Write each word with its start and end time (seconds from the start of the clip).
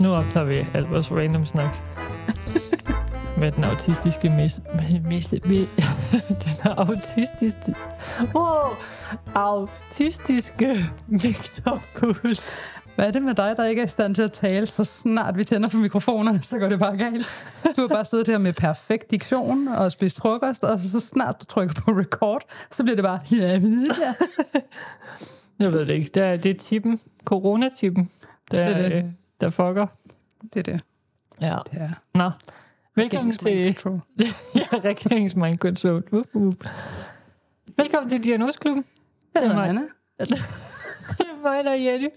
Nu 0.00 0.14
optager 0.14 0.46
vi 0.46 0.66
alt 0.74 0.90
vores 0.90 1.12
random 1.12 1.46
snak. 1.46 1.76
Med 3.40 3.52
den 3.52 3.64
autistiske 3.64 4.30
mis... 4.30 4.60
mis, 5.04 5.34
mis 5.44 5.68
den 6.28 6.72
autistiske... 6.76 7.74
Wow! 8.34 8.76
Autistiske 9.34 10.86
mixerpult. 11.06 12.44
Hvad 12.94 13.06
er 13.06 13.10
det 13.10 13.22
med 13.22 13.34
dig, 13.34 13.54
der 13.56 13.64
ikke 13.64 13.80
er 13.80 13.84
i 13.84 13.88
stand 13.88 14.14
til 14.14 14.22
at 14.22 14.32
tale, 14.32 14.66
så 14.66 14.84
snart 14.84 15.38
vi 15.38 15.44
tænder 15.44 15.68
for 15.68 15.78
mikrofonerne, 15.78 16.42
så 16.42 16.58
går 16.58 16.68
det 16.68 16.78
bare 16.78 16.96
galt. 16.96 17.26
Du 17.76 17.80
har 17.80 17.88
bare 17.88 18.04
siddet 18.04 18.26
her 18.26 18.38
med 18.38 18.52
perfekt 18.52 19.10
diktion 19.10 19.68
og 19.68 19.92
spist 19.92 20.18
frokost, 20.18 20.64
og 20.64 20.80
så 20.80 21.00
snart 21.00 21.36
du 21.40 21.44
trykker 21.44 21.74
på 21.74 21.90
record, 21.90 22.42
så 22.70 22.82
bliver 22.82 22.96
det 22.96 23.04
bare, 23.04 23.20
ja. 23.32 23.60
Jeg 25.58 25.72
ved 25.72 25.86
det 25.86 25.94
ikke. 25.94 26.10
Det 26.14 26.22
er, 26.22 26.36
det 26.36 26.50
er 26.50 26.58
tippen. 26.58 26.98
Corona-tippen. 27.24 28.10
Der, 28.50 28.64
Det 28.64 28.84
er 28.84 28.88
det. 28.88 29.14
Der 29.40 29.50
fucker. 29.50 29.86
Det 30.54 30.68
er 30.68 30.72
det. 30.72 30.84
Ja. 31.40 31.58
det 31.72 31.80
er. 31.80 31.90
Nå. 32.14 32.30
Velkommen 32.96 33.32
til... 33.32 33.76
Ja, 34.54 34.76
regeringsmind 34.84 35.58
control. 35.58 36.04
Uh, 36.12 36.22
uh. 36.32 36.54
Velkommen 37.76 38.08
til 38.10 38.24
Diagnosklubben. 38.24 38.84
Jeg 39.34 39.42
er 39.42 39.48
hedder. 39.48 39.62
Anna. 39.62 39.80
Det 41.18 41.26
er 41.26 41.42
mig, 41.42 41.64
der 41.64 41.70
er 41.70 41.74
Jenny. 41.74 42.08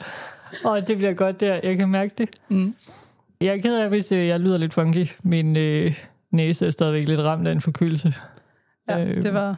Og 0.65 0.87
det 0.87 0.97
bliver 0.97 1.13
godt 1.13 1.39
der. 1.39 1.59
Jeg 1.63 1.77
kan 1.77 1.89
mærke 1.89 2.13
det. 2.17 2.29
Mm. 2.49 2.75
Jeg 3.41 3.53
er 3.57 3.61
ked 3.61 3.77
af, 3.77 3.89
hvis 3.89 4.11
øh, 4.11 4.27
jeg 4.27 4.39
lyder 4.39 4.57
lidt 4.57 4.73
funky. 4.73 5.07
Min 5.23 5.57
øh, 5.57 6.05
næse 6.31 6.65
er 6.65 6.69
stadigvæk 6.69 7.07
lidt 7.07 7.19
ramt 7.19 7.47
af 7.47 7.51
en 7.51 7.61
forkølelse. 7.61 8.13
Ja, 8.89 9.05
Øh. 9.05 9.23
det 9.23 9.33
var 9.33 9.57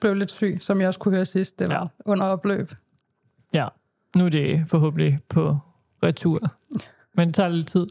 blev 0.00 0.14
lidt 0.14 0.30
syg, 0.30 0.58
som 0.60 0.80
jeg 0.80 0.88
også 0.88 1.00
kunne 1.00 1.14
høre 1.14 1.24
sidst. 1.24 1.58
Det 1.58 1.68
var 1.68 1.74
ja. 1.74 1.86
under 2.04 2.26
opløb. 2.26 2.72
Ja, 3.54 3.68
nu 4.16 4.24
er 4.24 4.28
det 4.28 4.64
forhåbentlig 4.66 5.18
på 5.28 5.58
retur. 6.02 6.52
Men 7.14 7.28
det 7.28 7.34
tager 7.34 7.48
lidt 7.48 7.68
tid. 7.68 7.86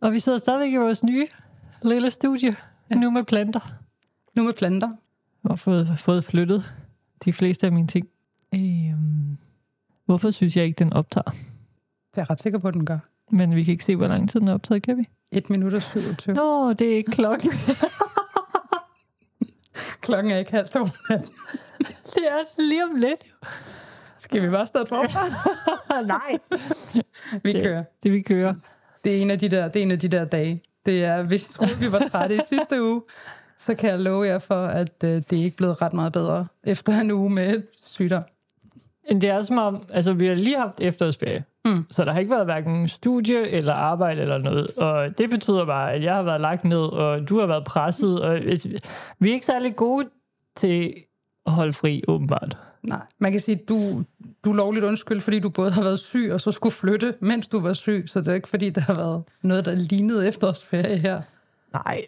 Og 0.00 0.12
vi 0.12 0.18
sidder 0.18 0.38
stadigvæk 0.38 0.72
i 0.72 0.76
vores 0.76 1.04
nye 1.04 1.26
lille 1.82 2.10
studie. 2.10 2.56
Ja. 2.90 2.94
Nu 2.94 3.10
med 3.10 3.24
planter. 3.24 3.60
Nu 4.34 4.42
med 4.42 4.52
planter. 4.52 4.90
Har 5.48 5.56
fået, 5.56 5.88
fået 5.98 6.24
flyttet 6.24 6.74
de 7.24 7.32
fleste 7.32 7.66
af 7.66 7.72
mine 7.72 7.88
ting. 7.88 8.08
Øhm, 8.54 9.38
hvorfor 10.04 10.30
synes 10.30 10.56
jeg 10.56 10.64
ikke, 10.64 10.78
den 10.78 10.92
optager? 10.92 11.30
Det 11.30 12.16
er 12.16 12.20
jeg 12.20 12.30
ret 12.30 12.40
sikker 12.40 12.58
på, 12.58 12.68
at 12.68 12.74
den 12.74 12.86
gør. 12.86 12.98
Men 13.30 13.56
vi 13.56 13.64
kan 13.64 13.72
ikke 13.72 13.84
se, 13.84 13.96
hvor 13.96 14.06
lang 14.06 14.30
tid 14.30 14.40
den 14.40 14.48
er 14.48 14.54
optaget, 14.54 14.82
kan 14.82 14.98
vi? 14.98 15.08
1 15.30 15.50
minut 15.50 15.74
og 15.74 15.82
27. 15.82 16.34
Nå, 16.34 16.72
det 16.72 16.92
er 16.92 16.96
ikke 16.96 17.12
klokken. 17.12 17.50
Klokken 20.00 20.32
er 20.32 20.36
ikke 20.36 20.50
halv 20.50 20.68
to. 20.68 20.84
det 22.14 22.24
er 22.28 22.62
lige 22.68 22.84
om 22.84 22.94
lidt. 22.94 23.20
Skal 24.18 24.42
vi 24.42 24.48
bare 24.50 24.66
starte 24.66 24.88
forfra? 24.88 25.20
Nej. 26.06 26.38
Vi 27.42 27.52
det, 27.52 27.62
kører. 27.62 27.84
Det 28.02 28.12
vi 28.12 28.20
kører. 28.20 28.54
Det 29.04 29.18
er 29.18 29.22
en 29.22 29.30
af 29.30 29.38
de 29.38 29.48
der, 29.48 29.68
det 29.68 29.78
er 29.80 29.82
en 29.82 29.90
af 29.90 29.98
de 29.98 30.08
der 30.08 30.24
dage. 30.24 30.60
Det 30.86 31.04
er, 31.04 31.22
hvis 31.22 31.50
I 31.50 31.52
troede, 31.52 31.76
vi 31.78 31.92
var 31.92 32.02
trætte 32.12 32.34
i 32.34 32.38
sidste 32.48 32.82
uge, 32.82 33.02
så 33.58 33.74
kan 33.74 33.90
jeg 33.90 33.98
love 33.98 34.26
jer 34.26 34.38
for, 34.38 34.66
at 34.66 35.04
øh, 35.04 35.10
det 35.10 35.32
er 35.32 35.44
ikke 35.44 35.56
blevet 35.56 35.82
ret 35.82 35.92
meget 35.92 36.12
bedre 36.12 36.46
efter 36.64 37.00
en 37.00 37.10
uge 37.10 37.30
med 37.30 37.62
sygdom. 37.82 38.22
Det 39.10 39.24
er 39.24 39.42
som 39.42 39.58
om, 39.58 39.82
altså 39.92 40.12
vi 40.12 40.26
har 40.26 40.34
lige 40.34 40.58
haft 40.58 40.80
efterårsferie, 40.80 41.44
Mm. 41.64 41.86
så 41.90 42.04
der 42.04 42.12
har 42.12 42.20
ikke 42.20 42.30
været 42.30 42.44
hverken 42.44 42.88
studie 42.88 43.48
eller 43.48 43.72
arbejde 43.74 44.20
eller 44.22 44.38
noget. 44.38 44.70
Og 44.76 45.18
det 45.18 45.30
betyder 45.30 45.64
bare, 45.64 45.92
at 45.92 46.02
jeg 46.02 46.14
har 46.14 46.22
været 46.22 46.40
lagt 46.40 46.64
ned, 46.64 46.78
og 46.78 47.28
du 47.28 47.38
har 47.40 47.46
været 47.46 47.64
presset. 47.64 48.20
Og 48.22 48.38
vi 49.18 49.30
er 49.30 49.34
ikke 49.34 49.46
særlig 49.46 49.76
gode 49.76 50.08
til 50.56 50.94
at 51.46 51.52
holde 51.52 51.72
fri, 51.72 52.02
åbenbart. 52.08 52.58
Nej, 52.82 53.00
man 53.18 53.30
kan 53.30 53.40
sige, 53.40 53.58
at 53.62 53.68
du, 53.68 54.04
du 54.44 54.50
er 54.50 54.54
lovligt 54.54 54.84
undskyld, 54.84 55.20
fordi 55.20 55.38
du 55.38 55.50
både 55.50 55.70
har 55.70 55.82
været 55.82 55.98
syg 55.98 56.30
og 56.32 56.40
så 56.40 56.52
skulle 56.52 56.72
flytte, 56.72 57.14
mens 57.20 57.48
du 57.48 57.60
var 57.60 57.72
syg. 57.72 58.04
Så 58.06 58.20
det 58.20 58.28
er 58.28 58.34
ikke, 58.34 58.48
fordi 58.48 58.70
der 58.70 58.80
har 58.80 58.94
været 58.94 59.22
noget, 59.42 59.64
der 59.64 59.74
lignede 59.74 60.28
efterårsferie 60.28 60.96
her. 60.98 61.22
Nej, 61.72 62.06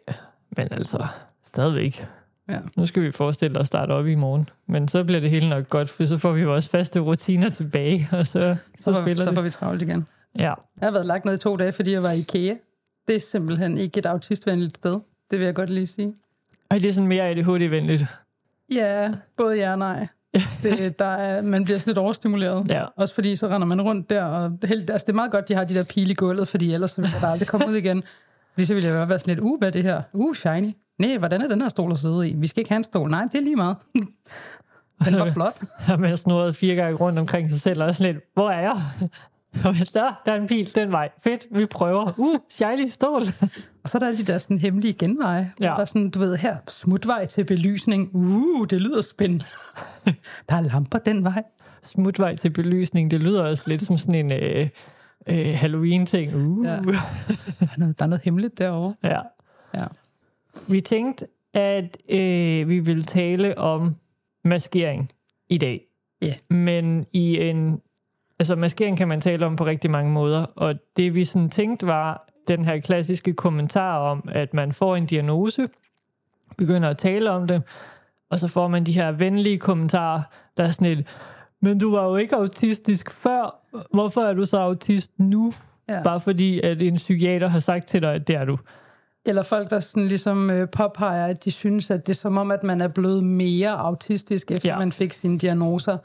men 0.56 0.68
altså, 0.70 1.06
stadigvæk. 1.44 2.06
Ja. 2.48 2.58
Nu 2.76 2.86
skal 2.86 3.02
vi 3.02 3.12
forestille 3.12 3.56
os 3.58 3.60
at 3.60 3.66
starte 3.66 3.92
op 3.92 4.06
i 4.06 4.14
morgen. 4.14 4.48
Men 4.66 4.88
så 4.88 5.04
bliver 5.04 5.20
det 5.20 5.30
hele 5.30 5.48
nok 5.48 5.68
godt, 5.68 5.90
for 5.90 6.04
så 6.04 6.18
får 6.18 6.32
vi 6.32 6.44
vores 6.44 6.68
faste 6.68 7.00
rutiner 7.00 7.48
tilbage, 7.48 8.08
og 8.12 8.26
så, 8.26 8.56
så, 8.78 8.92
Så, 8.92 9.02
spiller 9.02 9.24
så 9.24 9.34
får 9.34 9.42
vi 9.42 9.50
travlt 9.50 9.82
igen. 9.82 10.06
Ja. 10.38 10.42
Jeg 10.80 10.86
har 10.86 10.90
været 10.90 11.06
lagt 11.06 11.24
ned 11.24 11.34
i 11.34 11.38
to 11.38 11.56
dage, 11.56 11.72
fordi 11.72 11.92
jeg 11.92 12.02
var 12.02 12.10
i 12.10 12.18
IKEA. 12.18 12.54
Det 13.08 13.16
er 13.16 13.20
simpelthen 13.20 13.78
ikke 13.78 13.98
et 13.98 14.06
autistvenligt 14.06 14.76
sted. 14.76 15.00
Det 15.30 15.38
vil 15.38 15.44
jeg 15.44 15.54
godt 15.54 15.70
lige 15.70 15.86
sige. 15.86 16.14
Og 16.70 16.80
det 16.80 16.86
er 16.86 16.92
sådan 16.92 17.08
mere 17.08 17.30
ADHD-venligt. 17.30 18.04
Ja, 18.74 19.12
både 19.36 19.56
ja 19.56 19.72
og 19.72 19.78
nej. 19.78 20.06
Det, 20.62 20.98
der 20.98 21.04
er, 21.04 21.42
man 21.42 21.64
bliver 21.64 21.78
sådan 21.78 21.90
lidt 21.90 21.98
overstimuleret. 21.98 22.68
Ja. 22.68 22.84
Også 22.96 23.14
fordi 23.14 23.36
så 23.36 23.48
render 23.48 23.66
man 23.66 23.82
rundt 23.82 24.10
der, 24.10 24.24
og 24.24 24.58
held, 24.64 24.90
altså 24.90 25.04
det 25.04 25.12
er 25.12 25.16
meget 25.16 25.30
godt, 25.30 25.48
de 25.48 25.54
har 25.54 25.64
de 25.64 25.74
der 25.74 25.82
pile 25.82 26.10
i 26.10 26.14
gulvet, 26.14 26.48
fordi 26.48 26.74
ellers 26.74 26.90
så 26.90 27.00
vil 27.00 27.10
jeg 27.12 27.22
da 27.22 27.26
aldrig 27.26 27.48
komme 27.48 27.68
ud 27.68 27.74
igen. 27.74 28.02
Fordi 28.52 28.64
så 28.64 28.74
ville 28.74 28.88
jeg 28.88 29.08
være 29.08 29.18
sådan 29.18 29.34
lidt, 29.34 29.44
uh, 29.44 29.58
hvad 29.58 29.68
er 29.68 29.72
det 29.72 29.82
her? 29.82 30.02
Uh, 30.12 30.34
shiny. 30.34 30.74
Nej, 30.98 31.18
hvordan 31.18 31.42
er 31.42 31.48
den 31.48 31.62
her 31.62 31.68
stol 31.68 31.92
at 31.92 31.98
sidde 31.98 32.28
i? 32.28 32.34
Vi 32.36 32.46
skal 32.46 32.60
ikke 32.60 32.70
have 32.70 32.76
en 32.76 32.84
stol. 32.84 33.10
Nej, 33.10 33.22
det 33.22 33.34
er 33.34 33.40
lige 33.40 33.56
meget. 33.56 33.76
Den 35.04 35.16
var 35.16 35.30
flot. 35.30 35.60
har 35.78 35.96
man 35.96 36.16
snurret 36.16 36.56
fire 36.56 36.74
gange 36.74 36.96
rundt 36.96 37.18
omkring 37.18 37.50
sig 37.50 37.60
selv, 37.60 37.82
og 37.82 37.94
sådan 37.94 38.14
lidt, 38.14 38.24
hvor 38.34 38.50
er 38.50 38.60
jeg? 38.60 38.82
Og 39.64 39.76
hvis 39.76 39.90
der, 39.90 40.22
der 40.26 40.32
er 40.32 40.36
en 40.36 40.46
pil 40.46 40.74
den 40.74 40.92
vej. 40.92 41.08
Fedt, 41.24 41.46
vi 41.50 41.66
prøver. 41.66 42.12
Uh, 42.18 42.40
shiny 42.48 42.88
stol. 42.88 43.22
Og 43.82 43.88
så 43.88 43.98
er 43.98 44.00
der 44.00 44.06
alle 44.06 44.18
de 44.18 44.24
der 44.24 44.38
sådan 44.38 44.60
hemmelige 44.60 44.92
genveje. 44.92 45.52
Ja. 45.60 45.66
Der 45.66 45.76
er 45.76 45.84
sådan, 45.84 46.10
du 46.10 46.18
ved, 46.18 46.36
her, 46.36 46.56
smutvej 46.68 47.26
til 47.26 47.44
belysning. 47.44 48.10
Uh, 48.12 48.66
det 48.66 48.80
lyder 48.80 49.00
spændende. 49.02 49.44
der 50.48 50.56
er 50.56 50.60
lamper 50.60 50.98
den 50.98 51.24
vej. 51.24 51.42
Smutvej 51.82 52.36
til 52.36 52.50
belysning, 52.50 53.10
det 53.10 53.20
lyder 53.20 53.42
også 53.42 53.64
lidt 53.66 53.82
som 53.82 53.98
sådan 53.98 54.14
en 54.14 54.32
øh, 54.32 54.68
øh, 55.26 55.54
Halloween-ting. 55.54 56.34
Uh. 56.34 56.66
Ja. 56.66 56.70
Der 56.70 56.76
er 57.60 57.78
noget, 57.78 57.98
der 57.98 58.04
er 58.04 58.08
noget 58.08 58.22
hemmeligt 58.24 58.58
derovre. 58.58 58.94
ja. 59.04 59.20
Ja. 59.74 59.86
Vi 60.68 60.80
tænkte, 60.80 61.26
at 61.54 61.96
øh, 62.08 62.68
vi 62.68 62.78
ville 62.78 63.02
tale 63.02 63.58
om 63.58 63.96
maskering 64.44 65.12
i 65.48 65.58
dag. 65.58 65.80
Ja. 66.22 66.34
Men 66.54 67.06
i 67.12 67.38
en... 67.40 67.80
Altså, 68.40 68.56
maskering 68.56 68.96
kan 68.96 69.08
man 69.08 69.20
tale 69.20 69.46
om 69.46 69.56
på 69.56 69.66
rigtig 69.66 69.90
mange 69.90 70.12
måder, 70.12 70.46
og 70.56 70.74
det 70.96 71.14
vi 71.14 71.24
sådan 71.24 71.50
tænkte 71.50 71.86
var 71.86 72.26
den 72.48 72.64
her 72.64 72.80
klassiske 72.80 73.32
kommentar 73.32 73.98
om, 73.98 74.28
at 74.32 74.54
man 74.54 74.72
får 74.72 74.96
en 74.96 75.06
diagnose, 75.06 75.68
begynder 76.58 76.88
at 76.88 76.98
tale 76.98 77.30
om 77.30 77.46
det, 77.46 77.62
og 78.30 78.38
så 78.38 78.48
får 78.48 78.68
man 78.68 78.84
de 78.84 78.92
her 78.92 79.12
venlige 79.12 79.58
kommentarer, 79.58 80.22
der 80.56 80.64
er 80.64 80.70
sådan 80.70 80.98
et, 80.98 81.06
men 81.62 81.78
du 81.78 81.90
var 81.94 82.04
jo 82.04 82.16
ikke 82.16 82.36
autistisk 82.36 83.10
før, 83.10 83.60
hvorfor 83.92 84.20
er 84.20 84.32
du 84.32 84.44
så 84.46 84.58
autist 84.58 85.12
nu? 85.18 85.52
Ja. 85.88 86.02
Bare 86.02 86.20
fordi, 86.20 86.60
at 86.60 86.82
en 86.82 86.96
psykiater 86.96 87.48
har 87.48 87.58
sagt 87.58 87.86
til 87.86 88.02
dig, 88.02 88.14
at 88.14 88.28
det 88.28 88.36
er 88.36 88.44
du. 88.44 88.58
Eller 89.26 89.42
folk, 89.42 89.70
der 89.70 89.80
sådan 89.80 90.06
ligesom 90.08 90.50
øh, 90.50 90.68
påpeger, 90.68 91.26
at 91.26 91.44
de 91.44 91.50
synes, 91.50 91.90
at 91.90 92.06
det 92.06 92.12
er 92.12 92.16
som 92.16 92.38
om, 92.38 92.50
at 92.50 92.62
man 92.62 92.80
er 92.80 92.88
blevet 92.88 93.24
mere 93.24 93.70
autistisk, 93.70 94.50
efter 94.50 94.68
Ja. 94.68 94.78
man 94.78 94.92
fik 94.92 95.12
sine 95.12 95.38
diagnoser. 95.38 95.98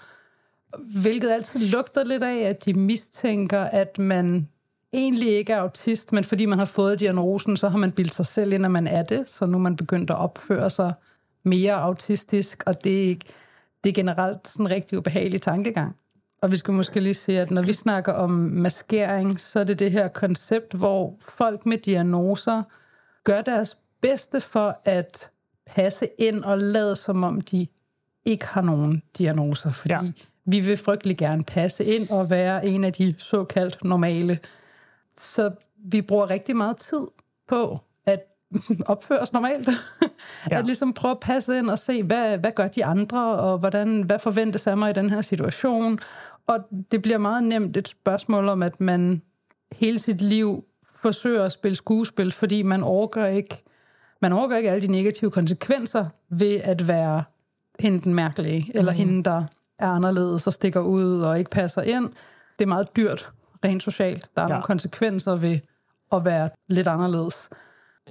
Hvilket 1.01 1.29
altid 1.31 1.59
lugter 1.59 2.03
lidt 2.03 2.23
af, 2.23 2.37
at 2.37 2.65
de 2.65 2.73
mistænker, 2.73 3.59
at 3.61 3.99
man 3.99 4.49
egentlig 4.93 5.29
ikke 5.29 5.53
er 5.53 5.57
autist, 5.57 6.13
men 6.13 6.23
fordi 6.23 6.45
man 6.45 6.57
har 6.59 6.65
fået 6.65 6.99
diagnosen, 6.99 7.57
så 7.57 7.69
har 7.69 7.77
man 7.77 7.91
bildt 7.91 8.13
sig 8.13 8.25
selv 8.25 8.53
ind, 8.53 8.65
at 8.65 8.71
man 8.71 8.87
er 8.87 9.03
det, 9.03 9.29
så 9.29 9.45
nu 9.45 9.57
er 9.57 9.61
man 9.61 9.75
begyndt 9.75 10.09
at 10.09 10.17
opføre 10.17 10.69
sig 10.69 10.93
mere 11.43 11.73
autistisk, 11.73 12.63
og 12.65 12.83
det 12.83 13.03
er, 13.03 13.07
ikke- 13.09 13.25
det 13.83 13.89
er 13.89 13.93
generelt 13.93 14.47
sådan 14.47 14.65
en 14.65 14.71
rigtig 14.71 14.97
ubehagelig 14.97 15.41
tankegang. 15.41 15.95
Og 16.41 16.51
vi 16.51 16.55
skal 16.55 16.73
måske 16.73 16.99
lige 16.99 17.13
se, 17.13 17.39
at 17.39 17.51
når 17.51 17.61
vi 17.61 17.73
snakker 17.73 18.13
om 18.13 18.29
maskering, 18.29 19.39
så 19.39 19.59
er 19.59 19.63
det 19.63 19.79
det 19.79 19.91
her 19.91 20.07
koncept, 20.07 20.73
hvor 20.73 21.15
folk 21.21 21.65
med 21.65 21.77
diagnoser 21.77 22.63
gør 23.23 23.41
deres 23.41 23.77
bedste 24.01 24.41
for 24.41 24.79
at 24.85 25.29
passe 25.65 26.07
ind 26.17 26.43
og 26.43 26.57
lade 26.57 26.95
som 26.95 27.23
om 27.23 27.41
de 27.41 27.67
ikke 28.25 28.45
har 28.45 28.61
nogen 28.61 29.01
diagnoser, 29.17 29.71
fordi 29.71 29.93
Ja 29.93 30.01
vi 30.45 30.59
vil 30.59 30.77
frygtelig 30.77 31.17
gerne 31.17 31.43
passe 31.43 31.85
ind 31.85 32.09
og 32.09 32.29
være 32.29 32.65
en 32.65 32.83
af 32.83 32.93
de 32.93 33.15
såkaldt 33.17 33.83
normale. 33.83 34.39
Så 35.17 35.51
vi 35.77 36.01
bruger 36.01 36.29
rigtig 36.29 36.55
meget 36.55 36.77
tid 36.77 37.01
på 37.47 37.79
at 38.05 38.23
opføre 38.85 39.19
os 39.19 39.33
normalt. 39.33 39.69
Ja. 40.51 40.59
At 40.59 40.65
ligesom 40.65 40.93
prøve 40.93 41.11
at 41.11 41.19
passe 41.19 41.57
ind 41.59 41.69
og 41.69 41.79
se, 41.79 42.03
hvad, 42.03 42.37
hvad 42.37 42.51
gør 42.51 42.67
de 42.67 42.85
andre, 42.85 43.25
og 43.25 43.57
hvordan, 43.57 44.01
hvad 44.01 44.19
forventes 44.19 44.67
af 44.67 44.77
mig 44.77 44.89
i 44.89 44.93
den 44.93 45.09
her 45.09 45.21
situation. 45.21 45.99
Og 46.47 46.59
det 46.91 47.01
bliver 47.01 47.17
meget 47.17 47.43
nemt 47.43 47.77
et 47.77 47.87
spørgsmål 47.87 48.49
om, 48.49 48.63
at 48.63 48.81
man 48.81 49.21
hele 49.75 49.99
sit 49.99 50.21
liv 50.21 50.65
forsøger 50.95 51.43
at 51.43 51.51
spille 51.51 51.75
skuespil, 51.75 52.31
fordi 52.31 52.61
man 52.61 52.83
overgår 52.83 53.25
ikke, 53.25 53.63
man 54.21 54.33
overgår 54.33 54.55
ikke 54.55 54.71
alle 54.71 54.87
de 54.87 54.91
negative 54.91 55.31
konsekvenser 55.31 56.05
ved 56.29 56.55
at 56.63 56.87
være 56.87 57.23
hende 57.79 58.01
den 58.01 58.13
mærkelige, 58.13 58.71
eller 58.73 58.91
Mhm. 58.91 58.97
hende, 58.97 59.23
der 59.23 59.43
er 59.79 59.87
anderledes 59.87 60.47
og 60.47 60.53
stikker 60.53 60.79
ud 60.79 61.21
og 61.21 61.39
ikke 61.39 61.51
passer 61.51 61.81
ind. 61.81 62.09
Det 62.59 62.65
er 62.65 62.69
meget 62.69 62.95
dyrt, 62.95 63.31
rent 63.65 63.83
socialt. 63.83 64.29
Der 64.35 64.41
er 64.41 64.45
Ja. 64.45 64.49
nogle 64.49 64.63
konsekvenser 64.63 65.35
ved 65.35 65.59
at 66.13 66.25
være 66.25 66.49
lidt 66.69 66.87
anderledes. 66.87 67.49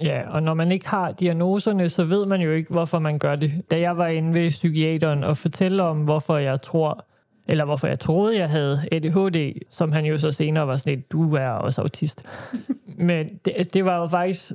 Ja, 0.01 0.21
og 0.29 0.43
når 0.43 0.53
man 0.53 0.71
ikke 0.71 0.87
har 0.87 1.11
diagnoserne, 1.11 1.89
så 1.89 2.03
ved 2.05 2.25
man 2.25 2.41
jo 2.41 2.51
ikke, 2.51 2.69
hvorfor 2.71 2.99
man 2.99 3.19
gør 3.19 3.35
det. 3.35 3.51
Da 3.71 3.79
jeg 3.79 3.97
var 3.97 4.07
inde 4.07 4.33
ved 4.33 4.49
psykiateren 4.49 5.23
og 5.23 5.37
fortælle 5.37 5.83
om, 5.83 6.03
hvorfor 6.03 6.37
jeg 6.37 6.61
tror, 6.61 7.05
eller 7.47 7.65
hvorfor 7.65 7.87
jeg 7.87 7.99
troede, 7.99 8.39
jeg 8.39 8.49
havde 8.49 8.81
ADHD, 8.91 9.61
som 9.71 9.91
han 9.91 10.05
jo 10.05 10.17
så 10.17 10.31
senere 10.31 10.67
var 10.67 10.77
sådan 10.77 10.99
et, 10.99 11.11
du 11.11 11.35
er 11.35 11.47
også 11.49 11.81
autist. 11.81 12.25
Men 12.97 13.27
det, 13.45 13.73
det 13.73 13.85
var 13.85 13.97
jo 13.97 14.07
faktisk, 14.07 14.51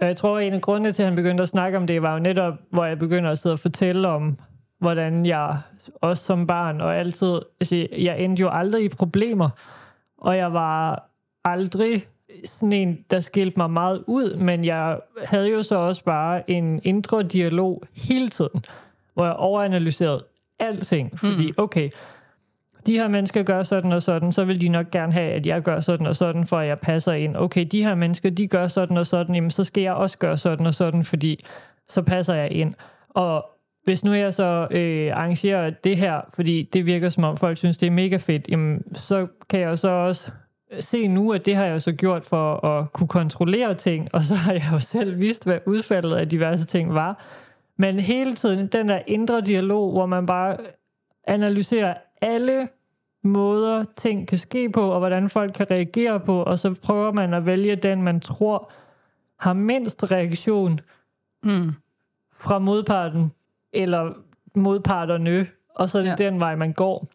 jeg 0.00 0.16
tror, 0.16 0.38
en 0.38 0.52
af 0.52 0.60
grundene 0.60 0.92
til, 0.92 1.02
at 1.02 1.06
han 1.08 1.16
begyndte 1.16 1.42
at 1.42 1.48
snakke 1.48 1.78
om 1.78 1.86
det, 1.86 2.02
var 2.02 2.12
jo 2.12 2.18
netop, 2.18 2.54
hvor 2.70 2.84
jeg 2.84 2.98
begynder 2.98 3.30
at 3.30 3.38
sidde 3.38 3.52
og 3.52 3.58
fortælle 3.58 4.08
om, 4.08 4.38
hvordan 4.82 5.26
jeg 5.26 5.58
også 6.00 6.24
som 6.24 6.46
barn, 6.46 6.80
og 6.80 6.96
altid, 6.96 7.38
altså, 7.60 7.86
jeg 7.98 8.20
endte 8.20 8.40
jo 8.40 8.48
aldrig 8.52 8.84
i 8.84 8.88
problemer, 8.88 9.48
og 10.18 10.36
jeg 10.36 10.52
var 10.52 11.08
aldrig 11.44 12.06
sådan 12.44 12.72
en, 12.72 13.04
der 13.10 13.20
skilte 13.20 13.56
mig 13.56 13.70
meget 13.70 14.04
ud, 14.06 14.36
men 14.36 14.64
jeg 14.64 14.98
havde 15.24 15.48
jo 15.50 15.62
så 15.62 15.76
også 15.76 16.04
bare 16.04 16.50
en 16.50 16.80
indre 16.84 17.22
dialog 17.22 17.82
hele 17.96 18.28
tiden, 18.28 18.64
hvor 19.14 19.24
jeg 19.24 19.34
overanalyserede 19.34 20.24
alting, 20.58 21.18
fordi 21.18 21.46
mm. 21.46 21.54
okay, 21.56 21.90
de 22.86 22.98
her 22.98 23.08
mennesker 23.08 23.42
gør 23.42 23.62
sådan 23.62 23.92
og 23.92 24.02
sådan, 24.02 24.32
så 24.32 24.44
vil 24.44 24.60
de 24.60 24.68
nok 24.68 24.90
gerne 24.90 25.12
have, 25.12 25.32
at 25.32 25.46
jeg 25.46 25.62
gør 25.62 25.80
sådan 25.80 26.06
og 26.06 26.16
sådan, 26.16 26.46
for 26.46 26.58
at 26.58 26.68
jeg 26.68 26.78
passer 26.78 27.12
ind. 27.12 27.36
Okay, 27.36 27.66
de 27.72 27.84
her 27.84 27.94
mennesker, 27.94 28.30
de 28.30 28.46
gør 28.46 28.66
sådan 28.66 28.96
og 28.96 29.06
sådan, 29.06 29.34
jamen 29.34 29.50
så 29.50 29.64
skal 29.64 29.82
jeg 29.82 29.94
også 29.94 30.18
gøre 30.18 30.36
sådan 30.36 30.66
og 30.66 30.74
sådan, 30.74 31.04
fordi 31.04 31.44
så 31.88 32.02
passer 32.02 32.34
jeg 32.34 32.52
ind. 32.52 32.74
Og 33.08 33.51
hvis 33.84 34.04
nu 34.04 34.12
jeg 34.12 34.34
så 34.34 34.68
øh, 34.70 35.16
arrangerer 35.16 35.70
det 35.70 35.96
her, 35.96 36.20
fordi 36.34 36.62
det 36.72 36.86
virker 36.86 37.08
som 37.08 37.24
om 37.24 37.36
folk 37.36 37.56
synes, 37.56 37.78
det 37.78 37.86
er 37.86 37.90
mega 37.90 38.16
fedt, 38.16 38.48
jamen, 38.48 38.96
så 38.96 39.26
kan 39.50 39.60
jeg 39.60 39.78
så 39.78 39.88
også 39.88 40.30
se 40.80 41.08
nu, 41.08 41.32
at 41.32 41.46
det 41.46 41.56
har 41.56 41.64
jeg 41.64 41.82
så 41.82 41.92
gjort 41.92 42.24
for 42.24 42.66
at 42.66 42.92
kunne 42.92 43.08
kontrollere 43.08 43.74
ting, 43.74 44.08
og 44.12 44.22
så 44.22 44.34
har 44.34 44.52
jeg 44.52 44.68
jo 44.72 44.78
selv 44.78 45.20
vidst, 45.20 45.44
hvad 45.44 45.58
udfaldet 45.66 46.16
af 46.16 46.28
diverse 46.28 46.66
ting 46.66 46.94
var. 46.94 47.24
Men 47.76 48.00
hele 48.00 48.34
tiden 48.34 48.66
den 48.66 48.88
der 48.88 49.00
indre 49.06 49.40
dialog, 49.40 49.92
hvor 49.92 50.06
man 50.06 50.26
bare 50.26 50.56
analyserer 51.26 51.94
alle 52.20 52.68
måder, 53.24 53.84
ting 53.96 54.28
kan 54.28 54.38
ske 54.38 54.70
på, 54.70 54.90
og 54.90 54.98
hvordan 54.98 55.28
folk 55.28 55.54
kan 55.54 55.70
reagere 55.70 56.20
på, 56.20 56.42
og 56.42 56.58
så 56.58 56.74
prøver 56.82 57.12
man 57.12 57.34
at 57.34 57.46
vælge 57.46 57.76
den, 57.76 58.02
man 58.02 58.20
tror 58.20 58.72
har 59.38 59.52
mindst 59.52 60.12
reaktion 60.12 60.80
mm. 61.44 61.72
fra 62.34 62.58
modparten, 62.58 63.32
eller 63.72 64.12
modparterne, 64.54 65.46
og 65.74 65.90
så 65.90 65.98
er 65.98 66.02
det 66.02 66.10
ja. 66.20 66.24
den 66.30 66.40
vej, 66.40 66.56
man 66.56 66.72
går. 66.72 67.06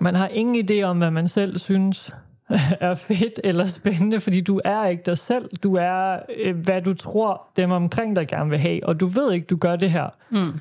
Man 0.00 0.14
har 0.14 0.28
ingen 0.28 0.70
idé 0.70 0.82
om, 0.82 0.98
hvad 0.98 1.10
man 1.10 1.28
selv 1.28 1.58
synes 1.58 2.14
er 2.80 2.94
fedt 2.94 3.40
eller 3.44 3.66
spændende, 3.66 4.20
fordi 4.20 4.40
du 4.40 4.60
er 4.64 4.86
ikke 4.86 5.02
dig 5.06 5.18
selv. 5.18 5.50
Du 5.62 5.76
er, 5.76 6.18
øh, 6.36 6.56
hvad 6.56 6.82
du 6.82 6.94
tror, 6.94 7.46
dem 7.56 7.70
omkring 7.70 8.16
dig 8.16 8.28
gerne 8.28 8.50
vil 8.50 8.58
have, 8.58 8.86
og 8.86 9.00
du 9.00 9.06
ved 9.06 9.32
ikke, 9.32 9.46
du 9.46 9.56
gør 9.56 9.76
det 9.76 9.90
her. 9.90 10.08
Mm. 10.30 10.60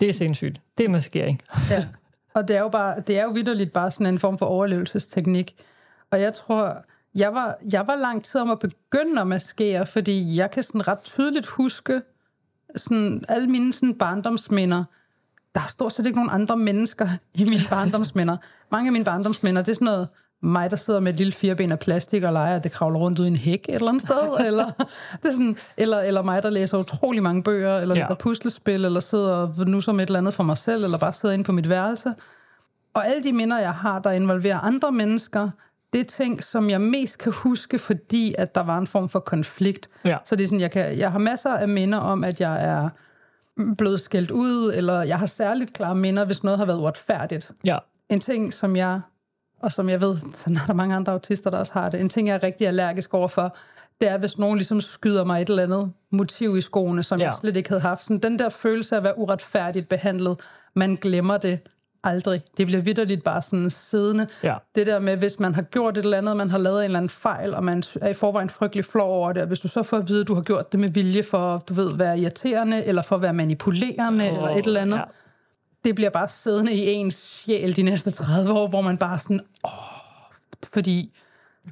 Det 0.00 0.08
er 0.08 0.12
sindssygt. 0.12 0.60
Det 0.78 0.84
er 0.84 0.88
maskering. 0.88 1.42
Ja. 1.70 1.86
Og 2.34 2.48
det 2.48 2.56
er 2.56 2.60
jo, 2.60 2.68
bare, 2.68 3.00
det 3.00 3.18
er 3.18 3.22
jo 3.22 3.30
vidderligt 3.30 3.72
bare 3.72 3.90
sådan 3.90 4.06
en 4.06 4.18
form 4.18 4.38
for 4.38 4.46
overlevelsesteknik. 4.46 5.54
Og 6.10 6.20
jeg 6.20 6.34
tror, 6.34 6.84
jeg 7.14 7.34
var, 7.34 7.56
jeg 7.72 7.86
var 7.86 7.96
lang 7.96 8.24
tid 8.24 8.40
om 8.40 8.50
at 8.50 8.58
begynde 8.58 9.20
at 9.20 9.26
maskere, 9.26 9.86
fordi 9.86 10.36
jeg 10.36 10.50
kan 10.50 10.62
sådan 10.62 10.88
ret 10.88 11.00
tydeligt 11.00 11.46
huske 11.46 12.02
sådan 12.76 13.24
alle 13.28 13.46
mine 13.46 13.72
sådan 13.72 13.94
barndomsminder. 13.94 14.84
Der 15.54 15.60
er 15.60 15.68
stort 15.68 15.92
set 15.92 16.06
ikke 16.06 16.18
nogen 16.18 16.30
andre 16.32 16.56
mennesker 16.56 17.08
i 17.34 17.44
mine 17.44 17.62
barndomsminder. 17.70 18.36
Mange 18.72 18.88
af 18.88 18.92
mine 18.92 19.04
barndomsminder, 19.04 19.62
det 19.62 19.70
er 19.70 19.74
sådan 19.74 19.84
noget, 19.84 20.08
mig, 20.42 20.70
der 20.70 20.76
sidder 20.76 21.00
med 21.00 21.12
et 21.12 21.18
lille 21.18 21.32
fireben 21.32 21.72
af 21.72 21.78
plastik 21.78 22.22
og 22.22 22.32
leger, 22.32 22.56
at 22.56 22.64
det 22.64 22.72
kravler 22.72 22.98
rundt 22.98 23.18
ud 23.18 23.24
i 23.24 23.28
en 23.28 23.36
hæk 23.36 23.66
et 23.68 23.74
eller 23.74 23.88
andet 23.88 24.02
sted, 24.02 24.36
eller, 24.46 24.70
det 25.22 25.28
er 25.28 25.30
sådan, 25.30 25.56
eller, 25.76 26.00
eller 26.00 26.22
mig, 26.22 26.42
der 26.42 26.50
læser 26.50 26.78
utrolig 26.78 27.22
mange 27.22 27.42
bøger, 27.42 27.78
eller 27.78 27.94
ja. 27.94 28.00
lægger 28.00 28.14
puslespil, 28.14 28.84
eller 28.84 29.00
sidder 29.00 29.64
nu 29.64 29.80
som 29.80 30.00
et 30.00 30.06
eller 30.06 30.18
andet 30.18 30.34
for 30.34 30.42
mig 30.42 30.58
selv, 30.58 30.84
eller 30.84 30.98
bare 30.98 31.12
sidder 31.12 31.32
inde 31.32 31.44
på 31.44 31.52
mit 31.52 31.68
værelse. 31.68 32.14
Og 32.94 33.06
alle 33.06 33.24
de 33.24 33.32
minder, 33.32 33.58
jeg 33.58 33.72
har, 33.72 33.98
der 33.98 34.10
involverer 34.10 34.58
andre 34.58 34.92
mennesker, 34.92 35.50
det 35.92 36.06
ting, 36.06 36.44
som 36.44 36.70
jeg 36.70 36.80
mest 36.80 37.18
kan 37.18 37.32
huske, 37.32 37.78
fordi 37.78 38.34
at 38.38 38.54
der 38.54 38.60
var 38.60 38.78
en 38.78 38.86
form 38.86 39.08
for 39.08 39.20
konflikt. 39.20 39.88
Ja. 40.04 40.16
Så 40.24 40.36
det 40.36 40.42
er 40.42 40.46
sådan, 40.46 40.60
jeg, 40.60 40.70
kan, 40.70 40.98
jeg 40.98 41.12
har 41.12 41.18
masser 41.18 41.50
af 41.50 41.68
minder 41.68 41.98
om, 41.98 42.24
at 42.24 42.40
jeg 42.40 42.64
er 42.64 42.88
blevet 43.78 44.00
skældt 44.00 44.30
ud, 44.30 44.72
eller 44.74 45.02
jeg 45.02 45.18
har 45.18 45.26
særligt 45.26 45.72
klare 45.72 45.94
minder, 45.94 46.24
hvis 46.24 46.42
noget 46.42 46.58
har 46.58 46.64
været 46.64 46.78
uretfærdigt. 46.78 47.50
Ja. 47.64 47.78
En 48.08 48.20
ting, 48.20 48.54
som 48.54 48.76
jeg 48.76 49.00
og 49.60 49.72
som 49.72 49.88
jeg 49.88 50.00
ved, 50.00 50.16
så 50.16 50.50
er 50.50 50.66
der 50.66 50.74
mange 50.74 50.94
andre 50.94 51.12
autister, 51.12 51.50
der 51.50 51.58
også 51.58 51.72
har 51.72 51.88
det. 51.88 52.00
En 52.00 52.08
ting, 52.08 52.28
jeg 52.28 52.34
er 52.34 52.42
rigtig 52.42 52.66
allergisk 52.66 53.14
overfor, 53.14 53.56
det 54.00 54.08
er, 54.08 54.18
hvis 54.18 54.38
nogen 54.38 54.56
ligesom 54.56 54.80
skyder 54.80 55.24
mig 55.24 55.42
et 55.42 55.48
eller 55.48 55.62
andet 55.62 55.92
motiv 56.10 56.56
i 56.56 56.60
skoene, 56.60 57.02
som 57.02 57.20
ja. 57.20 57.24
jeg 57.24 57.34
slet 57.34 57.56
ikke 57.56 57.68
havde 57.68 57.82
haft. 57.82 58.02
Sådan, 58.02 58.18
den 58.18 58.38
der 58.38 58.48
følelse 58.48 58.94
af 58.94 58.98
at 58.98 59.04
være 59.04 59.18
uretfærdigt 59.18 59.88
behandlet, 59.88 60.40
man 60.74 60.96
glemmer 60.96 61.36
det 61.36 61.58
aldrig. 62.04 62.42
Det 62.56 62.66
bliver 62.66 62.82
vidderligt 62.82 63.24
bare 63.24 63.42
sådan 63.42 63.70
siddende. 63.70 64.26
Ja. 64.42 64.54
Det 64.74 64.86
der 64.86 64.98
med, 64.98 65.16
hvis 65.16 65.40
man 65.40 65.54
har 65.54 65.62
gjort 65.62 65.98
et 65.98 66.04
eller 66.04 66.18
andet, 66.18 66.36
man 66.36 66.50
har 66.50 66.58
lavet 66.58 66.78
en 66.78 66.84
eller 66.84 66.98
anden 66.98 67.10
fejl, 67.10 67.54
og 67.54 67.64
man 67.64 67.82
er 68.00 68.08
i 68.08 68.14
forvejen 68.14 68.50
frygtelig 68.50 68.84
flov 68.84 69.10
over 69.10 69.32
det, 69.32 69.42
og 69.42 69.48
hvis 69.48 69.60
du 69.60 69.68
så 69.68 69.82
får 69.82 69.96
at 69.96 70.08
vide, 70.08 70.20
at 70.20 70.28
du 70.28 70.34
har 70.34 70.42
gjort 70.42 70.72
det 70.72 70.80
med 70.80 70.88
vilje 70.88 71.22
for, 71.22 71.64
du 71.68 71.74
ved, 71.74 71.96
være 71.96 72.18
irriterende, 72.18 72.84
eller 72.84 73.02
for 73.02 73.16
at 73.16 73.22
være 73.22 73.32
manipulerende, 73.32 74.30
oh, 74.30 74.36
eller 74.36 74.48
et 74.48 74.66
eller 74.66 74.80
andet, 74.80 74.96
ja 74.96 75.02
det 75.84 75.94
bliver 75.94 76.10
bare 76.10 76.28
siddende 76.28 76.72
i 76.72 76.92
ens 76.92 77.14
sjæl 77.14 77.76
de 77.76 77.82
næste 77.82 78.10
30 78.10 78.52
år, 78.52 78.68
hvor 78.68 78.80
man 78.80 78.98
bare 78.98 79.18
sådan, 79.18 79.40
åh, 79.64 79.70
fordi, 80.72 81.12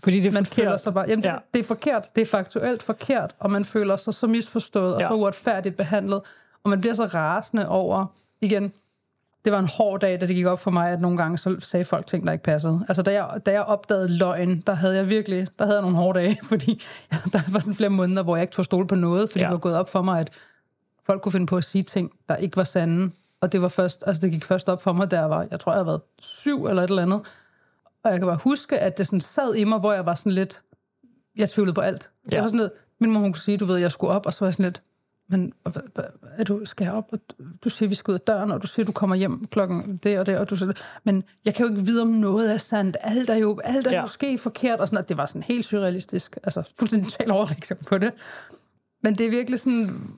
fordi 0.05 0.21
det 0.21 0.27
er 0.27 0.33
man 0.33 0.47
forkert. 0.47 0.65
føler 0.65 0.77
sig 0.77 0.95
bare, 0.95 1.05
jamen 1.09 1.25
ja. 1.25 1.33
det, 1.33 1.41
det 1.55 1.61
er 1.61 1.65
forkert, 1.65 2.09
det 2.17 2.23
er 2.23 2.27
faktuelt 2.27 2.83
forkert, 2.83 3.35
og 3.39 3.51
man 3.51 3.65
føler 3.65 3.97
sig 3.97 4.15
så 4.15 4.27
misforstået 4.27 4.95
og 4.95 5.01
ja. 5.01 5.09
så 5.09 5.15
uretfærdigt 5.15 5.77
behandlet, 5.77 6.21
og 6.65 6.71
man 6.71 6.81
bliver 6.81 6.95
så 6.95 7.05
rasende 7.05 7.69
over, 7.69 8.07
igen, 8.41 8.73
det 9.45 9.53
var 9.53 9.59
en 9.59 9.69
hård 9.69 10.01
dag, 10.01 10.21
da 10.21 10.27
det 10.27 10.37
gik 10.37 10.47
op 10.47 10.61
for 10.61 10.71
mig, 10.71 10.91
at 10.91 11.01
nogle 11.01 11.17
gange 11.17 11.39
så 11.39 11.57
sagde 11.59 11.85
folk 11.85 12.07
ting, 12.07 12.27
der 12.27 12.33
ikke 12.33 12.45
passede. 12.45 12.85
Altså, 12.89 13.03
da 13.03 13.13
jeg, 13.13 13.41
da 13.47 13.53
jeg 13.53 13.63
opdagede 13.63 14.19
løgn, 14.19 14.61
der 14.61 14.75
havde 14.75 14.97
jeg 14.97 15.09
virkelig, 15.09 15.49
der 15.59 15.65
havde 15.65 15.77
jeg 15.77 15.83
nogle 15.83 15.97
hårde 15.97 16.19
dage, 16.19 16.39
fordi 16.51 16.83
ja, 17.13 17.19
der 17.33 17.41
var 17.49 17.59
sådan 17.59 17.75
flere 17.75 17.91
måneder, 17.91 18.23
hvor 18.23 18.37
jeg 18.37 18.43
ikke 18.43 18.53
tog 18.53 18.65
stole 18.65 18.87
på 18.87 18.95
noget, 18.95 19.31
fordi 19.31 19.41
ja. 19.41 19.47
det 19.47 19.53
var 19.53 19.59
gået 19.59 19.77
op 19.77 19.91
for 19.91 20.03
mig, 20.03 20.21
at 20.21 20.31
folk 21.07 21.23
kunne 21.23 21.33
finde 21.33 21.47
på 21.47 21.57
at 21.57 21.65
sige 21.65 21.83
ting, 21.83 22.11
der 22.29 22.37
ikke 22.37 22.57
var 22.57 22.65
sande, 22.65 23.11
og 23.41 23.53
det 23.53 23.63
var 23.63 23.69
først, 23.69 24.05
altså 24.07 24.21
det 24.21 24.33
gik 24.33 24.45
først 24.45 24.69
op 24.69 24.83
for 24.83 24.93
mig, 24.93 25.13
jeg 25.13 25.31
var, 25.31 25.47
jeg 25.51 25.61
tror, 25.61 25.73
jeg 25.73 25.77
havde 25.77 25.87
været 25.87 26.01
syv 26.19 26.67
eller 26.67 26.83
et 26.83 26.91
eller 26.91 27.03
andet. 27.03 27.21
Og 28.05 28.11
jeg 28.11 28.19
kan 28.19 28.27
bare 28.27 28.39
huske, 28.45 28.79
at 28.79 28.99
det 28.99 29.07
sådan 29.07 29.21
sad 29.21 29.55
i 29.55 29.65
mig, 29.65 29.79
hvor 29.79 29.93
jeg 29.93 30.07
var 30.07 30.15
sådan 30.15 30.33
lidt, 30.33 30.63
jeg 31.37 31.49
tvivlede 31.49 31.75
på 31.75 31.81
alt. 31.81 32.11
Ja. 32.31 32.35
Jeg 32.35 32.43
var 32.43 32.49
sådan 32.49 32.61
lidt, 32.61 32.73
min 33.01 33.11
mor 33.11 33.21
hun 33.21 33.33
kunne 33.33 33.41
sige, 33.41 33.57
du 33.57 33.65
ved, 33.65 33.77
jeg 33.77 33.91
skulle 33.91 34.13
op, 34.13 34.27
og 34.27 34.35
så 34.35 34.41
var 34.41 34.47
jeg 34.47 34.55
sådan 34.55 34.65
lidt, 34.65 34.83
men 35.29 35.53
er 36.37 36.45
du, 36.45 36.65
skal 36.65 36.85
jeg 36.85 36.93
op? 36.93 37.09
Og 37.13 37.19
du 37.65 37.71
siger, 37.71 37.89
vi 37.89 37.95
skal 37.95 38.13
ud 38.13 38.15
af 38.15 38.21
døren, 38.21 38.51
og 38.51 38.63
du 38.63 38.67
siger, 38.67 38.87
du 38.87 38.93
kommer 38.93 39.17
hjem 39.17 39.47
klokken 39.47 39.97
det 39.97 40.19
og 40.19 40.27
det, 40.27 40.39
og 40.39 40.51
du 40.51 40.57
siger, 40.57 40.73
men 41.05 41.25
jeg 41.45 41.55
kan 41.55 41.67
jo 41.67 41.73
ikke 41.73 41.87
vide, 41.87 42.03
om 42.03 42.09
noget 42.09 42.53
er 42.53 42.57
sandt. 42.57 42.97
Alt 43.01 43.31
er 43.31 43.35
jo 43.35 43.61
alt 43.65 43.87
er 43.87 43.95
ja. 43.95 44.01
måske 44.01 44.39
forkert, 44.39 44.81
og 44.81 44.89
sådan, 44.89 44.99
at 44.99 45.09
det 45.09 45.17
var 45.17 45.27
sådan 45.27 45.43
helt 45.43 45.65
surrealistisk, 45.65 46.39
altså 46.45 46.63
fuldstændig 46.79 47.13
total 47.13 47.31
overreaktion 47.31 47.79
på 47.87 47.99
det. 47.99 48.13
Men 49.03 49.15
det 49.15 49.27
er 49.27 49.31
virkelig 49.31 49.61
sådan, 49.61 50.11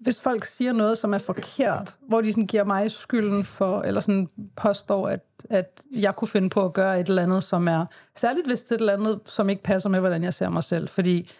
hvis 0.00 0.20
folk 0.20 0.44
siger 0.44 0.72
noget, 0.72 0.98
som 0.98 1.14
er 1.14 1.18
forkert, 1.18 1.96
hvor 2.08 2.20
de 2.20 2.32
sådan 2.32 2.46
giver 2.46 2.64
mig 2.64 2.90
skylden 2.90 3.44
for, 3.44 3.80
eller 3.80 4.00
sådan 4.00 4.28
påstår, 4.56 5.08
at, 5.08 5.20
at 5.50 5.82
jeg 5.92 6.16
kunne 6.16 6.28
finde 6.28 6.50
på 6.50 6.64
at 6.64 6.72
gøre 6.72 7.00
et 7.00 7.08
eller 7.08 7.22
andet, 7.22 7.42
som 7.42 7.68
er, 7.68 7.86
særligt 8.16 8.46
hvis 8.46 8.62
det 8.62 8.70
er 8.70 8.74
et 8.74 8.80
eller 8.80 8.92
andet, 8.92 9.20
som 9.26 9.48
ikke 9.48 9.62
passer 9.62 9.88
med, 9.88 10.00
hvordan 10.00 10.24
jeg 10.24 10.34
ser 10.34 10.48
mig 10.48 10.62
selv. 10.62 10.88
Fordi 10.88 11.30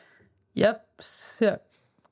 jeg 0.57 0.75
ser 1.01 1.57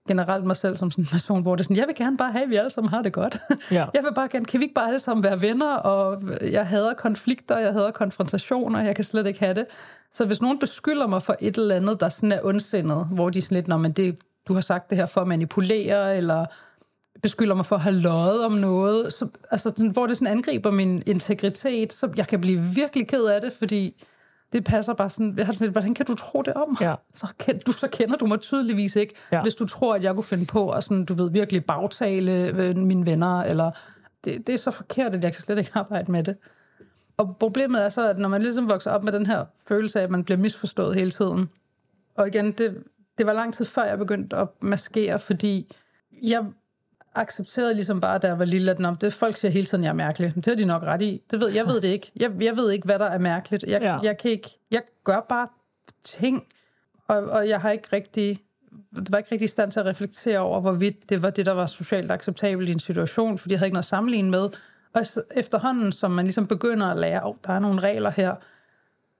generelt 0.08 0.46
mig 0.46 0.56
selv 0.56 0.76
som 0.76 0.90
sådan 0.90 1.04
en 1.04 1.08
person, 1.08 1.42
hvor 1.42 1.56
det 1.56 1.60
er 1.60 1.64
sådan, 1.64 1.76
jeg 1.76 1.86
vil 1.86 1.94
gerne 1.94 2.16
bare 2.16 2.32
have, 2.32 2.44
at 2.44 2.50
vi 2.50 2.56
alle 2.56 2.70
sammen 2.70 2.90
har 2.90 3.02
det 3.02 3.12
godt. 3.12 3.38
Ja. 3.70 3.86
Jeg 3.94 4.02
vil 4.02 4.14
bare 4.14 4.28
gerne, 4.28 4.44
kan 4.44 4.60
vi 4.60 4.64
ikke 4.64 4.74
bare 4.74 4.86
alle 4.86 5.00
sammen 5.00 5.24
være 5.24 5.42
venner, 5.42 5.74
og 5.74 6.22
jeg 6.42 6.66
hader 6.66 6.94
konflikter, 6.94 7.58
jeg 7.58 7.72
hader 7.72 7.90
konfrontationer, 7.90 8.82
jeg 8.82 8.96
kan 8.96 9.04
slet 9.04 9.26
ikke 9.26 9.40
have 9.40 9.54
det. 9.54 9.66
Så 10.12 10.24
hvis 10.26 10.42
nogen 10.42 10.58
beskylder 10.58 11.06
mig 11.06 11.22
for 11.22 11.36
et 11.40 11.56
eller 11.58 11.76
andet, 11.76 12.00
der 12.00 12.08
sådan 12.08 12.32
er 12.32 12.40
ondsindet, 12.42 13.06
hvor 13.12 13.30
de 13.30 13.38
er 13.38 13.42
sådan 13.42 13.56
lidt, 13.56 13.80
men 13.80 13.92
det, 13.92 14.18
du 14.48 14.54
har 14.54 14.60
sagt 14.60 14.90
det 14.90 14.98
her 14.98 15.06
for 15.06 15.20
at 15.20 15.28
manipulere, 15.28 16.16
eller 16.16 16.46
beskylder 17.22 17.54
mig 17.54 17.66
for 17.66 17.76
at 17.76 17.82
have 17.82 17.94
løjet 17.94 18.44
om 18.44 18.52
noget, 18.52 19.12
så, 19.12 19.28
altså, 19.50 19.90
hvor 19.92 20.06
det 20.06 20.16
sådan 20.16 20.32
angriber 20.32 20.70
min 20.70 21.02
integritet, 21.06 21.92
så 21.92 22.08
jeg 22.16 22.26
kan 22.26 22.40
blive 22.40 22.60
virkelig 22.60 23.08
ked 23.08 23.24
af 23.24 23.40
det, 23.40 23.52
fordi 23.52 24.04
det 24.52 24.64
passer 24.64 24.94
bare 24.94 25.10
sådan, 25.10 25.34
jeg 25.36 25.46
har 25.46 25.52
sådan 25.52 25.64
lidt, 25.64 25.74
hvordan 25.74 25.94
kan 25.94 26.06
du 26.06 26.14
tro 26.14 26.42
det 26.42 26.54
om 26.54 26.76
Ja. 26.80 26.94
Så, 27.14 27.26
kan, 27.38 27.60
du, 27.66 27.72
så 27.72 27.88
kender 27.88 28.16
du 28.16 28.26
mig 28.26 28.40
tydeligvis 28.40 28.96
ikke, 28.96 29.14
ja. 29.32 29.42
hvis 29.42 29.54
du 29.54 29.66
tror, 29.66 29.94
at 29.94 30.04
jeg 30.04 30.14
kunne 30.14 30.24
finde 30.24 30.46
på 30.46 30.70
at 30.70 30.84
sådan, 30.84 31.04
du 31.04 31.14
ved, 31.14 31.30
virkelig 31.30 31.64
bagtale 31.64 32.32
øh, 32.32 32.76
mine 32.76 33.06
venner, 33.06 33.40
eller 33.42 33.70
det, 34.24 34.46
det 34.46 34.52
er 34.52 34.58
så 34.58 34.70
forkert, 34.70 35.14
at 35.14 35.24
jeg 35.24 35.32
kan 35.32 35.42
slet 35.42 35.58
ikke 35.58 35.70
arbejde 35.74 36.12
med 36.12 36.24
det. 36.24 36.36
Og 37.16 37.36
problemet 37.40 37.84
er 37.84 37.88
så, 37.88 38.08
at 38.08 38.18
når 38.18 38.28
man 38.28 38.42
ligesom 38.42 38.68
vokser 38.68 38.90
op 38.90 39.04
med 39.04 39.12
den 39.12 39.26
her 39.26 39.44
følelse 39.68 40.00
af, 40.00 40.04
at 40.04 40.10
man 40.10 40.24
bliver 40.24 40.38
misforstået 40.38 40.94
hele 40.94 41.10
tiden, 41.10 41.50
og 42.16 42.28
igen, 42.28 42.52
det 42.52 42.84
det 43.20 43.26
var 43.26 43.32
lang 43.32 43.54
tid 43.54 43.64
før, 43.64 43.84
jeg 43.84 43.98
begyndte 43.98 44.36
at 44.36 44.48
maskere, 44.62 45.18
fordi 45.18 45.76
jeg 46.22 46.44
accepterede 47.14 47.74
ligesom 47.74 48.00
bare, 48.00 48.18
da 48.18 48.26
jeg 48.26 48.38
var 48.38 48.44
lille, 48.44 48.70
at 48.70 49.00
det, 49.00 49.12
folk 49.12 49.36
siger 49.36 49.52
hele 49.52 49.66
tiden, 49.66 49.84
jeg 49.84 49.90
er 49.90 49.94
mærkelig. 49.94 50.34
Det 50.34 50.46
har 50.46 50.54
de 50.54 50.64
nok 50.64 50.82
ret 50.82 51.02
i. 51.02 51.22
Det 51.30 51.40
ved, 51.40 51.48
jeg 51.48 51.66
ved 51.66 51.80
det 51.80 51.88
ikke. 51.88 52.12
Jeg, 52.16 52.30
jeg 52.40 52.56
ved 52.56 52.70
ikke, 52.70 52.84
hvad 52.84 52.98
der 52.98 53.06
er 53.06 53.18
mærkeligt. 53.18 53.64
Jeg, 53.68 53.82
ja. 53.82 53.98
jeg, 53.98 54.18
kan 54.18 54.30
ikke, 54.30 54.58
jeg 54.70 54.82
gør 55.04 55.26
bare 55.28 55.48
ting, 56.02 56.44
og, 57.08 57.16
og 57.16 57.48
jeg 57.48 57.60
har 57.60 57.70
ikke 57.70 57.88
rigtig 57.92 58.40
det 58.96 59.12
var 59.12 59.18
ikke 59.18 59.32
rigtig 59.32 59.44
i 59.44 59.48
stand 59.48 59.72
til 59.72 59.80
at 59.80 59.86
reflektere 59.86 60.38
over, 60.38 60.60
hvorvidt 60.60 61.08
det 61.08 61.22
var 61.22 61.30
det, 61.30 61.46
der 61.46 61.52
var 61.52 61.66
socialt 61.66 62.10
acceptabelt 62.10 62.68
i 62.68 62.72
en 62.72 62.78
situation, 62.78 63.38
fordi 63.38 63.52
jeg 63.52 63.58
havde 63.58 63.66
ikke 63.66 63.74
noget 63.74 63.84
at 63.84 63.88
sammenligne 63.88 64.30
med. 64.30 64.48
Og 64.92 65.02
efterhånden, 65.36 65.92
som 65.92 66.10
man 66.10 66.24
ligesom 66.24 66.46
begynder 66.46 66.86
at 66.86 66.96
lære, 66.96 67.22
oh, 67.24 67.34
der 67.46 67.52
er 67.52 67.58
nogle 67.58 67.80
regler 67.80 68.10
her, 68.10 68.34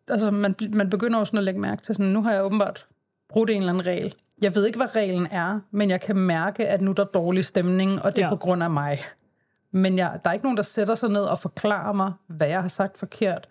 altså 0.09 0.30
man, 0.30 0.54
man 0.73 0.90
begynder 0.90 1.18
også 1.18 1.30
sådan 1.30 1.38
at 1.38 1.44
lægge 1.44 1.61
mærke 1.61 1.82
til, 1.82 1.94
sådan, 1.94 2.12
nu 2.12 2.23
har 2.23 2.32
jeg 2.32 2.44
åbenbart 2.44 2.87
brugt 3.28 3.50
en 3.50 3.56
eller 3.56 3.73
anden 3.73 3.87
regel. 3.87 4.14
Jeg 4.42 4.54
ved 4.54 4.66
ikke, 4.66 4.76
hvad 4.76 4.97
reglen 4.97 5.26
er, 5.30 5.61
men 5.70 5.90
jeg 5.90 6.00
kan 6.00 6.16
mærke, 6.16 6.68
at 6.68 6.80
nu 6.80 6.90
er 6.90 6.94
der 6.94 7.04
dårlig 7.04 7.44
stemning, 7.44 8.02
og 8.02 8.16
det 8.16 8.23
er 8.23 8.26
Ja. 8.26 8.30
på 8.30 8.37
grund 8.37 8.62
af 8.62 8.70
mig. 8.70 9.02
Men 9.73 9.99
jeg, 9.99 10.20
der 10.25 10.30
er 10.30 10.35
ikke 10.35 10.44
nogen, 10.44 10.56
der 10.56 10.62
sætter 10.62 10.94
sig 10.94 11.09
ned 11.11 11.23
og 11.23 11.38
forklarer 11.38 11.92
mig, 11.92 12.12
hvad 12.26 12.49
jeg 12.49 12.61
har 12.62 12.68
sagt 12.68 12.99
forkert, 12.99 13.49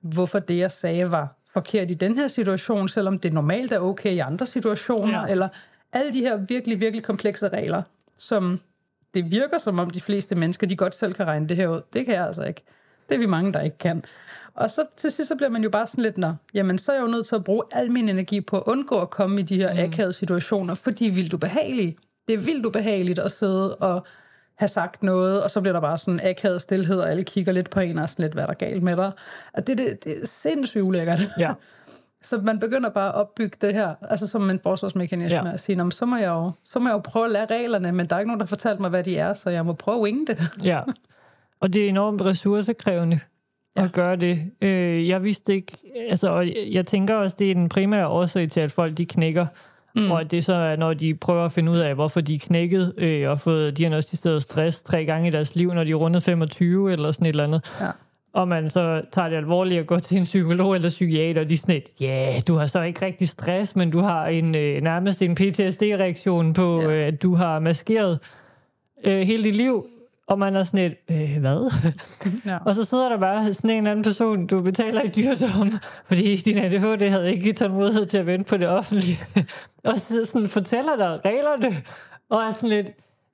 hvorfor 0.00 0.38
det, 0.38 0.58
jeg 0.58 0.70
sagde, 0.72 1.12
var 1.12 1.34
forkert 1.52 1.90
i 1.90 1.94
den 1.94 2.16
her 2.18 2.28
situation, 2.28 2.88
selvom 2.88 3.18
det 3.18 3.32
normalt 3.32 3.72
er 3.72 3.78
okay 3.78 4.12
i 4.12 4.18
andre 4.18 4.46
situationer, 4.46 5.20
ja. 5.20 5.26
eller 5.26 5.48
alle 5.92 6.12
de 6.12 6.20
her 6.20 6.36
virkelig, 6.36 6.80
virkelig 6.80 7.04
komplekse 7.04 7.48
regler, 7.48 7.82
som 8.16 8.60
det 9.14 9.30
virker 9.30 9.58
som 9.58 9.78
om 9.78 9.90
de 9.90 10.00
fleste 10.00 10.34
mennesker, 10.34 10.66
de 10.66 10.76
godt 10.76 10.94
selv 10.94 11.14
kan 11.14 11.26
regne 11.26 11.48
det 11.48 11.56
her 11.56 11.68
ud. 11.68 11.80
Det 11.92 12.06
kan 12.06 12.14
jeg 12.14 12.26
altså 12.26 12.44
ikke. 12.44 12.62
Det 13.08 13.14
er 13.14 13.18
vi 13.18 13.26
mange, 13.26 13.52
der 13.52 13.60
ikke 13.60 13.78
kan. 13.78 14.04
Og 14.60 14.70
så 14.70 14.84
til 14.96 15.10
sidst, 15.12 15.28
så 15.28 15.36
bliver 15.36 15.50
man 15.50 15.62
jo 15.62 15.70
bare 15.70 15.86
sådan 15.86 16.04
lidt, 16.04 16.18
nå, 16.18 16.32
jamen 16.54 16.78
så 16.78 16.92
er 16.92 16.96
jeg 16.96 17.02
jo 17.02 17.08
nødt 17.08 17.26
til 17.26 17.34
at 17.34 17.44
bruge 17.44 17.62
al 17.72 17.90
min 17.92 18.08
energi 18.08 18.40
på 18.40 18.56
at 18.56 18.62
undgå 18.66 18.98
at 19.00 19.10
komme 19.10 19.40
i 19.40 19.42
de 19.42 19.56
her 19.56 19.74
mm. 19.74 19.80
akavede 19.80 20.12
situationer, 20.12 20.74
for 20.74 20.90
de 20.90 21.06
er 21.06 21.12
vildt 21.12 21.34
ubehagelige. 21.34 21.96
Det 22.28 22.34
er 22.34 22.38
vildt 22.38 22.66
ubehageligt 22.66 23.18
at 23.18 23.32
sidde 23.32 23.76
og 23.76 24.06
have 24.54 24.68
sagt 24.68 25.02
noget, 25.02 25.42
og 25.42 25.50
så 25.50 25.60
bliver 25.60 25.72
der 25.72 25.80
bare 25.80 25.98
sådan 25.98 26.20
akavet 26.24 26.60
stillhed, 26.62 26.98
og 27.00 27.10
alle 27.10 27.22
kigger 27.22 27.52
lidt 27.52 27.70
på 27.70 27.80
en 27.80 27.96
og 27.98 28.02
er 28.02 28.06
sådan 28.06 28.22
lidt, 28.22 28.32
hvad 28.32 28.42
er 28.42 28.46
der 28.46 28.54
galt 28.54 28.82
med 28.82 28.96
dig? 28.96 29.12
Og 29.54 29.66
det, 29.66 29.78
det, 29.78 30.04
det 30.04 30.22
er 30.22 30.26
sindssygt 30.26 30.82
ulækkert. 30.82 31.20
Ja. 31.38 31.52
Så 32.22 32.38
man 32.38 32.58
begynder 32.60 32.90
bare 32.90 33.08
at 33.08 33.14
opbygge 33.14 33.56
det 33.60 33.74
her, 33.74 33.94
altså 34.02 34.26
som 34.26 34.50
en 34.50 34.60
forsvarsmekanisme, 34.62 35.36
Ja. 35.48 35.52
at 35.52 35.60
sige, 35.60 35.76
"Nå, 35.76 35.84
men 35.84 35.90
så 35.92 36.06
må, 36.06 36.16
jeg 36.16 36.28
jo, 36.28 36.50
så 36.64 36.78
må 36.78 36.88
jeg 36.88 36.94
jo 36.94 36.98
prøve 36.98 37.24
at 37.24 37.30
lære 37.30 37.46
reglerne, 37.46 37.92
men 37.92 38.06
der 38.06 38.16
er 38.16 38.20
ikke 38.20 38.28
nogen, 38.28 38.40
der 38.40 38.46
har 38.46 38.48
fortalt 38.48 38.80
mig, 38.80 38.90
hvad 38.90 39.04
de 39.04 39.16
er, 39.16 39.32
så 39.32 39.50
jeg 39.50 39.66
må 39.66 39.72
prøve 39.72 39.96
at 39.96 40.02
winge 40.02 40.26
det. 40.26 40.38
Ja, 40.64 40.80
og 41.60 41.72
det 41.74 41.84
er 41.84 41.88
enormt 41.88 42.22
ressourcekrævende 42.22 43.20
ja. 43.76 43.84
At 43.84 43.92
gøre 43.92 44.16
det. 44.16 44.38
Øh, 44.60 45.08
jeg 45.08 45.22
vidste 45.24 45.54
ikke, 45.54 45.72
altså, 46.10 46.28
og 46.30 46.46
jeg 46.72 46.86
tænker 46.86 47.14
også, 47.14 47.36
det 47.38 47.50
er 47.50 47.54
den 47.54 47.68
primære 47.68 48.06
årsag 48.08 48.48
til, 48.48 48.60
at 48.60 48.72
folk 48.72 48.98
de 48.98 49.06
knækker, 49.06 49.46
mm. 49.96 50.10
og 50.10 50.20
at 50.20 50.30
det 50.30 50.44
så 50.44 50.54
er, 50.54 50.76
når 50.76 50.94
de 50.94 51.14
prøver 51.14 51.44
at 51.44 51.52
finde 51.52 51.72
ud 51.72 51.78
af, 51.78 51.94
hvorfor 51.94 52.20
de 52.20 52.34
er 52.34 52.38
knækket 52.38 52.94
øh, 52.98 53.30
og 53.30 53.40
fået 53.40 53.78
diagnostiseret 53.78 54.42
stress 54.42 54.82
tre 54.82 55.04
gange 55.04 55.28
i 55.28 55.30
deres 55.30 55.54
liv, 55.56 55.72
når 55.74 55.84
de 55.84 55.90
er 55.90 55.94
rundet 55.94 56.22
25 56.22 56.92
eller 56.92 57.12
sådan 57.12 57.26
et 57.26 57.30
eller 57.30 57.44
andet. 57.44 57.76
Ja. 57.80 57.86
Og 58.32 58.48
man 58.48 58.70
så 58.70 59.02
tager 59.12 59.28
det 59.28 59.36
alvorligt 59.36 59.80
og 59.80 59.86
går 59.86 59.98
til 59.98 60.16
en 60.18 60.24
psykolog 60.24 60.74
eller 60.74 60.88
psykiater, 60.88 61.40
og 61.40 61.48
de 61.48 61.54
er 61.54 61.58
sådan 61.58 61.76
et, 61.76 61.88
ja, 62.00 62.06
yeah, 62.32 62.42
du 62.48 62.54
har 62.54 62.66
så 62.66 62.82
ikke 62.82 63.04
rigtig 63.06 63.28
stress, 63.28 63.76
men 63.76 63.90
du 63.90 63.98
har 64.00 64.26
en 64.26 64.56
øh, 64.56 64.82
nærmest 64.82 65.22
en 65.22 65.34
PTSD-reaktion 65.34 66.52
på, 66.54 66.80
Ja. 66.80 66.90
øh, 66.90 67.06
at 67.06 67.22
du 67.22 67.34
har 67.34 67.58
maskeret 67.58 68.18
øh, 69.04 69.20
hele 69.20 69.44
dit 69.44 69.56
liv, 69.56 69.86
og 70.30 70.38
man 70.38 70.56
er 70.56 70.62
sådan 70.62 70.92
et, 70.92 70.96
øh, 71.10 71.40
hvad? 71.40 71.72
Ja. 72.50 72.58
og 72.66 72.74
så 72.74 72.84
sidder 72.84 73.08
der 73.08 73.18
bare 73.18 73.54
sådan 73.54 73.70
en 73.70 73.76
eller 73.76 73.90
anden 73.90 74.02
person, 74.02 74.46
du 74.46 74.62
betaler 74.62 75.02
i 75.02 75.08
dyrdom, 75.08 75.70
fordi 76.08 76.36
din 76.36 76.58
ADHD 76.58 77.08
havde 77.08 77.34
ikke 77.34 77.52
tålmodighed 77.52 78.06
til 78.06 78.18
at 78.18 78.26
vente 78.26 78.48
på 78.48 78.56
det 78.56 78.68
offentlige, 78.68 79.18
og 79.84 79.98
så 80.00 80.24
sådan 80.24 80.48
fortæller 80.48 80.96
dig 80.96 81.20
reglerne, 81.24 81.82
og 82.30 82.42
er 82.42 82.50
sådan 82.50 82.68
lidt, 82.68 82.90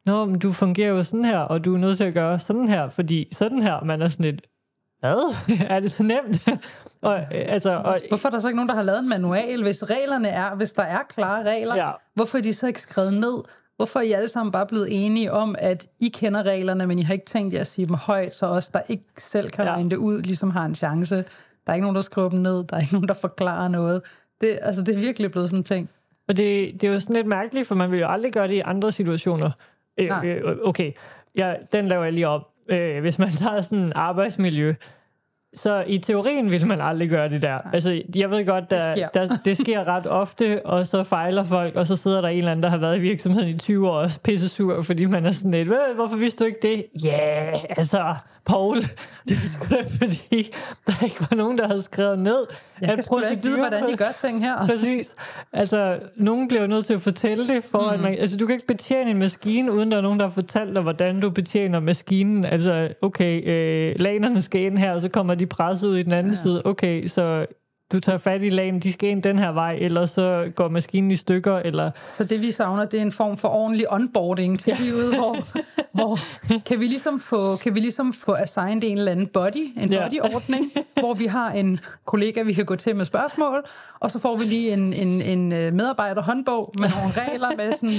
Nå, 0.07 0.25
men 0.25 0.39
du 0.39 0.53
fungerer 0.53 0.89
jo 0.89 1.03
sådan 1.03 1.25
her, 1.25 1.39
og 1.39 1.65
du 1.65 1.75
er 1.75 1.79
nødt 1.79 1.97
til 1.97 2.05
at 2.05 2.15
gøre 2.15 2.41
sådan 2.41 2.69
her, 2.69 2.89
fordi 2.89 3.29
sådan 3.33 3.63
her, 3.63 3.85
man 3.85 4.03
er 4.03 4.09
sådan 4.09 4.25
lidt, 4.25 4.41
hvad? 5.01 5.37
er 5.69 5.81
det 5.81 5.91
så 5.91 6.03
nemt? 6.03 6.49
og, 7.03 7.19
øh, 7.19 7.45
altså, 7.49 7.71
og, 7.71 8.01
Hvorfor 8.09 8.29
er 8.29 8.31
der 8.31 8.39
så 8.39 8.49
ikke 8.49 8.57
nogen, 8.57 8.69
der 8.69 8.75
har 8.75 8.83
lavet 8.83 8.99
en 8.99 9.09
manual, 9.09 9.63
hvis 9.63 9.91
reglerne 9.91 10.29
er, 10.29 10.55
hvis 10.55 10.73
der 10.73 10.83
er 10.83 10.99
klare 11.09 11.43
regler? 11.43 11.77
Ja. 11.77 11.91
Hvorfor 12.15 12.39
er 12.39 12.43
de 12.43 12.55
så 12.55 12.67
ikke 12.67 12.81
skrevet 12.81 13.15
ned? 13.15 13.43
Hvorfor 13.77 13.99
er 13.99 14.05
I 14.05 14.13
alle 14.13 14.29
sammen 14.29 14.53
bare 14.53 14.67
blevet 14.67 14.89
enige 14.91 15.33
om, 15.33 15.55
at 15.59 15.87
I 16.01 16.09
kender 16.09 16.43
reglerne, 16.43 16.87
men 16.87 16.99
I 16.99 17.03
har 17.03 17.15
ikke 17.15 17.27
tænkt 17.27 17.55
jer 17.55 17.61
at 17.61 17.67
sige 17.67 17.87
dem 17.87 17.95
højt, 17.95 18.35
så 18.35 18.47
os, 18.47 18.69
der 18.69 18.81
ikke 18.89 19.05
selv 19.19 19.51
kan 19.51 19.65
Ja. 19.65 19.73
regne 19.73 19.91
det 19.91 19.97
ud, 19.97 20.23
ligesom 20.23 20.51
har 20.51 20.65
en 20.65 20.75
chance. 20.75 21.17
Der 21.17 21.73
er 21.73 21.75
ikke 21.75 21.83
nogen, 21.85 21.95
der 21.95 22.01
skriver 22.01 22.29
dem 22.29 22.39
ned. 22.39 22.65
Der 22.65 22.77
er 22.77 22.81
ikke 22.81 22.93
nogen, 22.93 23.09
der 23.09 23.15
forklarer 23.15 23.69
noget. 23.69 24.03
Det, 24.41 24.59
altså, 24.63 24.83
det 24.83 24.95
er 24.97 25.01
virkelig 25.01 25.31
blevet 25.31 25.51
sådan 25.51 25.61
en 25.61 25.65
ting. 25.65 25.91
Og 26.29 26.37
det, 26.37 26.73
det 26.81 26.89
er 26.89 26.93
jo 26.93 27.01
sådan 27.01 27.17
lidt 27.17 27.27
mærkeligt, 27.27 27.69
for 27.69 27.75
man 27.75 27.91
vil 27.93 28.01
jo 28.01 28.09
aldrig 28.09 28.33
gøre 28.33 28.49
det 28.49 28.55
i 28.55 28.61
andre 28.61 28.93
situationer. 28.93 29.51
Øh, 30.01 30.09
Nej. 30.09 30.27
øh, 30.27 30.57
okay, 30.65 30.93
ja, 31.37 31.55
den 31.73 31.89
laver 31.89 32.05
jeg 32.05 32.13
lige 32.13 32.29
op. 32.29 32.43
Øh, 32.69 33.01
hvis 33.01 33.19
man 33.19 33.31
tager 33.31 33.61
sådan 33.61 33.93
arbejdsmiljø, 33.95 34.75
så 35.55 35.85
i 35.87 35.99
teorien 35.99 36.51
vil 36.51 36.67
man 36.67 36.81
aldrig 36.81 37.11
gøre 37.11 37.29
det 37.29 37.43
der. 37.43 37.59
Altså, 37.73 38.03
jeg 38.17 38.31
ved 38.31 38.47
godt, 38.47 38.71
der, 38.71 38.95
Det 38.95 38.95
sker. 38.97 39.09
Der, 39.09 39.37
det 39.45 39.57
sker 39.57 39.85
ret 39.89 40.07
ofte, 40.07 40.67
og 40.67 40.87
så 40.87 41.03
fejler 41.03 41.45
folk, 41.45 41.77
og 41.77 41.87
så 41.87 41.97
sidder 41.97 42.21
der 42.21 42.29
en 42.29 42.39
eller 42.39 42.51
anden, 42.51 42.63
der 42.63 42.69
har 42.69 42.77
været 42.77 42.97
i 42.97 43.01
virksomheden 43.01 43.49
i 43.49 43.59
20 43.59 43.91
år 43.91 43.97
og 43.97 44.05
er 44.05 44.19
pisse 44.25 44.49
sur, 44.49 44.83
fordi 44.83 45.05
man 45.05 45.27
er 45.27 45.31
sådan 45.31 45.51
lidt, 45.51 45.69
"Hvad, 45.69 45.95
hvorfor 45.95 46.17
vidste 46.17 46.45
du 46.45 46.47
ikke 46.47 46.59
det? 46.63 46.87
Ja, 47.05 47.11
yeah, 47.47 47.61
altså, 47.77 48.15
Paul, 48.47 48.77
det 49.29 49.37
er 49.45 49.47
sgu 49.49 49.67
da 49.71 49.83
fordi, 50.01 50.55
der 50.87 51.05
ikke 51.05 51.17
var 51.31 51.37
nogen, 51.37 51.59
der 51.59 51.67
havde 51.67 51.83
skrevet 51.83 52.19
ned, 52.19 52.37
Jeg 52.81 52.89
kan 52.89 53.03
sgu 53.03 53.21
da 53.21 53.29
ikke 53.29 53.43
vide, 53.43 53.57
hvordan 53.59 53.89
I 53.89 53.97
gør 53.97 54.13
ting 54.13 54.45
her. 54.45 54.67
Præcis. 54.71 55.15
Altså, 55.53 55.99
nogen 56.17 56.49
bliver 56.49 56.67
nødt 56.67 56.87
til 56.87 56.95
at 56.95 57.03
fortælle 57.03 57.47
det, 57.49 57.65
for 57.65 57.83
mm. 57.83 57.89
at 57.89 58.01
man, 58.01 58.19
altså, 58.19 58.37
du 58.37 58.47
kan 58.47 58.55
ikke 58.55 58.67
betjene 58.67 59.11
en 59.11 59.19
maskine, 59.19 59.73
uden 59.73 59.91
der 59.91 59.97
er 59.97 60.03
nogen, 60.03 60.21
der 60.21 60.27
har 60.27 60.33
fortalt 60.33 60.75
dig, 60.75 60.83
hvordan 60.83 61.21
du 61.21 61.31
betjener 61.31 61.81
maskinen. 61.81 62.45
Altså, 62.45 62.89
okay, 63.03 63.49
øh, 63.49 63.95
lanerne 64.01 64.43
skal 64.43 64.61
ind 64.61 64.79
her, 64.79 64.93
og 64.93 65.01
så 65.01 65.09
kommer 65.09 65.35
de 65.35 65.46
presset 65.47 65.89
ud 65.89 65.97
i 65.97 66.03
den 66.03 66.13
anden 66.13 66.33
ja. 66.33 66.39
side. 66.39 66.63
Okay, 66.65 67.07
så 67.07 67.47
du 67.93 68.01
tager 68.01 68.19
fat 68.19 68.43
i 68.43 68.49
lagen, 68.49 68.81
de 68.81 68.93
skal 68.93 69.09
ind 69.09 69.23
den 69.23 69.39
her 69.39 69.53
vej, 69.53 69.79
eller 69.81 70.07
så 70.07 70.53
går 70.55 70.69
maskinen 70.69 71.11
i 71.11 71.17
stykker, 71.17 71.57
eller... 71.57 71.91
Så 72.13 72.25
det 72.25 72.43
vi 72.43 72.51
savner, 72.51 72.85
det 72.85 72.99
er 72.99 73.03
en 73.03 73.13
form 73.13 73.37
for 73.37 73.49
ordentlig 73.49 73.93
onboarding 73.93 74.59
til 74.59 74.75
ja. 74.79 74.85
livet, 74.85 75.15
hvor, 75.17 75.37
hvor 75.99 76.19
kan, 76.67 76.81
vi 76.81 76.85
ligesom 76.85 77.21
få, 77.21 77.57
kan 77.57 77.75
vi 77.75 77.81
ligesom 77.81 78.13
få 78.13 78.33
assigned 78.33 78.85
en 78.85 78.99
eller 78.99 79.13
anden 79.13 79.27
body, 79.27 79.73
en 79.83 79.93
Ja. 79.93 80.05
bodyordning, 80.05 80.73
hvor 81.01 81.15
vi 81.15 81.27
har 81.27 81.51
en 81.51 81.81
kollega, 82.05 82.43
vi 82.43 82.53
kan 82.53 82.65
gå 82.65 82.77
til 82.77 82.97
med 82.97 83.05
spørgsmål, 83.05 83.65
og 84.01 84.11
så 84.11 84.19
får 84.19 84.37
vi 84.37 84.45
lige 84.45 84.73
en, 84.73 84.93
en, 84.93 85.23
en 85.23 85.53
øh, 85.53 85.73
medarbejderhåndbog 85.73 86.73
med 86.79 86.91
nogle 86.91 87.15
regler 87.17 87.57
med 87.57 87.75
sådan, 87.75 87.95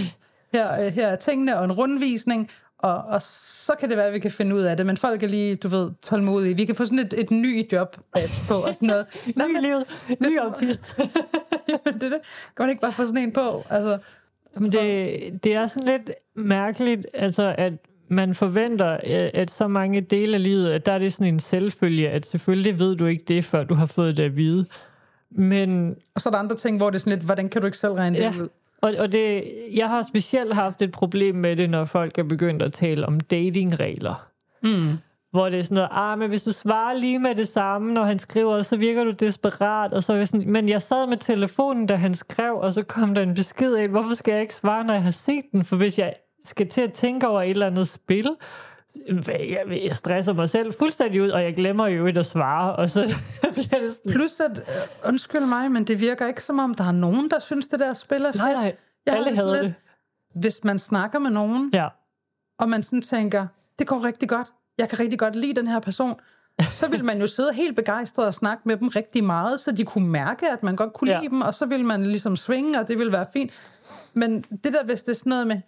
her, 0.53 0.85
øh, 0.85 0.93
her 0.93 1.07
er 1.07 1.15
tingene 1.15 1.57
og 1.57 1.65
en 1.65 1.71
rundvisning, 1.71 2.49
og, 2.79 2.97
og 3.03 3.21
så 3.21 3.73
kan 3.79 3.89
det 3.89 3.97
være, 3.97 4.07
at 4.07 4.13
vi 4.13 4.19
kan 4.19 4.31
finde 4.31 4.55
ud 4.55 4.61
af 4.61 4.77
det, 4.77 4.85
men 4.85 4.97
folk 4.97 5.23
er 5.23 5.27
lige, 5.27 5.55
du 5.55 5.67
ved, 5.67 5.91
tålmodige. 6.01 6.55
Vi 6.57 6.65
kan 6.65 6.75
få 6.75 6.85
sådan 6.85 6.99
et, 6.99 7.13
et 7.17 7.31
ny 7.31 7.71
job 7.71 7.97
på 8.47 8.53
og 8.55 8.73
sådan 8.75 8.87
noget. 8.87 9.05
Ny 9.47 9.57
i 9.57 9.61
livet, 9.61 9.83
ny 10.09 10.35
som- 10.35 10.45
autist. 10.47 10.95
Jamen, 11.69 11.93
det 12.01 12.03
er 12.03 12.09
det. 12.09 12.19
Kan 12.57 12.63
man 12.63 12.69
ikke 12.69 12.81
bare 12.81 12.91
få 12.91 13.05
sådan 13.05 13.17
en 13.23 13.31
på? 13.31 13.65
Altså, 13.69 13.97
Men 14.59 14.71
det, 14.71 15.43
det 15.43 15.53
er 15.53 15.67
sådan 15.67 15.87
lidt 15.87 16.11
mærkeligt, 16.35 17.07
altså 17.13 17.55
at 17.57 17.73
man 18.09 18.35
forventer, 18.35 18.93
øh, 18.93 19.29
at 19.33 19.51
så 19.51 19.67
mange 19.67 20.01
dele 20.01 20.35
af 20.35 20.43
livet, 20.43 20.71
at 20.71 20.85
der 20.85 20.91
er 20.91 20.99
det 20.99 21.13
sådan 21.13 21.33
en 21.33 21.39
selvfølge, 21.39 22.09
at 22.09 22.25
selvfølgelig 22.25 22.79
ved 22.79 22.95
du 22.95 23.05
ikke 23.05 23.23
det, 23.27 23.45
før 23.45 23.63
du 23.63 23.73
har 23.73 23.85
fået 23.85 24.17
det 24.17 24.23
at 24.23 24.37
vide. 24.37 24.65
Men 25.31 25.95
Og 26.15 26.21
så 26.21 26.29
er 26.29 26.31
der 26.31 26.39
andre 26.39 26.55
ting, 26.55 26.77
hvor 26.77 26.89
det 26.89 26.95
er 26.95 26.99
sådan 26.99 27.13
lidt, 27.13 27.25
hvordan 27.25 27.49
kan 27.49 27.61
du 27.61 27.65
ikke 27.67 27.77
selv 27.77 27.93
regne 27.93 28.15
det 28.17 28.23
Ja. 28.23 28.29
ud? 28.29 28.45
Og, 28.81 28.93
og 28.99 29.11
det, 29.11 29.43
jeg 29.73 29.89
har 29.89 30.01
specielt 30.01 30.53
haft 30.53 30.81
et 30.81 30.91
problem 30.91 31.35
med 31.35 31.55
det, 31.55 31.69
når 31.69 31.85
folk 31.85 32.17
er 32.17 32.23
begyndt 32.23 32.61
at 32.61 32.73
tale 32.73 33.05
om 33.05 33.19
datingregler. 33.19 34.27
Mm. 34.63 34.97
Hvor 35.31 35.49
det 35.49 35.59
er 35.59 35.63
sådan 35.63 35.75
noget, 35.75 35.89
ah, 35.91 36.19
men 36.19 36.29
hvis 36.29 36.43
du 36.43 36.51
svarer 36.51 36.93
lige 36.93 37.19
med 37.19 37.35
det 37.35 37.47
samme, 37.47 37.93
når 37.93 38.03
han 38.03 38.19
skriver, 38.19 38.61
så 38.61 38.77
virker 38.77 39.03
du 39.03 39.11
desperat. 39.11 39.93
Og 39.93 40.03
så 40.03 40.13
er 40.13 40.25
sådan, 40.25 40.51
men 40.51 40.69
jeg 40.69 40.81
sad 40.81 41.07
med 41.07 41.17
telefonen, 41.17 41.85
da 41.85 41.95
han 41.95 42.13
skrev, 42.13 42.55
og 42.55 42.73
så 42.73 42.83
kom 42.83 43.15
der 43.15 43.21
en 43.21 43.33
besked 43.33 43.75
af, 43.75 43.87
hvorfor 43.87 44.13
skal 44.13 44.31
jeg 44.31 44.41
ikke 44.41 44.55
svare, 44.55 44.83
når 44.83 44.93
jeg 44.93 45.03
har 45.03 45.11
set 45.11 45.43
den? 45.51 45.63
For 45.63 45.75
hvis 45.75 45.99
jeg 45.99 46.13
skal 46.43 46.69
til 46.69 46.81
at 46.81 46.93
tænke 46.93 47.27
over 47.27 47.41
et 47.41 47.49
eller 47.49 47.67
andet 47.67 47.87
spil, 47.87 48.29
jeg, 49.27 49.81
jeg 49.83 49.95
stresser 49.95 50.33
mig 50.33 50.49
selv 50.49 50.73
fuldstændig 50.79 51.21
ud, 51.21 51.29
og 51.29 51.43
jeg 51.43 51.55
glemmer 51.55 51.87
jo 51.87 52.05
ikke 52.05 52.19
at 52.19 52.25
svare, 52.25 52.75
og 52.75 52.89
så 52.89 53.01
bliver 53.53 53.79
det 53.81 53.91
sådan, 53.91 54.11
Plus 54.11 54.39
at, 54.39 54.59
øh, 54.59 55.07
undskyld 55.09 55.45
mig, 55.45 55.71
men 55.71 55.83
det 55.83 56.01
virker 56.01 56.27
ikke 56.27 56.43
som 56.43 56.59
om, 56.59 56.75
der 56.75 56.83
er 56.83 56.91
nogen, 56.91 57.29
der 57.29 57.39
synes, 57.39 57.67
det 57.67 57.79
der 57.79 57.93
spil 57.93 58.21
er 58.25 58.31
fedt. 58.31 58.35
nej, 58.43 58.53
nej, 58.53 58.75
Jeg 59.05 59.15
alle 59.15 59.35
havde 59.35 59.51
lidt- 59.53 59.63
det. 59.63 59.73
Hvis 60.41 60.63
man 60.63 60.79
snakker 60.79 61.19
med 61.19 61.31
nogen, 61.31 61.69
Ja, 61.73 61.87
og 62.59 62.69
man 62.69 62.83
sådan 62.83 63.01
tænker, 63.01 63.47
det 63.79 63.87
går 63.87 64.03
rigtig 64.05 64.29
godt, 64.29 64.47
jeg 64.77 64.89
kan 64.89 64.99
rigtig 64.99 65.19
godt 65.19 65.35
lide 65.35 65.53
den 65.55 65.67
her 65.67 65.79
person, 65.79 66.15
så 66.71 66.87
vil 66.87 67.05
man 67.05 67.19
jo 67.21 67.27
sidde 67.27 67.53
helt 67.53 67.75
begejstret 67.75 68.25
og 68.27 68.33
snakke 68.33 68.61
med 68.65 68.77
dem 68.77 68.87
rigtig 68.87 69.23
meget, 69.23 69.59
så 69.59 69.71
de 69.71 69.83
kunne 69.85 70.07
mærke, 70.07 70.51
at 70.51 70.63
man 70.63 70.75
godt 70.75 70.93
kunne 70.93 71.11
Ja. 71.11 71.19
lide 71.19 71.29
dem, 71.29 71.41
og 71.41 71.53
så 71.53 71.65
vil 71.65 71.85
man 71.85 72.05
ligesom 72.05 72.35
svinge, 72.35 72.79
og 72.79 72.87
det 72.87 72.99
vil 72.99 73.11
være 73.11 73.25
fint. 73.33 73.51
Men 74.13 74.41
det 74.41 74.73
der, 74.73 74.83
hvis 74.83 75.03
det 75.03 75.11
er 75.11 75.15
sådan 75.15 75.29
noget 75.29 75.47
med, 75.47 75.61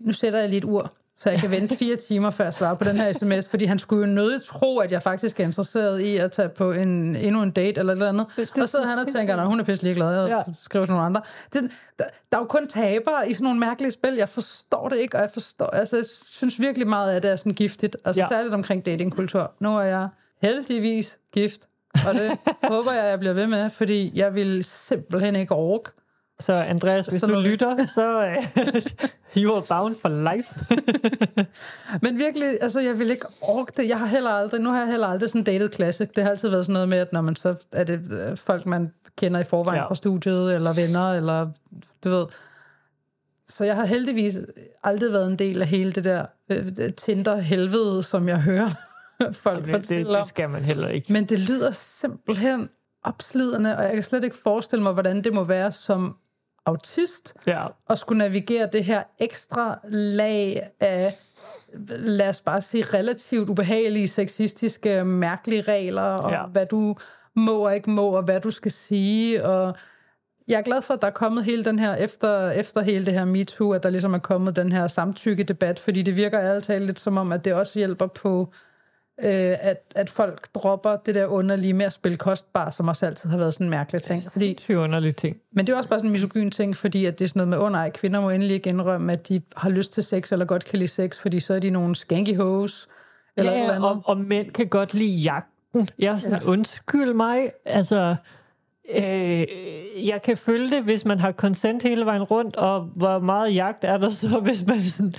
nu 0.00 0.12
sætter 0.12 0.38
jeg 0.38 0.48
lige 0.48 0.58
et 0.58 0.64
ur, 0.64 0.92
så 1.22 1.30
jeg 1.30 1.38
kan 1.38 1.50
vente 1.50 1.76
fire 1.76 1.96
timer, 1.96 2.30
før 2.30 2.44
jeg 2.44 2.54
svarer 2.54 2.74
på 2.74 2.84
den 2.84 2.96
her 2.96 3.12
sms, 3.12 3.48
fordi 3.48 3.64
han 3.64 3.78
skulle 3.78 4.08
jo 4.08 4.14
nødigt 4.14 4.42
tro, 4.44 4.78
at 4.78 4.92
jeg 4.92 5.02
faktisk 5.02 5.40
er 5.40 5.44
interesseret 5.44 6.00
i 6.00 6.16
at 6.16 6.32
tage 6.32 6.48
på 6.48 6.72
en, 6.72 7.16
endnu 7.16 7.42
en 7.42 7.50
date 7.50 7.80
eller 7.80 7.92
et 7.92 7.96
eller 7.96 8.08
andet. 8.08 8.26
Det- 8.36 8.48
det- 8.54 8.62
Og 8.62 8.68
så 8.68 8.70
sidder 8.72 8.86
han 8.86 8.98
og 8.98 9.08
tænker, 9.12 9.36
at 9.36 9.46
hun 9.46 9.60
er 9.60 9.64
pisselig 9.64 9.94
glad, 9.96 10.20
jeg 10.20 10.28
Ja. 10.46 10.52
skriver 10.62 10.84
til 10.86 10.90
nogle 10.92 11.06
andre. 11.06 11.20
Det, 11.52 11.70
der, 11.98 12.04
der 12.32 12.36
er 12.36 12.40
jo 12.42 12.46
kun 12.46 12.66
tabere 12.68 13.30
i 13.30 13.32
sådan 13.32 13.44
nogle 13.44 13.60
mærkelige 13.60 13.90
spil. 13.90 14.14
Jeg 14.14 14.28
forstår 14.28 14.88
det 14.88 14.96
ikke, 14.98 15.16
og 15.16 15.22
jeg 15.22 15.30
forstår, 15.32 15.66
altså, 15.66 15.96
jeg 15.96 16.04
synes 16.06 16.60
virkelig 16.60 16.86
meget, 16.88 17.12
at 17.16 17.22
det 17.22 17.30
er 17.30 17.36
sådan 17.36 17.52
giftigt. 17.54 17.96
Altså 18.04 18.22
ja. 18.22 18.28
særligt 18.28 18.54
omkring 18.54 18.86
datingkultur. 18.86 19.52
Nu 19.60 19.76
er 19.78 19.82
jeg 19.82 20.08
heldigvis 20.42 21.18
gift, 21.32 21.60
og 22.08 22.14
det 22.14 22.38
håber 22.72 22.92
jeg, 22.92 23.04
jeg 23.10 23.18
bliver 23.18 23.34
ved 23.34 23.46
med, 23.46 23.70
fordi 23.70 24.12
jeg 24.14 24.34
vil 24.34 24.64
simpelthen 24.64 25.36
ikke 25.36 25.54
orke 25.54 25.90
Så 26.40 26.52
Andreas, 26.52 27.06
hvis 27.06 27.20
Så 27.20 27.26
du 27.26 27.34
vi- 27.40 27.48
lytter, 27.48 27.86
så 27.86 28.18
uh, 28.36 28.44
you 29.42 29.54
are 29.56 29.62
bound 29.68 29.96
for 30.02 30.34
life. 30.34 30.54
Men 32.02 32.18
virkelig, 32.18 32.58
altså 32.62 32.80
jeg 32.80 32.98
vil 32.98 33.10
ikke 33.10 33.26
orke 33.40 33.72
det. 33.76 33.88
Jeg 33.88 33.98
har 33.98 34.06
heller 34.06 34.30
aldrig, 34.30 34.60
nu 34.60 34.70
har 34.70 34.78
jeg 34.80 34.88
heller 34.90 35.06
aldrig 35.06 35.30
sådan 35.30 35.44
datet 35.44 35.74
classic. 35.74 36.08
Det 36.16 36.24
har 36.24 36.30
altid 36.30 36.48
været 36.48 36.64
sådan 36.64 36.72
noget 36.72 36.88
med, 36.88 36.98
at 36.98 37.12
når 37.12 37.20
man 37.20 37.36
så 37.36 37.64
er 37.72 37.84
det 37.84 38.00
øh, 38.30 38.36
folk, 38.36 38.66
man 38.66 38.92
kender 39.16 39.40
i 39.40 39.44
forvejen 39.44 39.78
Ja. 39.80 39.86
fra 39.86 39.94
studiet, 39.94 40.54
eller 40.54 40.72
venner, 40.72 41.12
eller 41.12 41.48
du 42.04 42.10
ved. 42.10 42.26
Så 43.46 43.64
jeg 43.64 43.76
har 43.76 43.84
heldigvis 43.84 44.38
aldrig 44.84 45.12
været 45.12 45.26
en 45.26 45.36
del 45.38 45.62
af 45.62 45.68
hele 45.68 45.92
det 45.92 46.04
der 46.04 46.26
øh, 46.50 46.66
Tinder-helvede, 46.96 48.02
som 48.02 48.28
jeg 48.28 48.40
hører 48.40 48.68
folk 49.32 49.58
det, 49.58 49.66
det, 49.66 49.74
fortælle 49.74 50.08
om. 50.08 50.14
det 50.16 50.26
skal 50.26 50.50
man 50.50 50.62
heller 50.62 50.88
ikke. 50.88 51.12
Men 51.12 51.24
det 51.24 51.40
lyder 51.40 51.70
simpelthen 51.70 52.68
opslidende, 53.04 53.76
og 53.76 53.82
jeg 53.84 53.92
kan 53.92 54.02
slet 54.02 54.24
ikke 54.24 54.36
forestille 54.42 54.82
mig, 54.82 54.92
hvordan 54.92 55.24
det 55.24 55.34
må 55.34 55.44
være 55.44 55.72
som 55.72 56.16
autist, 56.70 57.34
Ja, 57.46 57.66
at 57.90 57.98
skulle 57.98 58.18
navigere 58.18 58.68
det 58.72 58.84
her 58.84 59.02
ekstra 59.18 59.78
lag 59.90 60.70
af, 60.80 61.18
lad 61.88 62.28
os 62.28 62.40
bare 62.40 62.62
sige, 62.62 62.84
relativt 62.84 63.48
ubehagelige, 63.48 64.08
sexistiske, 64.08 65.04
mærkelige 65.04 65.62
regler, 65.62 66.02
og 66.02 66.30
ja. 66.30 66.46
hvad 66.46 66.66
du 66.66 66.96
må 67.34 67.66
og 67.66 67.74
ikke 67.74 67.90
må, 67.90 68.06
og 68.06 68.22
hvad 68.22 68.40
du 68.40 68.50
skal 68.50 68.70
sige, 68.70 69.44
og 69.44 69.74
jeg 70.48 70.58
er 70.58 70.62
glad 70.62 70.82
for, 70.82 70.94
at 70.94 71.02
der 71.02 71.08
er 71.08 71.12
kommet 71.12 71.44
hele 71.44 71.64
den 71.64 71.78
her, 71.78 71.94
efter, 71.94 72.50
efter 72.50 72.80
hele 72.80 73.06
det 73.06 73.14
her 73.14 73.24
MeToo, 73.24 73.72
at 73.72 73.82
der 73.82 73.90
ligesom 73.90 74.14
er 74.14 74.18
kommet 74.18 74.56
den 74.56 74.72
her 74.72 74.86
samtykke-debat, 74.86 75.78
fordi 75.78 76.02
det 76.02 76.16
virker 76.16 76.40
ærligt 76.40 76.64
talt 76.64 76.84
lidt 76.84 77.00
som 77.00 77.16
om, 77.16 77.32
at 77.32 77.44
det 77.44 77.54
også 77.54 77.78
hjælper 77.78 78.06
på, 78.06 78.52
øh, 79.22 79.56
at, 79.60 79.76
at 79.96 80.10
folk 80.10 80.48
dropper 80.54 80.96
det 80.96 81.14
der 81.14 81.26
underlige 81.26 81.72
med 81.72 81.86
at 81.86 81.92
spille 81.92 82.16
kostbar, 82.16 82.70
som 82.70 82.88
også 82.88 83.06
altid 83.06 83.30
har 83.30 83.38
været 83.38 83.54
sådan 83.54 83.66
en 83.66 83.70
mærkelig 83.70 84.02
ting. 84.02 84.22
Fordi 84.32 84.44
sindssygt 84.46 84.76
underlig 84.76 85.16
ting. 85.16 85.36
men 85.52 85.66
det 85.66 85.72
er 85.72 85.76
også 85.76 85.88
bare 85.88 85.98
sådan 85.98 86.08
en 86.08 86.12
misogyn 86.12 86.50
ting, 86.50 86.76
fordi 86.76 87.04
at 87.06 87.18
det 87.18 87.24
er 87.24 87.28
sådan 87.28 87.38
noget 87.40 87.48
med, 87.48 87.58
oh 87.58 87.72
nej, 87.72 87.90
kvinder 87.90 88.20
må 88.20 88.30
endelig 88.30 88.54
ikke 88.54 88.70
indrømme, 88.70 89.12
at 89.12 89.28
de 89.28 89.42
har 89.56 89.70
lyst 89.70 89.92
til 89.92 90.02
sex, 90.02 90.32
eller 90.32 90.44
godt 90.44 90.64
kan 90.64 90.78
lide 90.78 90.88
sex, 90.90 91.18
fordi 91.20 91.40
så 91.40 91.54
er 91.54 91.58
de 91.58 91.70
nogle 91.70 91.96
skanky 91.96 92.36
hoes, 92.36 92.88
eller 93.36 93.52
eller 93.52 93.64
Ja, 93.64 93.74
andet. 93.74 93.88
og, 93.90 94.02
og 94.04 94.16
mænd 94.16 94.50
kan 94.50 94.66
godt 94.66 94.94
lide 94.94 95.16
jagten. 95.16 95.88
Jeg 95.98 96.12
er 96.12 96.16
sådan. 96.16 96.38
Ja. 96.42 96.48
undskyld 96.48 97.12
mig, 97.14 97.50
altså... 97.64 98.16
Øh, 98.96 99.46
jeg 100.08 100.20
kan 100.24 100.36
følge 100.36 100.70
det, 100.70 100.82
hvis 100.84 101.04
man 101.04 101.18
har 101.18 101.32
consent 101.32 101.82
hele 101.82 102.04
vejen 102.04 102.22
rundt, 102.22 102.56
og 102.56 102.80
hvor 102.96 103.18
meget 103.18 103.54
jagt 103.54 103.84
er 103.84 103.96
der 103.98 104.08
så, 104.08 104.38
hvis 104.44 104.66
man 104.66 104.80
sådan, 104.80 105.14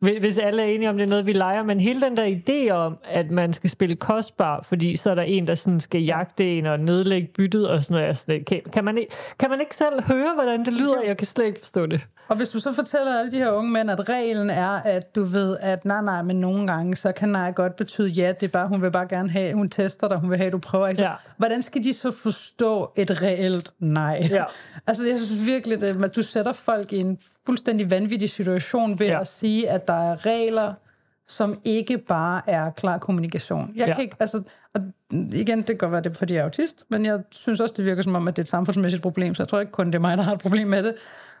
hvis 0.00 0.38
alle 0.38 0.62
er 0.62 0.66
enige 0.66 0.88
om, 0.88 0.96
det 0.96 1.04
er 1.04 1.08
noget, 1.08 1.26
vi 1.26 1.32
leger. 1.32 1.62
Men 1.62 1.80
hele 1.80 2.00
den 2.00 2.16
der 2.16 2.26
idé 2.26 2.70
om, 2.70 2.98
at 3.04 3.30
man 3.30 3.52
skal 3.52 3.70
spille 3.70 3.96
kostbar, 3.96 4.62
fordi 4.62 4.96
så 4.96 5.10
er 5.10 5.14
der 5.14 5.22
en, 5.22 5.46
der 5.46 5.54
sådan 5.54 5.80
skal 5.80 6.02
jagte 6.02 6.58
en 6.58 6.66
og 6.66 6.80
nedlægge 6.80 7.28
byttet 7.36 7.68
og 7.68 7.84
sådan 7.84 8.02
noget. 8.02 8.16
Sådan, 8.18 8.44
kan, 8.44 8.60
kan, 8.72 8.84
man 8.84 8.98
ikke, 8.98 9.12
kan 9.38 9.50
man 9.50 9.60
ikke 9.60 9.76
selv 9.76 10.02
høre, 10.02 10.34
hvordan 10.34 10.64
det 10.64 10.72
lyder? 10.72 11.02
Jeg 11.06 11.16
kan 11.16 11.26
slet 11.26 11.46
ikke 11.46 11.60
forstå 11.60 11.86
det. 11.86 12.00
Og 12.28 12.36
hvis 12.36 12.48
du 12.48 12.60
så 12.60 12.72
fortæller 12.72 13.18
alle 13.18 13.32
de 13.32 13.38
her 13.38 13.50
unge 13.50 13.70
mænd, 13.70 13.90
at 13.90 14.08
reglen 14.08 14.50
er, 14.50 14.70
at 14.70 15.14
du 15.14 15.24
ved, 15.24 15.56
at 15.60 15.84
nej, 15.84 16.02
nej, 16.02 16.22
men 16.22 16.40
nogle 16.40 16.66
gange, 16.66 16.96
så 16.96 17.12
kan 17.12 17.28
nej 17.28 17.52
godt 17.52 17.76
betyde 17.76 18.08
ja, 18.08 18.32
det 18.40 18.46
er 18.46 18.50
bare, 18.50 18.68
hun 18.68 18.82
vil 18.82 18.90
bare 18.90 19.06
gerne 19.08 19.30
have, 19.30 19.54
hun 19.54 19.68
tester 19.68 20.08
dig, 20.08 20.18
hun 20.18 20.30
vil 20.30 20.38
have, 20.38 20.50
du 20.50 20.58
prøver. 20.58 20.88
Ikke? 20.88 21.02
Ja. 21.02 21.12
Hvordan 21.36 21.62
skal 21.62 21.84
de 21.84 21.92
så 21.92 22.10
forstå 22.10 22.92
et 22.96 23.22
reelt 23.22 23.72
nej? 23.78 24.28
Ja. 24.30 24.44
Altså, 24.86 25.06
jeg 25.06 25.18
synes 25.18 25.46
virkelig, 25.46 25.80
det, 25.80 26.04
at 26.04 26.16
du 26.16 26.22
sætter 26.22 26.52
folk 26.52 26.92
i 26.92 26.98
en 27.00 27.18
fuldstændig 27.46 27.90
vanvittig 27.90 28.30
situation 28.30 28.98
ved 28.98 29.06
Ja. 29.06 29.20
at 29.20 29.26
sige, 29.26 29.70
at 29.70 29.88
der 29.88 30.10
er 30.12 30.26
regler, 30.26 30.74
som 31.26 31.60
ikke 31.64 31.98
bare 31.98 32.42
er 32.46 32.70
klar 32.70 32.98
kommunikation. 32.98 33.72
Jeg 33.76 33.88
ja. 33.88 33.94
kan 33.94 34.04
ikke, 34.04 34.16
altså, 34.20 34.42
og 34.74 34.80
igen, 35.12 35.58
det 35.58 35.66
kan 35.66 35.76
godt 35.76 35.92
være, 35.92 36.00
det 36.02 36.10
er, 36.10 36.14
fordi 36.14 36.34
jeg 36.34 36.40
er 36.40 36.44
autist, 36.44 36.84
men 36.88 37.06
jeg 37.06 37.20
synes 37.30 37.60
også, 37.60 37.74
det 37.76 37.84
virker 37.84 38.02
som 38.02 38.16
om, 38.16 38.28
at 38.28 38.36
det 38.36 38.42
er 38.42 38.44
et 38.44 38.48
samfundsmæssigt 38.48 39.02
problem, 39.02 39.34
så 39.34 39.42
jeg 39.42 39.48
tror 39.48 39.60
ikke 39.60 39.72
kun, 39.72 39.86
det 39.86 39.94
er 39.94 39.98
mig, 39.98 40.16
der 40.16 40.22
har 40.22 40.32
et 40.32 40.38
problem 40.40 40.68
med 40.68 40.82
det. 40.82 40.94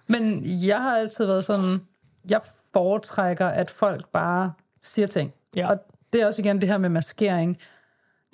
Men 0.06 0.42
jeg 0.44 0.82
har 0.82 0.96
altid 0.96 1.26
været 1.26 1.44
sådan, 1.44 1.80
jeg 2.30 2.40
foretrækker, 2.72 3.46
at 3.46 3.70
folk 3.70 4.08
bare 4.12 4.52
siger 4.82 5.06
ting. 5.06 5.32
Ja. 5.56 5.68
Og 5.70 5.78
det 6.12 6.22
er 6.22 6.26
også 6.26 6.42
igen 6.42 6.60
det 6.60 6.68
her 6.68 6.78
med 6.78 6.88
maskering. 6.88 7.56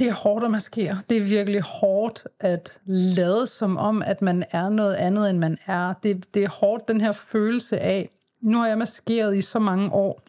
Det 0.03 0.11
er 0.11 0.15
hårdt 0.15 0.45
at 0.45 0.51
maskere. 0.51 1.01
Det 1.11 1.17
er 1.17 1.23
virkelig 1.23 1.61
hårdt 1.61 2.27
at 2.41 2.79
lade 2.85 3.47
som 3.47 3.77
om, 3.77 4.03
at 4.03 4.23
man 4.23 4.45
er 4.51 4.69
noget 4.69 4.95
andet, 4.95 5.31
end 5.31 5.39
man 5.39 5.59
er. 5.67 5.95
Det, 6.03 6.35
det 6.35 6.45
er 6.45 6.49
hårdt, 6.49 6.89
den 6.89 7.01
her 7.01 7.13
følelse 7.13 7.79
af, 7.79 8.11
nu 8.41 8.59
har 8.59 8.69
jeg 8.69 8.79
maskeret 8.79 9.37
i 9.37 9.41
så 9.41 9.59
mange 9.59 9.93
år, 9.93 10.23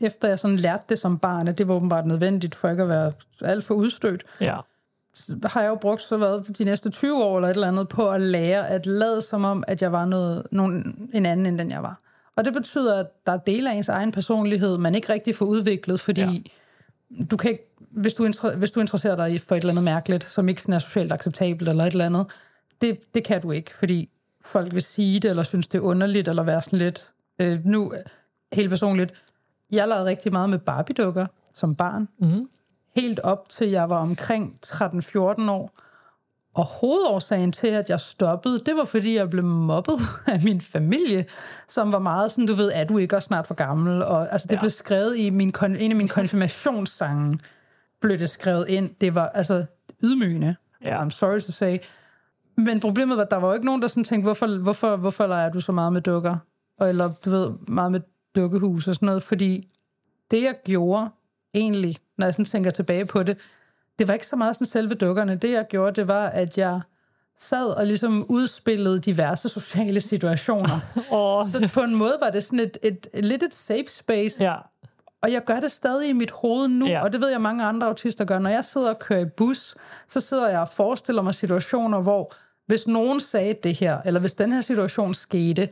efter 0.00 0.28
jeg 0.28 0.38
sådan 0.38 0.56
lærte 0.56 0.84
det 0.88 0.98
som 0.98 1.18
barn, 1.18 1.48
at 1.48 1.58
det 1.58 1.68
var 1.68 1.74
åbenbart 1.74 2.06
nødvendigt 2.06 2.54
for 2.54 2.68
ikke 2.70 2.82
at 2.82 2.88
være 2.88 3.12
alt 3.40 3.64
for 3.64 3.74
udstødt, 3.74 4.24
Ja. 4.40 4.56
så 5.14 5.38
har 5.44 5.62
jeg 5.62 5.68
jo 5.68 5.74
brugt 5.74 6.02
så 6.02 6.16
hvad, 6.16 6.54
de 6.54 6.64
næste 6.64 6.90
20 6.90 7.24
år 7.24 7.36
eller 7.36 7.48
et 7.48 7.54
eller 7.54 7.68
andet 7.68 7.88
på 7.88 8.10
at 8.10 8.20
lære 8.20 8.68
at 8.68 8.86
lade 8.86 9.22
som 9.22 9.44
om, 9.44 9.64
at 9.66 9.82
jeg 9.82 9.92
var 9.92 10.04
noget, 10.04 10.46
nogen, 10.50 11.08
en 11.14 11.26
anden, 11.26 11.46
end 11.46 11.58
den 11.58 11.70
jeg 11.70 11.82
var. 11.82 12.00
Og 12.36 12.44
det 12.44 12.52
betyder, 12.52 13.00
at 13.00 13.06
der 13.26 13.32
er 13.32 13.36
dele 13.38 13.70
af 13.70 13.74
ens 13.74 13.88
egen 13.88 14.12
personlighed, 14.12 14.78
man 14.78 14.94
ikke 14.94 15.12
rigtig 15.12 15.36
får 15.36 15.46
udviklet, 15.46 16.00
fordi 16.00 16.50
ja. 17.10 17.24
du 17.24 17.36
kan 17.36 17.50
ikke, 17.50 17.71
hvis 17.92 18.14
du, 18.14 18.28
hvis 18.56 18.70
du 18.70 18.80
interesserer 18.80 19.16
dig 19.16 19.40
for 19.40 19.54
et 19.54 19.60
eller 19.60 19.72
andet 19.72 19.84
mærkeligt, 19.84 20.24
som 20.24 20.48
ikke 20.48 20.62
sådan 20.62 20.74
er 20.74 20.78
socialt 20.78 21.12
acceptabelt 21.12 21.68
eller 21.68 21.84
et 21.84 21.92
eller 21.92 22.06
andet, 22.06 22.26
det, 22.80 23.14
det 23.14 23.24
kan 23.24 23.42
du 23.42 23.50
ikke, 23.50 23.74
fordi 23.78 24.08
folk 24.44 24.74
vil 24.74 24.82
sige 24.82 25.20
det, 25.20 25.30
eller 25.30 25.42
synes 25.42 25.68
det 25.68 25.78
er 25.78 25.82
underligt, 25.82 26.28
eller 26.28 26.42
være 26.42 26.62
sådan 26.62 26.78
lidt, 26.78 27.12
øh, 27.38 27.58
nu 27.64 27.92
helt 28.52 28.70
personligt, 28.70 29.12
jeg 29.72 29.88
lavede 29.88 30.04
rigtig 30.04 30.32
meget 30.32 30.50
med 30.50 30.58
Barbie-dukker 30.58 31.26
som 31.54 31.74
barn, 31.74 32.08
Mm. 32.18 32.48
helt 32.96 33.20
op 33.20 33.48
til 33.48 33.68
jeg 33.70 33.90
var 33.90 33.98
omkring 33.98 34.58
13-14 34.66 35.50
år. 35.50 35.70
Og 36.54 36.64
hovedårsagen 36.64 37.52
til, 37.52 37.66
at 37.66 37.90
jeg 37.90 38.00
stoppede, 38.00 38.58
det 38.66 38.76
var, 38.76 38.84
fordi 38.84 39.16
jeg 39.16 39.30
blev 39.30 39.44
mobbet 39.44 39.94
af 40.26 40.40
min 40.44 40.60
familie, 40.60 41.26
som 41.68 41.92
var 41.92 41.98
meget 41.98 42.32
sådan, 42.32 42.46
du 42.46 42.54
ved, 42.54 42.70
er 42.74 42.84
du 42.84 42.98
ikke 42.98 43.16
også 43.16 43.26
snart 43.26 43.46
for 43.46 43.54
gammel? 43.54 44.02
Og, 44.02 44.32
altså, 44.32 44.46
det 44.48 44.54
Ja. 44.56 44.60
blev 44.60 44.70
skrevet 44.70 45.16
i 45.18 45.30
min, 45.30 45.54
en 45.64 45.90
af 45.90 45.96
mine 45.96 46.08
konfirmationssange, 46.08 47.38
blev 48.02 48.18
det 48.18 48.30
skrevet 48.30 48.68
ind. 48.68 48.90
Det 49.00 49.14
var 49.14 49.28
altså 49.28 49.64
ydmygende. 50.02 50.56
Ja. 50.84 51.04
I'm 51.04 51.10
sorry 51.10 51.40
to 51.40 51.52
say. 51.52 51.78
Men 52.56 52.80
problemet 52.80 53.16
var, 53.16 53.22
at 53.22 53.30
der 53.30 53.36
var 53.36 53.48
jo 53.48 53.54
ikke 53.54 53.66
nogen, 53.66 53.82
der 53.82 53.88
sådan 53.88 54.04
tænkte, 54.04 54.24
hvorfor, 54.24 54.58
hvorfor, 54.58 54.96
hvorfor 54.96 55.26
leger 55.26 55.50
du 55.50 55.60
så 55.60 55.72
meget 55.72 55.92
med 55.92 56.00
dukker? 56.00 56.36
Eller 56.80 57.12
du 57.24 57.30
ved, 57.30 57.52
meget 57.68 57.92
med 57.92 58.00
dukkehus 58.36 58.88
og 58.88 58.94
sådan 58.94 59.06
noget. 59.06 59.22
Fordi 59.22 59.68
det, 60.30 60.42
jeg 60.42 60.54
gjorde 60.64 61.08
egentlig, 61.54 61.96
når 62.18 62.26
jeg 62.26 62.34
sådan 62.34 62.44
tænker 62.44 62.70
tilbage 62.70 63.06
på 63.06 63.22
det, 63.22 63.38
det 63.98 64.08
var 64.08 64.14
ikke 64.14 64.26
så 64.26 64.36
meget 64.36 64.56
sådan 64.56 64.66
selve 64.66 64.94
dukkerne. 64.94 65.36
Det, 65.36 65.52
jeg 65.52 65.66
gjorde, 65.68 66.00
det 66.00 66.08
var, 66.08 66.26
at 66.26 66.58
jeg 66.58 66.80
sad 67.38 67.66
og 67.66 67.86
ligesom 67.86 68.26
udspillede 68.28 68.98
diverse 68.98 69.48
sociale 69.48 70.00
situationer. 70.00 70.80
Og, 71.10 71.46
Så 71.46 71.70
på 71.74 71.80
en 71.80 71.94
måde 71.94 72.16
var 72.20 72.30
det 72.30 72.44
sådan 72.44 72.60
et, 72.60 72.78
et, 72.82 73.06
et 73.14 73.24
lidt 73.24 73.42
et 73.42 73.54
safe 73.54 73.86
space, 73.88 74.44
ja. 74.44 74.56
Og 75.22 75.32
jeg 75.32 75.44
gør 75.44 75.60
det 75.60 75.70
stadig 75.72 76.08
i 76.08 76.12
mit 76.12 76.30
hoved 76.30 76.68
nu, 76.68 76.86
Ja. 76.86 77.02
og 77.02 77.12
det 77.12 77.20
ved 77.20 77.28
jeg, 77.28 77.40
mange 77.40 77.64
andre 77.64 77.86
autister 77.86 78.24
gør. 78.24 78.38
Når 78.38 78.50
jeg 78.50 78.64
sidder 78.64 78.88
og 78.88 78.98
kører 78.98 79.20
i 79.20 79.24
bus, 79.36 79.74
så 80.08 80.20
sidder 80.20 80.48
jeg 80.48 80.60
og 80.60 80.68
forestiller 80.68 81.22
mig 81.22 81.34
situationer, 81.34 82.00
hvor 82.00 82.32
hvis 82.66 82.86
nogen 82.86 83.20
sagde 83.20 83.54
det 83.62 83.74
her, 83.74 83.98
eller 84.04 84.20
hvis 84.20 84.34
den 84.34 84.52
her 84.52 84.60
situation 84.60 85.14
skete, 85.14 85.68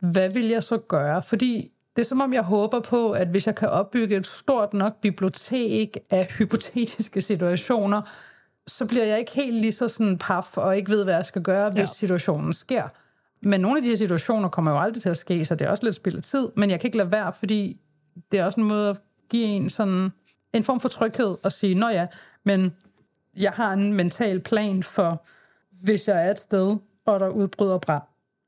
hvad 0.00 0.28
vil 0.28 0.48
jeg 0.48 0.62
så 0.62 0.78
gøre? 0.78 1.22
Fordi 1.22 1.72
det 1.96 2.02
er 2.02 2.06
som 2.06 2.20
om, 2.20 2.32
jeg 2.32 2.42
håber 2.42 2.80
på, 2.80 3.10
at 3.12 3.28
hvis 3.28 3.46
jeg 3.46 3.54
kan 3.54 3.68
opbygge 3.68 4.16
et 4.16 4.26
stort 4.26 4.74
nok 4.74 5.00
bibliotek 5.00 5.96
af 6.10 6.26
hypotetiske 6.38 7.22
situationer, 7.22 8.02
så 8.66 8.84
bliver 8.86 9.04
jeg 9.04 9.18
ikke 9.18 9.32
helt 9.32 9.54
lige 9.54 9.72
så 9.72 9.88
sådan 9.88 10.18
paf, 10.18 10.58
og 10.58 10.76
ikke 10.76 10.90
ved, 10.90 11.04
hvad 11.04 11.14
jeg 11.14 11.26
skal 11.26 11.42
gøre, 11.42 11.70
hvis 11.70 11.80
ja. 11.80 11.86
situationen 11.86 12.52
sker. 12.52 12.82
Men 13.42 13.60
nogle 13.60 13.76
af 13.76 13.82
de 13.82 13.88
her 13.88 13.96
situationer 13.96 14.48
kommer 14.48 14.70
jo 14.70 14.78
aldrig 14.78 15.02
til 15.02 15.08
at 15.08 15.16
ske, 15.16 15.44
så 15.44 15.54
det 15.54 15.66
er 15.66 15.70
også 15.70 15.84
lidt 15.84 15.96
spild 15.96 16.16
af 16.16 16.22
tid. 16.22 16.48
Men 16.56 16.70
jeg 16.70 16.80
kan 16.80 16.88
ikke 16.88 16.98
lade 16.98 17.10
være, 17.12 17.32
fordi 17.32 17.80
det 18.32 18.40
er 18.40 18.44
også 18.44 18.60
en 18.60 18.66
måde 18.66 18.90
at 18.90 19.00
give 19.30 19.44
en 19.44 19.70
sådan 19.70 20.12
en 20.52 20.64
form 20.64 20.80
for 20.80 20.88
tryghed 20.88 21.36
og 21.42 21.52
sige, 21.52 21.74
nå 21.74 21.88
ja, 21.88 22.06
men 22.44 22.72
jeg 23.36 23.52
har 23.52 23.72
en 23.72 23.92
mental 23.92 24.40
plan 24.40 24.82
for, 24.82 25.24
hvis 25.82 26.08
jeg 26.08 26.26
er 26.26 26.30
et 26.30 26.40
sted, 26.40 26.76
og 27.06 27.20
der 27.20 27.28
udbryder 27.28 27.78
brand. 27.78 28.02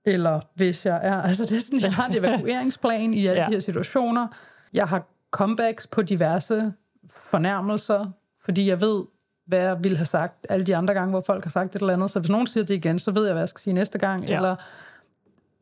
Eller 0.05 0.41
hvis 0.55 0.87
jeg 0.87 1.01
er... 1.03 1.23
Altså, 1.29 1.45
det 1.45 1.57
er 1.57 1.61
sådan, 1.61 1.81
jeg 1.81 1.93
har 1.95 2.07
en 2.07 2.15
evakueringsplan 2.15 3.15
i 3.15 3.27
alle 3.27 3.41
Ja. 3.43 3.47
de 3.49 3.53
her 3.53 3.61
situationer. 3.61 4.29
Jeg 4.73 4.89
har 4.89 5.07
comebacks 5.31 5.87
på 5.87 6.03
diverse 6.03 6.73
fornærmelser, 7.11 8.07
fordi 8.45 8.69
jeg 8.69 8.81
ved, 8.81 9.05
hvad 9.47 9.59
jeg 9.59 9.85
ville 9.85 9.97
have 9.97 10.07
sagt 10.07 10.47
alle 10.49 10.65
de 10.67 10.77
andre 10.77 10.95
gange, 10.95 11.11
hvor 11.11 11.21
folk 11.27 11.45
har 11.45 11.51
sagt 11.51 11.77
et 11.77 11.81
eller 11.81 11.93
andet. 11.93 12.11
Så 12.11 12.21
hvis 12.21 12.31
nogen 12.31 12.47
siger 12.47 12.65
det 12.65 12.75
igen, 12.75 12.99
så 12.99 13.11
ved 13.11 13.25
jeg, 13.25 13.33
hvad 13.33 13.43
jeg 13.43 13.49
skal 13.49 13.61
sige 13.61 13.75
næste 13.75 13.99
gang. 13.99 14.25
Ja. 14.25 14.37
Eller, 14.37 14.57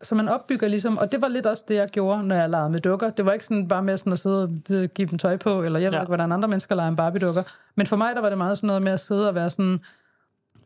så 0.02 0.14
man 0.14 0.28
opbygger 0.28 0.68
ligesom, 0.68 0.98
og 0.98 1.12
det 1.12 1.22
var 1.22 1.28
lidt 1.28 1.46
også 1.46 1.64
det, 1.68 1.74
jeg 1.74 1.88
gjorde, 1.88 2.22
når 2.22 2.36
jeg 2.36 2.50
legede 2.50 2.70
med 2.70 2.80
dukker. 2.80 3.10
Det 3.10 3.24
var 3.26 3.32
ikke 3.32 3.44
sådan 3.44 3.68
bare 3.68 3.82
med 3.82 3.96
sådan 3.96 4.12
at 4.12 4.18
sidde 4.18 4.44
og 4.44 4.88
give 4.94 5.08
dem 5.08 5.18
tøj 5.18 5.36
på, 5.36 5.62
eller 5.62 5.78
jeg 5.78 5.86
ved 5.90 5.96
Ja. 5.96 6.00
ikke, 6.02 6.08
hvordan 6.08 6.32
andre 6.32 6.48
mennesker 6.48 6.74
leger 6.74 6.88
en 6.88 6.96
Barbie-dukker. 6.96 7.42
Men 7.74 7.86
for 7.86 7.96
mig, 7.96 8.14
der 8.14 8.20
var 8.20 8.28
det 8.28 8.38
meget 8.38 8.58
sådan 8.58 8.66
noget 8.66 8.82
med 8.82 8.92
at 8.92 9.00
sidde 9.00 9.28
og 9.28 9.34
være 9.34 9.50
sådan, 9.50 9.78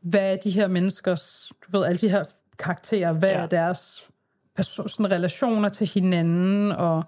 hvad 0.03 0.33
er 0.33 0.37
de 0.37 0.51
her 0.51 0.69
menneskers, 0.69 1.53
du 1.67 1.79
ved, 1.79 1.87
alle 1.87 1.99
de 1.99 2.09
her 2.09 2.25
karakterer, 2.59 3.13
hvad 3.13 3.29
Ja. 3.29 3.37
ja. 3.39 3.43
er 3.43 3.47
deres 3.47 4.09
person, 4.57 4.89
sådan 4.89 5.11
relationer 5.11 5.69
til 5.69 5.87
hinanden, 5.95 6.73
og 6.73 7.05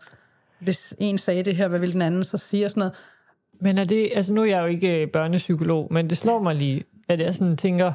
hvis 0.59 0.95
en 0.99 1.19
sagde 1.19 1.43
det 1.43 1.57
her, 1.57 1.69
hvad 1.69 1.81
vil 1.81 1.93
den 1.93 2.03
anden 2.03 2.25
så 2.25 2.39
sige, 2.39 2.65
og 2.65 2.71
sådan 2.71 2.81
noget. 2.81 2.95
Men 3.61 3.79
er 3.79 3.85
det, 3.85 4.11
altså 4.15 4.33
nu 4.33 4.41
er 4.41 4.47
jeg 4.47 4.61
jo 4.61 4.67
ikke 4.67 5.03
øh, 5.03 5.09
børnepsykolog, 5.11 5.89
men 5.93 6.11
det 6.11 6.19
slår 6.19 6.43
mig 6.43 6.55
lige, 6.55 6.85
at 7.09 7.21
jeg 7.21 7.35
sådan 7.35 7.57
tænker, 7.57 7.93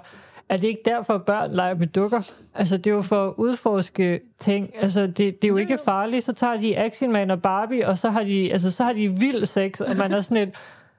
er 0.49 0.57
det 0.57 0.67
ikke 0.67 0.81
derfor, 0.85 1.17
børn 1.17 1.53
leger 1.53 1.75
med 1.75 1.87
dukker? 1.87 2.31
Altså, 2.55 2.77
det 2.77 2.87
er 2.87 2.95
jo 2.95 3.01
for 3.01 3.27
at 3.27 3.33
udforske 3.37 4.19
ting. 4.39 4.69
Altså, 4.81 5.01
det, 5.01 5.17
det 5.17 5.43
er 5.43 5.47
jo 5.47 5.57
ikke 5.57 5.77
farligt. 5.85 6.23
Så 6.23 6.33
tager 6.33 6.57
de 6.57 6.77
Action 6.77 7.11
Man 7.11 7.31
og 7.31 7.41
Barbie, 7.41 7.87
og 7.87 7.97
så 7.97 8.09
har 8.09 8.23
de, 8.23 8.51
altså, 8.51 8.71
så 8.71 8.83
har 8.83 8.93
de 8.93 9.19
vild 9.19 9.45
sex, 9.45 9.81
og 9.81 9.97
man 9.97 10.13
er 10.13 10.21
sådan 10.21 10.47
et, 10.47 10.55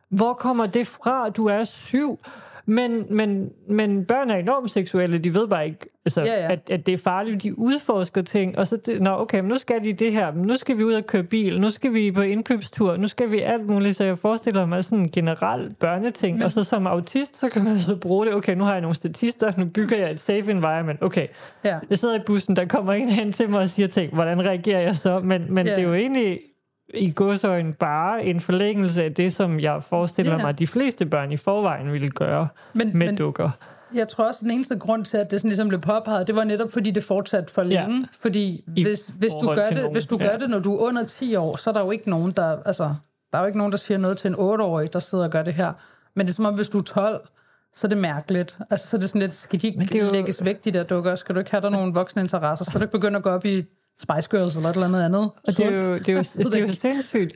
hvor 0.09 0.33
kommer 0.33 0.66
det 0.66 0.87
fra? 0.87 1.28
Du 1.28 1.46
er 1.46 1.64
syv. 1.64 2.18
Men, 2.66 3.05
men, 3.11 3.50
men 3.68 4.05
børn 4.05 4.31
er 4.31 4.35
enormt 4.37 4.70
seksuelle, 4.70 5.18
de 5.18 5.35
ved 5.35 5.48
bare 5.48 5.66
ikke, 5.66 5.79
altså, 6.05 6.20
Ja, 6.22 6.42
ja. 6.42 6.53
At, 6.53 6.70
at 6.70 6.87
det 6.87 6.94
er 6.94 6.98
farligt. 6.98 7.42
De 7.42 7.59
udforsker 7.59 8.22
ting, 8.22 8.59
og 8.59 8.66
så, 8.66 8.77
det, 8.77 9.03
nå 9.03 9.11
okay, 9.20 9.40
men 9.40 9.48
nu 9.48 9.59
skal 9.59 9.85
de 9.85 9.92
det 9.92 10.12
her, 10.12 10.33
men 10.33 10.46
nu 10.46 10.57
skal 10.57 10.79
vi 10.79 10.85
ud 10.85 10.92
og 10.92 11.07
køre 11.07 11.22
bil, 11.22 11.61
nu 11.61 11.70
skal 11.70 11.94
vi 11.94 12.11
på 12.11 12.20
indkøbstur, 12.22 12.96
nu 12.96 13.09
skal 13.09 13.31
vi 13.31 13.40
alt 13.40 13.70
muligt, 13.70 13.96
så 13.96 14.05
jeg 14.05 14.18
forestiller 14.18 14.66
mig 14.66 14.85
sådan 14.85 14.98
en 14.98 15.11
generel 15.11 15.74
børneting, 15.81 16.37
men, 16.37 16.42
og 16.42 16.53
så 16.53 16.64
som 16.64 16.87
autist, 16.87 17.37
så 17.37 17.48
kan 17.48 17.64
man 17.64 17.79
så 17.79 17.96
bruge 17.96 18.27
det, 18.27 18.35
okay, 18.35 18.55
nu 18.57 18.64
har 18.64 18.72
jeg 18.72 18.81
nogle 18.81 18.94
statister, 18.94 19.53
nu 19.57 19.64
bygger 19.64 19.96
jeg 19.96 20.11
et 20.11 20.20
safe 20.20 20.50
environment, 20.50 21.03
okay, 21.03 21.27
Ja. 21.64 21.79
jeg 21.90 21.98
sidder 21.98 22.14
i 22.16 22.20
bussen, 22.27 22.57
der 22.57 22.64
kommer 22.64 22.92
en 22.92 23.09
hen 23.09 23.33
til 23.33 23.50
mig 23.50 23.61
og 23.61 23.68
siger 23.68 23.88
ting, 23.88 24.14
hvordan 24.14 24.44
reagerer 24.44 24.81
jeg 24.81 24.96
så? 24.96 25.18
Men, 25.18 25.55
men 25.55 25.66
Ja. 25.66 25.72
det 25.72 25.79
er 25.79 25.83
jo 25.88 25.94
egentlig 25.94 26.38
i 26.94 27.12
godsøjne 27.12 27.72
bare 27.72 28.24
en 28.24 28.40
forlængelse 28.40 29.04
af 29.04 29.14
det, 29.14 29.32
som 29.32 29.60
jeg 29.60 29.82
forestiller 29.82 30.32
Ja. 30.32 30.38
mig, 30.38 30.48
at 30.48 30.58
de 30.58 30.66
fleste 30.66 31.06
børn 31.06 31.32
i 31.32 31.36
forvejen 31.36 31.92
ville 31.92 32.10
gøre 32.10 32.48
Men, 32.74 32.98
med 32.98 33.06
men 33.06 33.16
dukker. 33.16 33.50
jeg 33.94 34.08
tror 34.08 34.24
også, 34.24 34.40
den 34.42 34.50
eneste 34.50 34.78
grund 34.78 35.04
til, 35.04 35.16
at 35.16 35.30
det 35.30 35.40
sådan 35.40 35.48
ligesom 35.48 35.68
blev 35.68 35.80
påpeget, 35.80 36.26
det 36.26 36.36
var 36.36 36.44
netop, 36.44 36.72
fordi 36.72 36.90
det 36.90 37.04
fortsatte 37.04 37.52
for 37.54 37.62
længe. 37.62 37.96
Ja. 38.00 38.04
Fordi 38.20 38.64
I 38.76 38.82
hvis, 38.82 39.06
hvis, 39.18 39.32
du 39.40 39.46
gør 39.54 39.68
det, 39.68 39.76
nogen, 39.76 39.92
hvis 39.92 40.06
du 40.06 40.16
ja. 40.20 40.26
gør 40.28 40.36
det, 40.38 40.50
når 40.50 40.58
du 40.58 40.74
er 40.76 40.78
under 40.88 41.04
10 41.04 41.34
år, 41.36 41.56
så 41.56 41.70
er 41.70 41.74
der 41.74 41.80
jo 41.80 41.90
ikke 41.90 42.10
nogen, 42.10 42.30
der... 42.30 42.56
Altså, 42.66 42.84
der 43.32 43.38
er 43.38 43.42
jo 43.42 43.46
ikke 43.46 43.58
nogen, 43.58 43.72
der 43.72 43.78
siger 43.78 43.98
noget 43.98 44.16
til 44.18 44.28
en 44.28 44.34
8-årig, 44.34 44.92
der 44.92 44.98
sidder 44.98 45.24
og 45.24 45.30
gør 45.30 45.42
det 45.42 45.54
her. 45.54 45.72
Men 46.14 46.26
det 46.26 46.32
er 46.32 46.34
som 46.34 46.44
om, 46.44 46.54
hvis 46.54 46.68
du 46.68 46.78
er 46.78 46.82
12, 46.82 47.20
så 47.74 47.86
er 47.86 47.88
det 47.88 47.98
mærkeligt. 47.98 48.58
Altså, 48.70 48.88
så 48.88 48.96
er 48.96 49.00
det 49.00 49.08
sådan 49.08 49.20
lidt, 49.20 49.36
skal 49.36 49.62
de 49.62 49.66
ikke 49.68 49.98
er 49.98 50.04
jo- 50.04 50.12
lægges 50.12 50.44
væk, 50.44 50.64
de 50.64 50.70
der 50.70 50.82
dukker? 50.82 51.14
Skal 51.14 51.34
du 51.34 51.40
ikke 51.40 51.50
have 51.50 51.60
der 51.60 51.70
nogle 51.70 51.92
voksne 51.94 52.22
interesser? 52.22 52.64
Skal 52.64 52.80
du 52.80 52.84
ikke 52.84 52.92
begynde 52.92 53.16
at 53.16 53.22
gå 53.22 53.30
op 53.30 53.44
i 53.44 53.64
Spice 53.98 54.28
Girls 54.30 54.57
eller 54.57 54.68
et 54.68 54.74
eller 54.74 54.87
andet 54.87 55.02
andet? 55.04 55.20
Og 55.20 55.57
det 55.57 55.61
er 55.61 55.70
jo, 55.70 55.98
det 55.98 56.09
er 56.09 56.12
jo, 56.12 56.18
det 56.50 56.54
er 56.57 56.61
jo 56.61 56.74
sindssygt, 56.74 57.35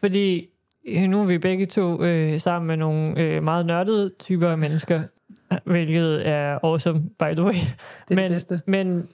fordi 0.00 0.48
øh, 0.88 1.02
nu 1.02 1.20
er 1.20 1.24
vi 1.24 1.38
begge 1.38 1.66
to 1.66 2.02
øh, 2.02 2.40
sammen 2.40 2.66
med 2.66 2.76
nogle 2.76 3.20
øh, 3.20 3.42
meget 3.42 3.66
nørdede 3.66 4.10
typer 4.18 4.48
af 4.48 4.58
mennesker, 4.58 5.02
hvilket 5.64 6.28
er 6.28 6.58
awesome, 6.62 7.00
by 7.18 7.32
the 7.32 7.42
way. 7.44 7.52
Det 7.54 8.10
er 8.10 8.14
men, 8.14 8.18
det 8.24 8.30
bedste. 8.30 8.60
Men 8.66 9.08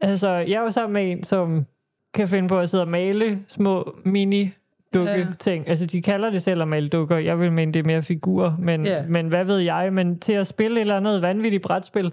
altså, 0.00 0.28
jeg 0.30 0.52
er 0.52 0.62
jo 0.62 0.70
sammen 0.70 0.92
med 0.92 1.10
en, 1.12 1.24
som 1.24 1.66
kan 2.14 2.28
finde 2.28 2.48
på 2.48 2.58
at 2.58 2.68
sidde 2.70 2.84
og 2.84 2.88
male 2.88 3.38
små 3.48 3.96
mini 4.04 4.50
dukke 4.94 5.10
Ja. 5.12 5.26
ting. 5.40 5.68
Altså, 5.68 5.86
de 5.86 6.02
kalder 6.02 6.30
det 6.30 6.42
selv 6.42 6.62
at 6.62 6.68
male 6.68 6.88
dukker. 6.88 7.16
Jeg 7.18 7.40
vil 7.40 7.52
mene, 7.52 7.72
det 7.72 7.80
er 7.80 7.84
mere 7.84 8.02
figurer. 8.02 8.56
Men, 8.58 8.86
Ja. 8.86 9.04
men 9.08 9.28
hvad 9.28 9.44
ved 9.44 9.58
jeg? 9.58 9.92
Men 9.92 10.18
til 10.18 10.32
at 10.32 10.46
spille 10.46 10.76
et 10.76 10.80
eller 10.80 10.96
andet 10.96 11.22
vanvittigt 11.22 11.62
brætspil, 11.62 12.12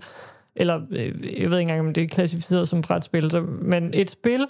eller 0.56 0.82
øh, 0.92 1.42
jeg 1.42 1.50
ved 1.50 1.60
ikke 1.60 1.62
engang, 1.62 1.80
om 1.80 1.94
det 1.94 2.04
er 2.04 2.08
klassificeret 2.08 2.68
som 2.68 2.82
brætspil, 2.82 3.32
så, 3.32 3.42
men 3.42 3.94
et 3.94 4.10
spil, 4.10 4.48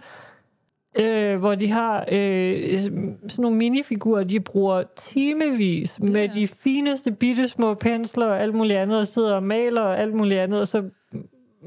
øh, 0.99 1.39
hvor 1.39 1.55
de 1.55 1.71
har 1.71 2.05
øh, 2.11 2.59
sådan 2.79 3.17
nogle 3.37 3.57
minifigurer, 3.57 4.23
de 4.23 4.39
bruger 4.39 4.83
timevis 4.95 5.99
med 5.99 6.29
de 6.29 6.47
fineste 6.47 7.11
bitte 7.11 7.47
små 7.47 7.73
pensler 7.73 8.25
og 8.25 8.41
alt 8.41 8.55
muligt 8.55 8.79
andet, 8.79 8.99
og 8.99 9.07
sidder 9.07 9.35
og 9.35 9.43
maler 9.43 9.81
og 9.81 9.99
alt 9.99 10.13
muligt 10.13 10.39
andet, 10.39 10.61
og 10.61 10.67
så 10.67 10.83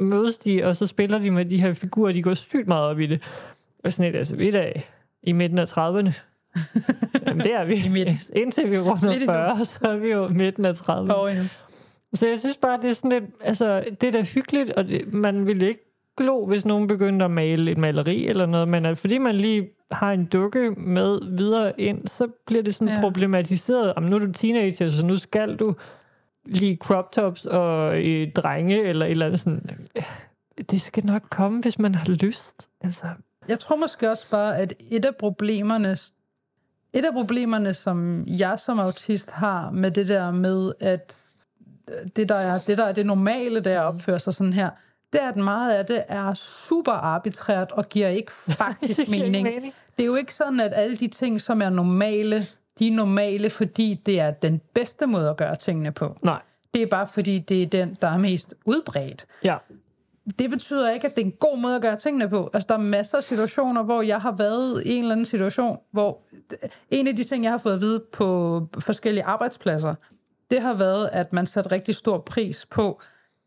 mødes 0.00 0.38
de, 0.38 0.64
og 0.64 0.76
så 0.76 0.86
spiller 0.86 1.18
de 1.18 1.30
med 1.30 1.44
de 1.44 1.60
her 1.60 1.72
figurer, 1.72 2.12
de 2.12 2.22
går 2.22 2.34
sygt 2.34 2.68
meget 2.68 2.84
op 2.84 3.00
i 3.00 3.06
det. 3.06 3.22
Og 3.84 3.92
sådan 3.92 4.14
et, 4.14 4.16
altså, 4.18 4.36
vi 4.36 4.48
er 4.48 4.72
i 5.22 5.32
midten 5.32 5.58
af 5.58 5.78
30'erne. 5.78 6.12
Jamen, 7.26 7.44
det 7.44 7.54
er 7.54 7.64
vi. 7.64 7.74
I 7.74 7.88
midten. 7.88 8.18
Indtil 8.36 8.70
vi 8.70 8.78
runder 8.78 9.10
Lidt 9.10 9.22
endnu. 9.22 9.32
40, 9.32 9.64
så 9.64 9.78
er 9.82 9.96
vi 9.96 10.10
jo 10.10 10.28
midten 10.28 10.64
af 10.64 10.72
30'erne. 10.72 11.12
Over 11.12 11.28
endnu. 11.28 11.44
Så 12.14 12.28
jeg 12.28 12.38
synes 12.40 12.56
bare, 12.56 12.80
det 12.82 12.90
er 12.90 12.94
sådan 12.94 13.10
lidt, 13.20 13.30
altså, 13.40 13.84
det 14.00 14.06
er 14.06 14.12
da 14.12 14.22
hyggeligt, 14.22 14.70
og 14.70 14.88
det, 14.88 15.12
man 15.14 15.46
ville 15.46 15.68
ikke 15.68 15.80
glo, 16.16 16.46
hvis 16.46 16.64
nogen 16.64 16.86
begyndte 16.88 17.24
at 17.24 17.30
male 17.30 17.70
et 17.70 17.78
maleri 17.78 18.26
eller 18.26 18.46
noget, 18.46 18.68
men 18.68 18.86
at 18.86 18.98
fordi 18.98 19.18
man 19.18 19.34
lige 19.34 19.68
har 19.90 20.12
en 20.12 20.24
dukke 20.24 20.70
med 20.70 21.36
videre 21.36 21.80
ind, 21.80 22.06
så 22.08 22.28
bliver 22.46 22.62
det 22.62 22.74
sådan 22.74 22.94
Ja. 22.94 23.00
problematiseret. 23.00 23.94
Om 23.94 24.02
nu 24.02 24.16
er 24.16 24.20
du 24.20 24.32
teenager, 24.32 24.90
så 24.90 25.06
nu 25.06 25.16
skal 25.16 25.56
du 25.56 25.74
lige 26.46 26.76
crop 26.76 27.12
tops 27.12 27.46
og 27.46 28.04
øh, 28.04 28.32
drenge, 28.32 28.82
eller 28.84 29.06
et 29.06 29.10
eller 29.10 29.26
andet 29.26 29.40
sådan. 29.40 29.86
Det 30.70 30.80
skal 30.80 31.06
nok 31.06 31.22
komme, 31.30 31.60
hvis 31.60 31.78
man 31.78 31.94
har 31.94 32.08
lyst. 32.12 32.68
Altså, 32.80 33.06
Jeg 33.48 33.60
tror 33.60 33.76
måske 33.76 34.10
også 34.10 34.30
bare, 34.30 34.58
at 34.58 34.72
et 34.90 35.04
af 35.04 35.16
problemerne, 35.16 35.90
et 36.92 37.04
af 37.04 37.12
problemerne, 37.12 37.74
som 37.74 38.24
jeg 38.26 38.58
som 38.58 38.78
autist 38.78 39.30
har 39.30 39.70
med 39.70 39.90
det 39.90 40.08
der 40.08 40.30
med, 40.30 40.72
at 40.80 41.30
det 42.16 42.28
der 42.28 42.34
er 42.34 42.58
det, 42.58 42.78
der 42.78 42.84
er 42.84 42.92
det 42.92 43.06
normale, 43.06 43.60
der 43.60 43.80
opfører 43.80 44.18
sig 44.18 44.34
sådan 44.34 44.52
her, 44.52 44.70
det 45.12 45.22
er, 45.22 45.28
at 45.28 45.36
meget 45.36 45.72
af 45.72 45.86
det 45.86 46.04
er 46.08 46.34
super 46.34 46.92
arbitrært 46.92 47.70
og 47.72 47.88
giver 47.88 48.08
ikke 48.08 48.32
faktisk 48.58 48.98
det 48.98 49.06
giver 49.06 49.24
ikke 49.24 49.32
mening. 49.32 49.54
mening. 49.54 49.74
Det 49.96 50.02
er 50.02 50.06
jo 50.06 50.14
ikke 50.14 50.34
sådan, 50.34 50.60
at 50.60 50.72
alle 50.74 50.96
de 50.96 51.08
ting, 51.08 51.40
som 51.40 51.62
er 51.62 51.70
normale, 51.70 52.46
de 52.78 52.88
er 52.88 52.92
normale, 52.92 53.50
fordi 53.50 54.00
det 54.06 54.20
er 54.20 54.30
den 54.30 54.60
bedste 54.74 55.06
måde 55.06 55.30
at 55.30 55.36
gøre 55.36 55.56
tingene 55.56 55.92
på. 55.92 56.16
Nej, 56.22 56.40
Det 56.74 56.82
er 56.82 56.86
bare 56.86 57.06
fordi, 57.06 57.38
det 57.38 57.62
er 57.62 57.66
den, 57.66 57.96
der 58.02 58.08
er 58.08 58.18
mest 58.18 58.54
udbredt 58.64 59.26
ja. 59.44 59.56
det 60.38 60.50
betyder 60.50 60.90
ikke, 60.90 61.06
at 61.06 61.16
det 61.16 61.22
er 61.22 61.26
en 61.26 61.32
god 61.32 61.58
måde 61.58 61.76
at 61.76 61.82
gøre 61.82 61.96
tingene 61.96 62.28
på. 62.28 62.50
Altså, 62.54 62.66
der 62.68 62.74
er 62.74 62.78
masser 62.78 63.18
af 63.18 63.24
situationer, 63.24 63.82
hvor 63.82 64.02
jeg 64.02 64.20
har 64.20 64.32
været 64.32 64.82
i 64.86 64.92
en 64.92 65.02
eller 65.02 65.12
anden 65.12 65.26
situation, 65.26 65.78
hvor 65.90 66.20
en 66.90 67.06
af 67.06 67.16
de 67.16 67.24
ting, 67.24 67.44
jeg 67.44 67.52
har 67.52 67.58
fået 67.58 67.74
at 67.74 67.80
vide 67.80 68.02
på 68.12 68.60
forskellige 68.78 69.24
arbejdspladser, 69.24 69.94
det 70.50 70.60
har 70.62 70.74
været, 70.74 71.08
at 71.12 71.32
man 71.32 71.46
satte 71.46 71.72
rigtig 71.72 71.94
stor 71.94 72.18
pris 72.18 72.66
på, 72.66 73.00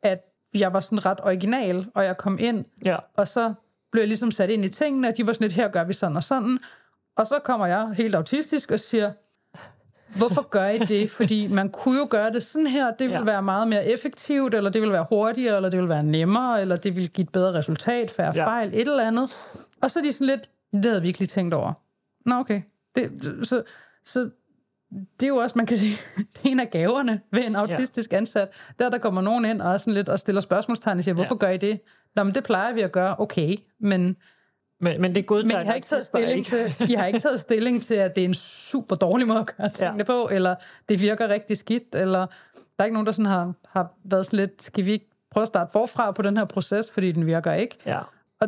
at 0.03 0.19
jeg 0.53 0.73
var 0.73 0.79
sådan 0.79 1.05
ret 1.05 1.19
original, 1.23 1.85
og 1.95 2.05
jeg 2.05 2.17
kom 2.17 2.37
ind, 2.39 2.65
Ja. 2.85 2.97
og 3.13 3.27
så 3.27 3.53
blev 3.91 4.01
jeg 4.01 4.07
ligesom 4.07 4.31
sat 4.31 4.49
ind 4.49 4.65
i 4.65 4.69
tingene, 4.69 5.07
og 5.07 5.17
de 5.17 5.27
var 5.27 5.33
sådan 5.33 5.45
lidt, 5.45 5.53
her 5.53 5.67
gør 5.67 5.83
vi 5.83 5.93
sådan 5.93 6.15
og 6.17 6.23
sådan. 6.23 6.59
Og 7.15 7.27
så 7.27 7.39
kommer 7.43 7.65
jeg 7.65 7.87
helt 7.93 8.15
autistisk 8.15 8.71
og 8.71 8.79
siger, 8.79 9.11
hvorfor 10.17 10.41
gør 10.49 10.67
I 10.67 10.77
det? 10.79 11.09
Fordi 11.17 11.47
man 11.47 11.69
kunne 11.69 11.99
jo 11.99 12.07
gøre 12.09 12.31
det 12.33 12.43
sådan 12.43 12.67
her, 12.67 12.85
det 12.91 12.99
ville 12.99 13.17
Ja. 13.17 13.23
være 13.23 13.41
meget 13.41 13.67
mere 13.67 13.85
effektivt, 13.85 14.53
eller 14.53 14.69
det 14.69 14.81
ville 14.81 14.93
være 14.93 15.05
hurtigere, 15.09 15.55
eller 15.55 15.69
det 15.69 15.77
ville 15.77 15.89
være 15.89 16.03
nemmere, 16.03 16.61
eller 16.61 16.75
det 16.75 16.95
ville 16.95 17.07
give 17.07 17.23
et 17.23 17.31
bedre 17.31 17.53
resultat, 17.53 18.11
færre 18.11 18.31
Ja. 18.35 18.45
fejl, 18.45 18.67
et 18.73 18.81
eller 18.87 19.03
andet. 19.07 19.29
Og 19.81 19.91
så 19.91 19.99
er 19.99 20.03
de 20.03 20.11
sådan 20.11 20.27
lidt, 20.27 20.49
det 20.73 20.85
havde 20.85 21.01
vi 21.01 21.07
ikke 21.07 21.19
lige 21.19 21.27
tænkt 21.27 21.53
over. 21.53 21.73
Nå, 22.25 22.35
okay. 22.35 22.61
Det, 22.95 23.11
så, 23.43 23.63
så 24.03 24.29
det 24.91 25.23
er 25.23 25.27
jo 25.27 25.35
også, 25.35 25.53
man 25.57 25.65
kan 25.65 25.77
sige, 25.77 25.97
det 26.33 26.45
er 26.45 26.49
en 26.49 26.59
af 26.59 26.69
gaverne 26.71 27.21
ved 27.31 27.43
en 27.45 27.55
autistisk 27.55 28.11
ja. 28.11 28.17
ansat. 28.17 28.49
Der, 28.79 28.89
der 28.89 28.97
kommer 28.97 29.21
nogen 29.21 29.45
ind 29.45 29.61
og, 29.61 29.73
er 29.73 29.77
sådan 29.77 29.93
lidt, 29.93 30.09
og 30.09 30.19
stiller 30.19 30.41
spørgsmålstegn 30.41 30.97
og 30.97 31.03
siger, 31.03 31.15
hvorfor 31.15 31.35
Ja. 31.35 31.39
gør 31.39 31.49
I 31.49 31.57
det? 31.57 31.79
Nå, 32.15 32.23
men 32.23 32.35
det 32.35 32.43
plejer 32.43 32.73
vi 32.73 32.81
at 32.81 32.91
gøre, 32.91 33.15
okay. 33.19 33.55
Men, 33.79 34.15
Men, 34.81 35.01
men 35.01 35.03
det 35.03 35.15
men 35.15 35.23
godtager 35.23 35.61
I 35.61 35.65
har, 35.65 35.73
ikke 35.73 35.87
taget 35.87 36.05
stilling 36.05 36.37
ikke. 36.37 36.49
til, 36.49 36.89
I 36.89 36.93
har 36.93 37.05
ikke 37.05 37.19
taget 37.19 37.39
stilling 37.39 37.81
til, 37.83 37.93
at 37.93 38.15
det 38.15 38.21
er 38.21 38.25
en 38.25 38.33
super 38.33 38.95
dårlig 38.95 39.27
måde 39.27 39.39
at 39.39 39.57
gøre 39.57 39.69
tingene 39.69 39.97
ja. 39.97 40.03
på, 40.03 40.29
eller 40.31 40.55
det 40.89 41.01
virker 41.01 41.27
rigtig 41.29 41.57
skidt, 41.57 41.95
eller 41.95 42.19
der 42.55 42.79
er 42.79 42.83
ikke 42.83 42.95
nogen, 42.95 43.05
der 43.05 43.11
sådan 43.11 43.25
har, 43.25 43.53
har 43.69 43.93
været 44.03 44.25
sådan 44.25 44.37
lidt, 44.39 44.61
skal 44.61 44.85
vi 44.85 44.91
ikke 44.91 45.09
prøve 45.31 45.41
at 45.41 45.47
starte 45.47 45.71
forfra 45.71 46.11
på 46.11 46.21
den 46.21 46.37
her 46.37 46.45
proces, 46.45 46.91
fordi 46.91 47.11
den 47.11 47.25
virker 47.25 47.53
ikke. 47.53 47.77
Ja. 47.85 47.99
Og 48.39 48.47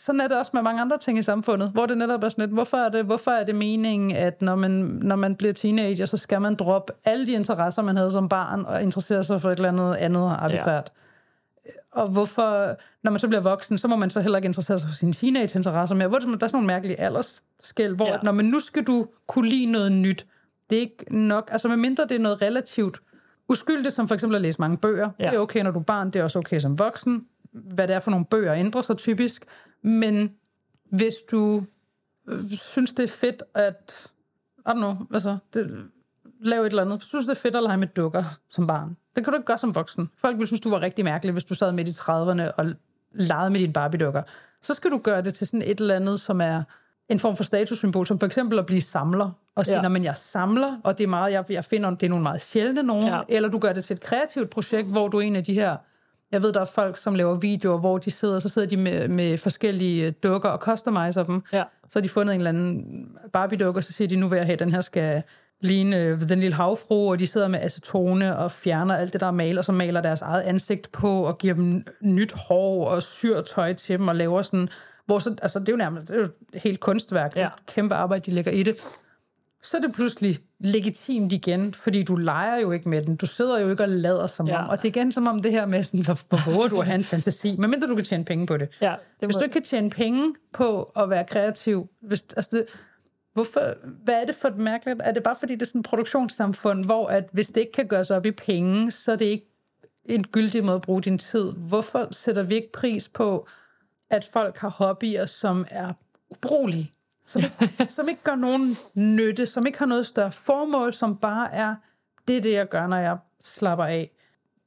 sådan 0.00 0.20
er 0.20 0.28
det 0.28 0.36
også 0.36 0.50
med 0.54 0.62
mange 0.62 0.80
andre 0.80 0.98
ting 0.98 1.18
i 1.18 1.22
samfundet, 1.22 1.70
hvor 1.70 1.86
det 1.86 1.98
netop 1.98 2.24
er 2.24 2.28
sådan 2.28 2.42
lidt, 2.42 2.54
hvorfor 2.54 2.76
er 2.76 2.88
det, 2.88 3.04
hvorfor 3.04 3.30
er 3.30 3.44
det 3.44 3.54
meningen, 3.54 4.10
at 4.10 4.42
når 4.42 4.54
man, 4.54 4.70
når 5.02 5.16
man 5.16 5.36
bliver 5.36 5.52
teenager, 5.52 6.06
så 6.06 6.16
skal 6.16 6.40
man 6.40 6.54
droppe 6.54 6.92
alle 7.04 7.26
de 7.26 7.32
interesser, 7.32 7.82
man 7.82 7.96
havde 7.96 8.10
som 8.10 8.28
barn, 8.28 8.64
og 8.64 8.82
interessere 8.82 9.24
sig 9.24 9.40
for 9.40 9.50
et 9.50 9.56
eller 9.56 9.68
andet 9.68 9.94
andet 9.94 10.36
arbitrært. 10.38 10.92
Ja. 11.66 11.70
Og 11.92 12.08
hvorfor, 12.08 12.76
når 13.02 13.10
man 13.10 13.20
så 13.20 13.28
bliver 13.28 13.40
voksen, 13.40 13.78
så 13.78 13.88
må 13.88 13.96
man 13.96 14.10
så 14.10 14.20
heller 14.20 14.38
ikke 14.38 14.46
interessere 14.46 14.78
sig 14.78 14.88
for 14.88 14.94
sine 14.94 15.12
teenage-interesser 15.12 15.94
mere. 15.94 16.08
Hvor 16.08 16.16
er 16.16 16.20
der 16.20 16.26
er 16.26 16.36
sådan 16.38 16.50
nogle 16.52 16.66
mærkelige 16.66 17.00
aldersskæld, 17.00 17.96
hvor 17.96 18.06
Ja. 18.06 18.12
ja. 18.12 18.18
når 18.22 18.32
man 18.32 18.44
nu 18.44 18.60
skal 18.60 18.82
du 18.84 19.06
kunne 19.26 19.48
lide 19.48 19.66
noget 19.66 19.92
nyt. 19.92 20.26
Det 20.70 20.76
er 20.76 20.80
ikke 20.80 21.16
nok, 21.16 21.48
altså 21.52 21.68
medmindre 21.68 22.02
det 22.02 22.12
er 22.12 22.20
noget 22.20 22.42
relativt 22.42 23.00
uskyldigt, 23.48 23.94
som 23.94 24.08
for 24.08 24.14
eksempel 24.14 24.36
at 24.36 24.42
læse 24.42 24.60
mange 24.60 24.76
bøger. 24.76 25.10
Ja. 25.18 25.30
Det 25.30 25.34
er 25.34 25.38
okay, 25.38 25.62
når 25.62 25.70
du 25.70 25.78
er 25.78 25.84
barn, 25.84 26.10
det 26.10 26.16
er 26.16 26.24
også 26.24 26.38
okay 26.38 26.58
som 26.58 26.78
voksen. 26.78 27.24
Hvad 27.52 27.88
det 27.88 27.96
er 27.96 28.00
for 28.00 28.10
nogle 28.10 28.26
bøger 28.26 28.54
ændrer 28.54 28.82
sig 28.82 28.96
typisk. 28.96 29.44
Men 29.82 30.34
hvis 30.90 31.14
du 31.30 31.64
øh, 32.28 32.50
synes, 32.50 32.92
det 32.92 33.02
er 33.02 33.08
fedt 33.08 33.42
at... 33.54 34.06
I 34.58 34.70
don't 34.70 34.72
know, 34.74 34.96
altså, 35.12 35.38
det, 35.54 35.84
lave 36.40 36.66
et 36.66 36.70
eller 36.70 36.82
andet. 36.82 37.02
Synes 37.02 37.26
det 37.26 37.30
er 37.30 37.40
fedt 37.40 37.56
at 37.56 37.62
lege 37.62 37.76
med 37.76 37.86
dukker 37.86 38.24
som 38.50 38.66
barn. 38.66 38.96
Det 39.16 39.24
kan 39.24 39.32
du 39.32 39.36
ikke 39.36 39.46
gøre 39.46 39.58
som 39.58 39.74
voksen. 39.74 40.10
Folk 40.16 40.36
ville 40.36 40.46
synes, 40.46 40.60
du 40.60 40.70
var 40.70 40.80
rigtig 40.80 41.04
mærkelig, 41.04 41.32
hvis 41.32 41.44
du 41.44 41.54
sad 41.54 41.72
midt 41.72 41.88
i 41.88 41.90
30'erne 41.90 42.52
og 42.56 42.74
legede 43.12 43.50
med 43.50 43.60
dine 43.60 43.72
Barbie-dukker. 43.72 44.22
Så 44.62 44.74
skal 44.74 44.90
du 44.90 44.98
gøre 44.98 45.22
det 45.22 45.34
til 45.34 45.46
sådan 45.46 45.62
et 45.62 45.80
eller 45.80 45.96
andet, 45.96 46.20
som 46.20 46.40
er 46.40 46.62
en 47.08 47.18
form 47.18 47.36
for 47.36 47.44
statussymbol, 47.44 48.06
som 48.06 48.18
for 48.18 48.26
eksempel 48.26 48.58
at 48.58 48.66
blive 48.66 48.80
samler, 48.80 49.30
og 49.54 49.66
sige, 49.66 49.82
Ja. 49.82 49.88
men 49.88 50.04
jeg 50.04 50.16
samler, 50.16 50.80
og 50.84 50.98
det 50.98 51.04
er 51.04 51.08
meget, 51.08 51.32
jeg, 51.32 51.44
jeg 51.50 51.64
finder, 51.64 51.90
det 51.90 52.02
er 52.02 52.08
nogle 52.10 52.22
meget 52.22 52.40
sjældne 52.40 52.82
nogen, 52.82 53.06
ja. 53.06 53.20
eller 53.28 53.48
du 53.48 53.58
gør 53.58 53.72
det 53.72 53.84
til 53.84 53.94
et 53.94 54.00
kreativt 54.00 54.50
projekt, 54.50 54.88
hvor 54.88 55.08
du 55.08 55.16
er 55.18 55.22
en 55.22 55.36
af 55.36 55.44
de 55.44 55.54
her, 55.54 55.76
jeg 56.32 56.42
ved, 56.42 56.52
der 56.52 56.60
er 56.60 56.64
folk, 56.64 56.96
som 56.96 57.14
laver 57.14 57.34
videoer, 57.34 57.78
hvor 57.78 57.98
de 57.98 58.10
sidder, 58.10 58.38
så 58.38 58.48
sidder 58.48 58.68
de 58.68 58.76
med, 58.76 59.08
med 59.08 59.38
forskellige 59.38 60.06
øh, 60.06 60.12
dukker 60.22 60.48
og 60.48 60.58
customiser 60.58 61.22
dem, 61.22 61.42
Ja. 61.52 61.62
så 61.88 61.98
har 61.98 62.00
de 62.00 62.08
fundet 62.08 62.34
en 62.34 62.40
eller 62.40 62.48
anden 62.48 63.08
Barbie-dukke, 63.32 63.78
og 63.78 63.84
så 63.84 63.92
siger 63.92 64.08
de, 64.08 64.16
nu 64.16 64.28
vil 64.28 64.36
jeg 64.36 64.46
have, 64.46 64.56
den 64.56 64.70
her 64.72 64.80
skal 64.80 65.22
ligne 65.60 65.96
øh, 65.96 66.20
den 66.28 66.40
lille 66.40 66.54
havfru, 66.54 67.10
og 67.10 67.18
de 67.18 67.26
sidder 67.26 67.48
med 67.48 67.58
acetone 67.62 68.36
og 68.38 68.52
fjerner 68.52 68.96
alt 68.96 69.12
det, 69.12 69.20
der 69.20 69.26
er 69.26 69.30
malet, 69.30 69.58
og 69.58 69.64
så 69.64 69.72
maler 69.72 70.00
deres 70.00 70.22
eget 70.22 70.42
ansigt 70.42 70.92
på, 70.92 71.22
og 71.22 71.38
giver 71.38 71.54
dem 71.54 71.84
nyt 72.00 72.32
hår 72.32 72.88
og 72.88 73.02
syr 73.02 73.40
tøj 73.40 73.72
til 73.72 73.98
dem, 73.98 74.08
og 74.08 74.16
laver 74.16 74.42
sådan... 74.42 74.68
Hvor 75.06 75.18
så, 75.18 75.34
altså, 75.42 75.58
det 75.58 75.68
er 75.68 75.72
jo 75.72 75.76
nærmest 75.76 76.08
det 76.08 76.14
er 76.14 76.18
jo 76.18 76.24
et 76.24 76.60
helt 76.60 76.80
kunstværk. 76.80 77.36
Ja. 77.36 77.40
Det 77.40 77.46
er 77.46 77.50
et 77.50 77.66
kæmpe 77.66 77.94
arbejde, 77.94 78.30
de 78.30 78.34
lægger 78.34 78.50
i 78.52 78.62
det. 78.62 78.76
Så 79.62 79.76
er 79.76 79.80
det 79.80 79.92
pludselig 79.94 80.38
legitimt 80.60 81.32
igen, 81.32 81.74
fordi 81.74 82.02
du 82.02 82.16
leger 82.16 82.60
jo 82.60 82.72
ikke 82.72 82.88
med 82.88 83.02
den. 83.02 83.16
Du 83.16 83.26
sidder 83.26 83.58
jo 83.58 83.70
ikke 83.70 83.82
og 83.82 83.88
lader 83.88 84.26
som 84.26 84.48
ja. 84.48 84.62
om. 84.62 84.68
Og 84.68 84.76
det 84.76 84.84
er 84.84 84.88
igen 84.88 85.12
som 85.12 85.26
om 85.26 85.42
det 85.42 85.52
her 85.52 85.66
med, 85.66 85.82
sådan, 85.82 86.04
hvor, 86.04 86.52
hvor 86.52 86.68
du 86.68 86.82
har 86.82 86.94
en 86.94 87.04
fantasi, 87.04 87.56
medmindre 87.58 87.88
du 87.88 87.94
kan 87.94 88.04
tjene 88.04 88.24
penge 88.24 88.46
på 88.46 88.56
det. 88.56 88.68
Ja, 88.80 88.86
det 88.86 89.22
må... 89.22 89.26
Hvis 89.26 89.36
du 89.36 89.42
ikke 89.42 89.52
kan 89.52 89.62
tjene 89.62 89.90
penge 89.90 90.34
på 90.52 90.82
at 90.82 91.10
være 91.10 91.24
kreativ, 91.24 91.88
hvis, 92.00 92.24
altså 92.36 92.56
det, 92.56 92.66
Hvorfor, 93.32 93.60
hvad 94.04 94.14
er 94.22 94.26
det 94.26 94.34
for 94.34 94.48
et 94.48 94.56
mærkeligt? 94.56 95.00
Er 95.04 95.12
det 95.12 95.22
bare 95.22 95.36
fordi, 95.40 95.54
det 95.54 95.62
er 95.62 95.66
sådan 95.66 95.78
et 95.78 95.86
produktionssamfund, 95.86 96.84
hvor 96.84 97.08
at 97.08 97.24
hvis 97.32 97.48
det 97.48 97.56
ikke 97.56 97.72
kan 97.72 97.86
gøres 97.86 98.10
op 98.10 98.26
i 98.26 98.30
penge, 98.30 98.90
så 98.90 99.12
er 99.12 99.16
det 99.16 99.24
ikke 99.24 99.46
en 100.04 100.24
gyldig 100.24 100.64
måde 100.64 100.76
at 100.76 100.82
bruge 100.82 101.02
din 101.02 101.18
tid? 101.18 101.52
Hvorfor 101.52 102.08
sætter 102.10 102.42
vi 102.42 102.54
ikke 102.54 102.72
pris 102.72 103.08
på, 103.08 103.46
at 104.10 104.24
folk 104.24 104.58
har 104.58 104.70
hobbyer, 104.70 105.26
som 105.26 105.66
er 105.70 105.92
ubrugelige? 106.30 106.92
Som, 107.24 107.42
som 107.88 108.08
ikke 108.08 108.22
gør 108.24 108.34
nogen 108.34 108.76
nytte, 108.94 109.46
som 109.46 109.66
ikke 109.66 109.78
har 109.78 109.86
noget 109.86 110.06
større 110.06 110.32
formål, 110.32 110.92
som 110.92 111.16
bare 111.16 111.52
er, 111.52 111.74
det 112.28 112.36
er 112.36 112.40
det, 112.40 112.52
jeg 112.52 112.68
gør, 112.68 112.86
når 112.86 112.96
jeg 112.96 113.18
slapper 113.40 113.84
af. 113.84 114.10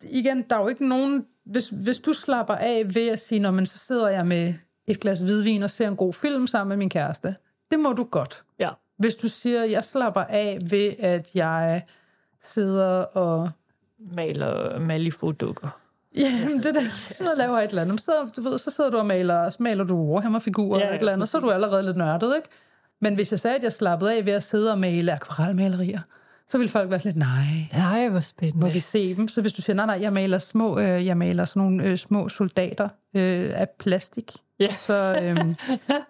Igen, 0.04 0.42
der 0.50 0.56
er 0.56 0.62
jo 0.62 0.68
ikke 0.68 0.88
nogen... 0.88 1.26
Hvis, 1.44 1.70
hvis 1.70 2.00
du 2.00 2.14
slapper 2.14 2.56
af 2.56 2.96
ved 2.96 3.08
at 3.08 3.20
sige, 3.20 3.52
men 3.52 3.66
så 3.66 3.78
sidder 3.78 4.10
jeg 4.10 4.28
med 4.28 4.54
et 4.88 5.00
glas 5.00 5.20
hvidvin 5.20 5.64
og 5.64 5.70
ser 5.70 5.88
en 5.88 5.96
god 5.96 6.14
film 6.14 6.48
sammen 6.48 6.70
med 6.70 6.78
min 6.78 6.90
kæreste, 6.90 7.36
det 7.72 7.80
må 7.80 7.94
du 7.94 8.04
godt. 8.04 8.44
Ja. 8.60 8.70
Hvis 8.98 9.16
du 9.16 9.28
siger, 9.28 9.64
jeg 9.64 9.84
slapper 9.84 10.22
af 10.22 10.60
ved, 10.70 10.94
at 11.00 11.36
jeg 11.36 11.84
sidder 12.42 12.90
og... 13.04 13.50
Maler 14.00 14.80
Malifo-dukker. 14.80 15.83
Ja, 16.16 16.48
det 16.64 16.76
der, 16.76 16.82
sidder 17.10 17.32
og 17.32 17.38
laver 17.38 17.60
et 17.60 17.70
eller 17.70 17.82
andet. 17.82 18.02
Så, 18.02 18.12
du 18.38 18.42
ved, 18.42 18.58
så 18.58 18.72
sidder 18.72 18.90
du 18.90 18.98
og 18.98 19.06
maler, 19.06 19.50
så 19.50 19.58
maler 19.60 19.84
du 19.84 20.14
Warhammer-figurer 20.14 20.80
ja, 20.80 20.86
ja, 20.88 20.96
et 20.96 21.00
eller 21.00 21.14
andet, 21.14 21.30
så 21.30 21.38
er 21.38 21.42
du 21.42 21.50
allerede 21.50 21.84
lidt 21.84 21.98
nørdet, 21.98 22.36
ikke? 22.36 22.50
Men 23.02 23.16
hvis 23.16 23.32
jeg 23.32 23.40
sagde, 23.40 23.58
at 23.58 23.64
jeg 23.64 23.74
slappede 23.74 24.18
af 24.18 24.26
ved 24.26 24.34
at 24.34 24.44
sidde 24.44 24.72
og 24.72 24.80
male 24.80 25.14
akvarelmalerier, 25.14 26.00
så 26.48 26.58
vil 26.58 26.70
folk 26.70 26.90
være 26.90 27.00
sådan 27.00 27.10
lidt, 27.10 27.20
nej. 27.20 27.82
Nej, 27.84 28.10
hvor 28.10 28.20
spændende. 28.20 28.66
Må 28.66 28.74
vi 28.74 28.80
se 28.80 29.16
dem? 29.16 29.28
Så 29.28 29.42
hvis 29.42 29.54
du 29.54 29.62
siger, 29.62 29.76
nej, 29.76 29.86
nej, 29.86 29.98
jeg 30.02 30.14
maler 30.14 30.38
små, 30.38 30.80
øh, 30.80 31.06
jeg 31.06 31.18
maler 31.18 31.46
sådan 31.46 31.62
nogle 31.62 31.84
øh, 31.84 31.98
små 31.98 32.30
soldater 32.30 32.90
øh, 33.16 33.52
af 33.54 33.70
plastik, 33.80 34.32
yeah. 34.62 34.74
så, 34.78 35.20
øh, 35.22 35.56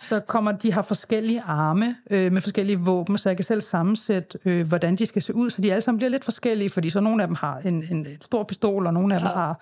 så 0.09 0.19
kommer 0.19 0.51
de 0.51 0.73
har 0.73 0.81
forskellige 0.81 1.41
arme 1.41 1.95
øh, 2.09 2.31
med 2.31 2.41
forskellige 2.41 2.79
våben, 2.79 3.17
så 3.17 3.29
jeg 3.29 3.37
kan 3.37 3.45
selv 3.45 3.61
sammensætte, 3.61 4.39
øh, 4.45 4.67
hvordan 4.67 4.95
de 4.95 5.05
skal 5.05 5.21
se 5.21 5.35
ud, 5.35 5.49
så 5.49 5.61
de 5.61 5.71
alle 5.71 5.81
sammen 5.81 5.97
bliver 5.97 6.09
lidt 6.09 6.25
forskellige, 6.25 6.69
fordi 6.69 6.89
så 6.89 6.99
nogle 6.99 7.23
af 7.23 7.27
dem 7.27 7.35
har 7.35 7.57
en, 7.57 7.73
en, 7.91 7.97
en 7.97 8.21
stor 8.21 8.43
pistol, 8.43 8.87
og 8.87 8.93
nogle 8.93 9.15
af 9.15 9.19
ja. 9.19 9.23
dem 9.23 9.33
har 9.33 9.61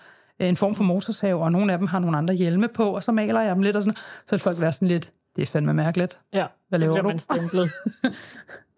en 0.49 0.57
form 0.57 0.75
for 0.75 0.83
motorsav, 0.83 1.41
og 1.41 1.51
nogle 1.51 1.71
af 1.71 1.77
dem 1.77 1.87
har 1.87 1.99
nogle 1.99 2.17
andre 2.17 2.33
hjelme 2.33 2.67
på, 2.67 2.95
og 2.95 3.03
så 3.03 3.11
maler 3.11 3.41
jeg 3.41 3.55
dem 3.55 3.63
lidt, 3.63 3.75
og 3.75 3.81
sådan, 3.81 3.95
så 3.97 4.31
vil 4.31 4.39
folk 4.39 4.61
være 4.61 4.71
sådan 4.71 4.87
lidt, 4.87 5.11
det 5.35 5.41
er 5.41 5.45
fandme 5.45 5.73
mærkeligt. 5.73 6.19
Ja, 6.33 6.45
Hvad 6.69 6.79
så 6.79 6.85
laver 6.85 6.93
bliver 6.93 7.01
du? 7.01 7.07
man 7.07 7.19
stemplet. 7.19 7.71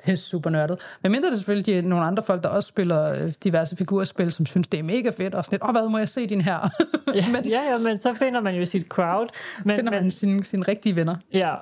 Det 0.06 0.12
er 0.12 0.16
super 0.16 0.50
nørdet. 0.50 0.80
Men 1.04 1.12
mindre 1.12 1.30
det 1.30 1.38
selvfølgelig 1.38 1.66
de 1.66 1.78
er 1.78 1.82
nogle 1.82 2.06
andre 2.06 2.24
folk, 2.24 2.44
der 2.44 2.50
også 2.50 2.68
spiller 2.68 3.12
øh, 3.12 3.34
diverse 3.44 3.76
figurspil, 3.76 4.32
som 4.32 4.46
synes, 4.46 4.68
det 4.68 4.80
er 4.80 4.84
mega 4.84 5.10
fedt, 5.10 5.36
og 5.36 5.46
sådan 5.46 5.54
lidt, 5.56 5.64
åh, 5.64 5.72
hvad 5.72 5.90
må 5.90 5.98
jeg 5.98 6.10
se 6.10 6.28
din 6.28 6.42
her? 6.42 6.70
ja, 7.16 7.28
men, 7.34 7.46
ja, 7.46 7.62
ja, 7.72 7.78
men 7.78 7.98
så 7.98 8.14
finder 8.14 8.42
man 8.42 8.56
jo 8.56 8.66
sit 8.66 8.88
crowd. 8.88 9.28
Men, 9.66 9.76
finder 9.76 9.92
man 9.92 10.02
men, 10.02 10.12
sine, 10.12 10.44
sine 10.44 10.64
rigtige 10.68 10.96
venner. 10.96 11.16
Ja, 11.34 11.56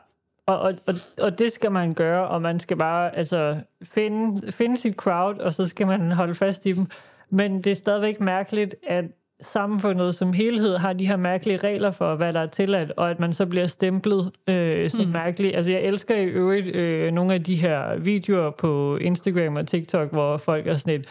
og, 0.45 0.59
og, 0.59 0.73
og, 0.87 0.95
og 1.21 1.39
det 1.39 1.51
skal 1.51 1.71
man 1.71 1.93
gøre, 1.93 2.27
og 2.27 2.41
man 2.41 2.59
skal 2.59 2.77
bare 2.77 3.15
altså, 3.15 3.57
finde, 3.83 4.51
finde 4.51 4.77
sit 4.77 4.95
crowd, 4.95 5.39
og 5.39 5.53
så 5.53 5.65
skal 5.65 5.87
man 5.87 6.11
holde 6.11 6.35
fast 6.35 6.65
i 6.65 6.71
dem. 6.71 6.87
Men 7.29 7.61
det 7.61 7.71
er 7.71 7.75
stadigvæk 7.75 8.19
mærkeligt, 8.19 8.75
at 8.87 9.05
samfundet 9.41 10.15
som 10.15 10.33
helhed 10.33 10.77
har 10.77 10.93
de 10.93 11.07
her 11.07 11.15
mærkelige 11.17 11.57
regler 11.57 11.91
for, 11.91 12.15
hvad 12.15 12.33
der 12.33 12.39
er 12.39 12.47
tilladt, 12.47 12.91
og 12.97 13.09
at 13.09 13.19
man 13.19 13.33
så 13.33 13.45
bliver 13.45 13.67
stemplet 13.67 14.31
øh, 14.47 14.89
som 14.89 15.05
mm. 15.05 15.11
mærkelig. 15.11 15.55
Altså 15.55 15.71
jeg 15.71 15.81
elsker 15.81 16.15
i 16.15 16.25
øvrigt 16.25 16.75
øh, 16.75 17.11
nogle 17.11 17.33
af 17.33 17.43
de 17.43 17.55
her 17.55 17.99
videoer 17.99 18.51
på 18.51 18.97
Instagram 18.97 19.55
og 19.55 19.67
TikTok, 19.67 20.11
hvor 20.11 20.37
folk 20.37 20.67
er 20.67 20.75
sådan 20.75 20.99
et, 20.99 21.07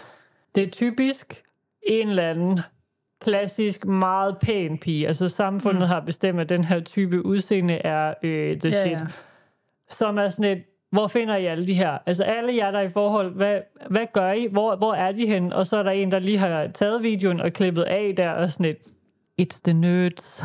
det 0.54 0.62
er 0.62 0.70
typisk 0.70 1.42
en 1.82 2.08
eller 2.08 2.30
anden 2.30 2.60
klassisk, 3.20 3.86
meget 3.86 4.36
pæn 4.38 4.78
pige. 4.78 5.06
Altså 5.06 5.28
samfundet 5.28 5.82
mm. 5.82 5.88
har 5.88 6.00
bestemt, 6.00 6.40
at 6.40 6.48
den 6.48 6.64
her 6.64 6.80
type 6.80 7.26
udseende 7.26 7.74
er 7.74 8.14
øh, 8.22 8.60
the 8.60 8.68
Ja, 8.68 8.82
shit. 8.82 8.92
ja. 8.92 9.06
Som 9.88 10.18
er 10.18 10.28
sådan 10.28 10.58
et, 10.58 10.64
hvor 10.90 11.06
finder 11.06 11.36
I 11.36 11.46
alle 11.46 11.66
de 11.66 11.74
her? 11.74 11.98
Altså 12.06 12.24
alle 12.24 12.56
jer, 12.56 12.70
der 12.70 12.78
er 12.78 12.82
i 12.82 12.88
forhold, 12.88 13.34
hvad, 13.34 13.60
hvad 13.90 14.06
gør 14.12 14.32
I? 14.32 14.46
Hvor, 14.46 14.76
hvor 14.76 14.94
er 14.94 15.12
de 15.12 15.26
hen? 15.26 15.52
Og 15.52 15.66
så 15.66 15.76
er 15.76 15.82
der 15.82 15.90
en, 15.90 16.12
der 16.12 16.18
lige 16.18 16.38
har 16.38 16.66
taget 16.66 17.02
videoen 17.02 17.40
og 17.40 17.52
klippet 17.52 17.82
af 17.82 18.14
der, 18.16 18.30
og 18.30 18.50
sådan 18.50 18.66
et, 18.66 18.78
it's 19.42 19.60
the 19.64 19.72
nerds. 19.72 20.44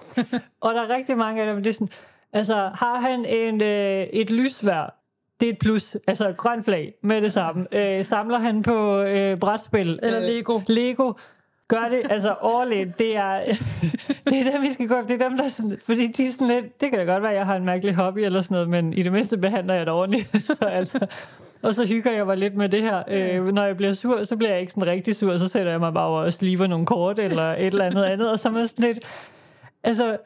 og 0.64 0.74
der 0.74 0.82
er 0.82 0.96
rigtig 0.96 1.16
mange 1.16 1.42
af 1.42 1.54
dem, 1.54 1.62
det 1.62 1.70
er 1.70 1.74
sådan, 1.74 1.88
altså 2.32 2.70
har 2.74 3.00
han 3.00 3.24
en, 3.24 3.62
øh, 3.62 4.06
et 4.12 4.30
lysvær, 4.30 5.00
det 5.40 5.48
er 5.48 5.52
et 5.52 5.58
plus, 5.58 5.96
altså 6.06 6.34
grøn 6.36 6.62
flag 6.62 6.94
med 7.02 7.22
det 7.22 7.32
samme. 7.32 7.66
Øh, 7.72 8.04
samler 8.04 8.38
han 8.38 8.62
på 8.62 9.00
øh, 9.00 9.38
brætspil? 9.38 9.98
Eller 10.02 10.20
øh, 10.20 10.26
Lego. 10.26 10.60
Lego. 10.66 11.12
Gør 11.74 11.88
det, 11.88 12.02
altså 12.10 12.34
overledt, 12.40 12.98
det 12.98 13.16
er, 13.16 13.40
det 14.30 14.46
er 14.46 14.52
dem, 14.52 14.62
vi 14.62 14.72
skal 14.72 14.88
gå 14.88 14.94
efter. 14.94 15.06
Det 15.06 15.22
er 15.22 15.28
dem, 15.28 15.36
der 15.38 15.44
er 15.44 15.48
sådan, 15.48 15.78
fordi 15.86 16.06
de 16.06 16.26
er 16.26 16.30
sådan 16.30 16.46
lidt, 16.46 16.80
det 16.80 16.90
kan 16.90 16.98
da 16.98 17.04
godt 17.04 17.22
være, 17.22 17.32
at 17.32 17.38
jeg 17.38 17.46
har 17.46 17.56
en 17.56 17.64
mærkelig 17.64 17.94
hobby 17.94 18.18
eller 18.18 18.40
sådan 18.40 18.54
noget, 18.54 18.68
men 18.68 18.92
i 18.92 19.02
det 19.02 19.12
mindste 19.12 19.38
behandler 19.38 19.74
jeg 19.74 19.86
det 19.86 19.94
ordentligt. 19.94 20.28
så 20.46 20.64
altså, 20.64 21.06
og 21.62 21.74
så 21.74 21.86
hygger 21.86 22.12
jeg 22.12 22.26
mig 22.26 22.36
lidt 22.36 22.56
med 22.56 22.68
det 22.68 22.82
her. 22.82 23.02
Øh, 23.08 23.46
når 23.46 23.64
jeg 23.64 23.76
bliver 23.76 23.92
sur, 23.92 24.24
så 24.24 24.36
bliver 24.36 24.50
jeg 24.50 24.60
ikke 24.60 24.72
sådan 24.72 24.86
rigtig 24.86 25.16
sur, 25.16 25.36
så 25.36 25.48
sætter 25.48 25.70
jeg 25.70 25.80
mig 25.80 25.94
bare 25.94 26.06
over 26.06 26.20
og 26.20 26.32
sliver 26.32 26.66
nogle 26.66 26.86
kort 26.86 27.18
eller 27.18 27.52
et 27.52 27.66
eller 27.66 27.84
andet 27.84 28.04
andet, 28.04 28.30
og 28.30 28.38
så 28.38 28.48
er 28.48 28.52
man 28.52 28.68
sådan 28.68 28.84
lidt, 28.84 28.98
altså, 29.82 30.16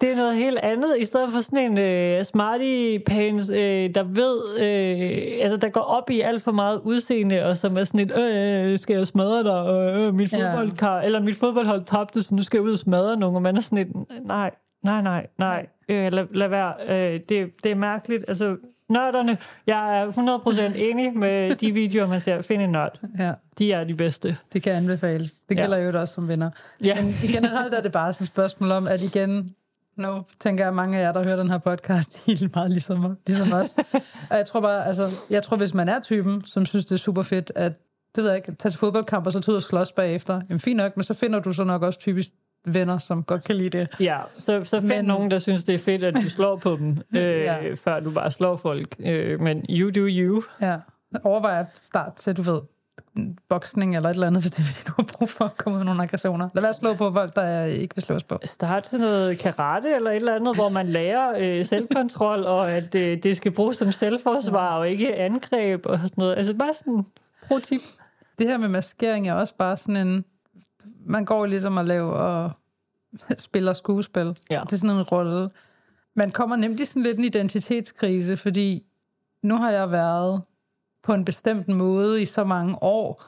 det 0.00 0.12
er 0.12 0.16
noget 0.16 0.36
helt 0.36 0.58
andet, 0.58 0.96
i 0.98 1.04
stedet 1.04 1.32
for 1.32 1.40
sådan 1.40 1.72
en 1.72 1.78
øh, 1.78 2.24
smarty 2.24 2.98
pants, 3.06 3.50
øh, 3.50 3.94
der 3.94 4.02
ved, 4.02 4.40
øh, 4.60 5.42
altså 5.42 5.56
der 5.56 5.68
går 5.68 5.80
op 5.80 6.10
i 6.10 6.20
alt 6.20 6.42
for 6.42 6.52
meget 6.52 6.80
udseende, 6.84 7.44
og 7.44 7.56
som 7.56 7.76
er 7.76 7.84
sådan 7.84 8.00
et, 8.00 8.18
øh, 8.18 8.78
skal 8.78 8.96
jeg 8.96 9.06
smadre 9.06 9.42
dig, 9.44 9.52
og 9.60 10.00
øh, 10.00 10.14
mit 10.14 10.32
Ja. 10.32 10.50
fodboldkar, 10.52 11.00
eller 11.00 11.20
mit 11.20 11.36
fodboldhold 11.36 11.84
tabte, 11.84 12.22
så 12.22 12.34
nu 12.34 12.42
skal 12.42 12.58
jeg 12.58 12.64
ud 12.64 12.72
og 12.72 12.78
smadre 12.78 13.16
nogen, 13.16 13.36
og 13.36 13.42
man 13.42 13.56
er 13.56 13.60
sådan 13.60 13.78
et, 13.78 13.88
nej, 14.26 14.50
nej, 14.84 15.02
nej, 15.02 15.26
nej, 15.38 15.66
øh, 15.88 16.12
lad, 16.12 16.26
lad 16.34 16.48
være, 16.48 16.72
øh, 16.88 17.20
det, 17.28 17.50
det 17.64 17.70
er 17.70 17.74
mærkeligt, 17.74 18.24
altså 18.28 18.56
nørderne, 18.90 19.38
jeg 19.66 20.00
er 20.00 20.10
100% 20.10 20.76
enig 20.90 21.16
med 21.18 21.54
de 21.56 21.72
videoer, 21.72 22.06
man 22.08 22.20
ser, 22.20 22.42
find 22.42 22.62
en 22.62 22.70
nørd, 22.70 23.00
Ja, 23.18 23.32
de 23.58 23.72
er 23.72 23.84
de 23.84 23.94
bedste. 23.94 24.36
det 24.52 24.62
kan 24.62 24.72
anbefales. 24.72 25.32
Det 25.48 25.56
Ja. 25.56 25.60
gælder 25.60 25.76
jo 25.78 26.00
også 26.00 26.14
som 26.14 26.28
venner. 26.28 26.50
Ja. 26.84 27.02
Men 27.02 27.14
i 27.24 27.26
generelt 27.26 27.74
er 27.74 27.80
det 27.82 27.92
bare 27.92 28.12
sådan 28.12 28.24
et 28.24 28.28
spørgsmål 28.28 28.70
om, 28.70 28.86
at 28.88 29.02
igen, 29.02 29.50
nu 29.96 30.24
tænker 30.40 30.64
jeg, 30.64 30.74
mange 30.74 30.98
af 30.98 31.02
jer, 31.02 31.12
der 31.12 31.24
hører 31.24 31.36
den 31.36 31.50
her 31.50 31.58
podcast, 31.58 32.22
er 32.28 32.48
meget 32.54 32.70
ligesom, 32.70 33.16
ligesom 33.26 33.52
os. 33.52 33.74
og 34.30 34.36
jeg 34.36 34.46
tror 34.46 34.60
bare, 34.60 34.86
altså, 34.86 35.10
jeg 35.30 35.42
tror, 35.42 35.56
hvis 35.56 35.74
man 35.74 35.88
er 35.88 36.00
typen, 36.00 36.42
som 36.46 36.66
synes, 36.66 36.84
det 36.86 36.94
er 36.94 36.98
super 36.98 37.22
fedt, 37.22 37.52
at 37.54 37.72
det 38.16 38.24
ved 38.24 38.30
jeg 38.30 38.36
ikke, 38.36 38.52
tage 38.54 38.70
til 38.70 38.78
fodboldkamp 38.78 39.26
og 39.26 39.32
så 39.32 39.40
tage 39.40 39.52
ud 39.52 39.56
og 39.56 39.62
slås 39.62 39.92
bagefter. 39.92 40.40
Jamen 40.48 40.60
fint 40.60 40.76
nok, 40.76 40.96
men 40.96 41.04
så 41.04 41.14
finder 41.14 41.38
du 41.40 41.52
så 41.52 41.64
nok 41.64 41.82
også 41.82 41.98
typisk 41.98 42.30
venner, 42.66 42.98
som 42.98 43.22
godt 43.22 43.44
kan 43.44 43.56
lide 43.56 43.78
det. 43.78 43.88
Ja, 44.00 44.18
så, 44.38 44.64
så 44.64 44.80
find 44.80 44.88
Men- 44.88 45.04
nogen, 45.04 45.30
der 45.30 45.38
synes, 45.38 45.64
det 45.64 45.74
er 45.74 45.78
fedt, 45.78 46.04
at 46.04 46.14
du 46.14 46.30
slår 46.30 46.56
på 46.56 46.76
dem, 46.76 46.90
øh, 47.16 47.22
Ja. 47.22 47.74
før 47.74 48.00
du 48.00 48.10
bare 48.10 48.30
slår 48.30 48.56
folk. 48.56 48.96
Øh, 48.98 49.40
men 49.40 49.64
you 49.68 49.90
do 49.90 50.06
you. 50.10 50.42
Ja. 50.60 50.76
Overvej 51.24 51.60
at 51.60 51.66
starte 51.74 52.16
til, 52.22 52.36
du 52.36 52.42
ved, 52.42 52.60
boksning 53.48 53.96
eller 53.96 54.08
et 54.08 54.14
eller 54.14 54.26
andet, 54.26 54.42
hvis 54.42 54.52
det 54.52 54.58
er, 54.58 54.66
fordi 54.66 54.86
du 54.86 54.92
har 54.96 55.18
brug 55.18 55.30
for 55.30 55.44
at 55.44 55.56
komme 55.56 55.74
ud 55.74 55.78
med 55.78 55.84
nogle 55.84 56.02
aggressioner. 56.02 56.48
Lad 56.54 56.62
være 56.62 56.70
at 56.70 56.76
slå 56.76 56.94
på 56.94 57.12
folk, 57.12 57.36
der 57.36 57.64
ikke 57.64 57.94
vil 57.94 58.04
slås 58.04 58.22
på. 58.22 58.38
Start 58.44 58.82
til 58.82 59.00
noget 59.00 59.38
karate 59.38 59.94
eller 59.94 60.10
et 60.10 60.16
eller 60.16 60.34
andet, 60.34 60.56
hvor 60.56 60.68
man 60.68 60.86
lærer 60.86 61.34
øh, 61.38 61.64
selvkontrol, 61.64 62.44
og 62.44 62.72
at 62.72 62.94
øh, 62.94 63.22
det 63.22 63.36
skal 63.36 63.52
bruges 63.52 63.76
som 63.76 63.92
selvforsvar 63.92 64.78
og 64.78 64.88
ikke 64.88 65.14
angreb 65.14 65.86
og 65.86 65.98
sådan 65.98 66.14
noget. 66.16 66.36
Altså 66.36 66.54
bare 66.54 66.74
sådan 66.74 67.06
pro 67.48 67.58
tip. 67.58 67.80
Det 68.38 68.46
her 68.46 68.58
med 68.58 68.68
maskering 68.68 69.28
er 69.28 69.34
også 69.34 69.54
bare 69.54 69.76
sådan 69.76 69.96
en... 69.96 70.24
Man 71.06 71.24
går 71.24 71.46
ligesom 71.46 71.76
og 71.76 71.84
laver 71.84 72.12
og 72.12 72.50
spiller 73.38 73.72
skuespil. 73.72 74.36
Ja. 74.50 74.60
Det 74.64 74.72
er 74.72 74.76
sådan 74.76 74.90
en 74.90 75.02
rolle. 75.02 75.50
Man 76.14 76.30
kommer 76.30 76.56
nemlig 76.56 76.88
sådan 76.88 77.02
lidt 77.02 77.18
en 77.18 77.24
identitetskrise, 77.24 78.36
fordi 78.36 78.84
nu 79.42 79.56
har 79.56 79.70
jeg 79.70 79.90
været 79.90 80.42
på 81.06 81.14
en 81.14 81.24
bestemt 81.24 81.68
måde 81.68 82.22
i 82.22 82.24
så 82.24 82.44
mange 82.44 82.82
år, 82.82 83.24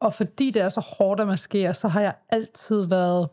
og 0.00 0.14
fordi 0.14 0.50
det 0.50 0.62
er 0.62 0.68
så 0.68 0.80
hårdt 0.80 1.20
at 1.20 1.26
maskere, 1.26 1.74
så 1.74 1.88
har 1.88 2.00
jeg 2.00 2.14
altid 2.28 2.86
været 2.88 3.28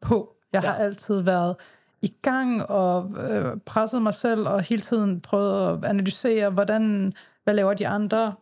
på. 0.00 0.34
Jeg 0.52 0.60
har 0.60 0.74
Ja. 0.76 0.82
altid 0.84 1.20
været 1.20 1.56
i 2.02 2.14
gang 2.22 2.66
og 2.70 3.10
øh, 3.30 3.56
presset 3.66 4.02
mig 4.02 4.14
selv 4.14 4.48
og 4.48 4.60
hele 4.60 4.82
tiden 4.82 5.20
prøvet 5.20 5.72
at 5.72 5.84
analysere, 5.90 6.50
hvordan, 6.50 7.12
hvad 7.44 7.54
laver 7.54 7.74
de 7.74 7.88
andre, 7.88 8.34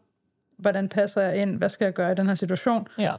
hvordan 0.59 0.89
passer 0.89 1.21
jeg 1.23 1.37
ind, 1.37 1.57
hvad 1.59 1.69
skal 1.69 1.85
jeg 1.85 1.95
gøre 1.95 2.13
i 2.13 2.15
den 2.15 2.27
her 2.27 2.35
situation. 2.35 2.87
Ja. 2.99 3.15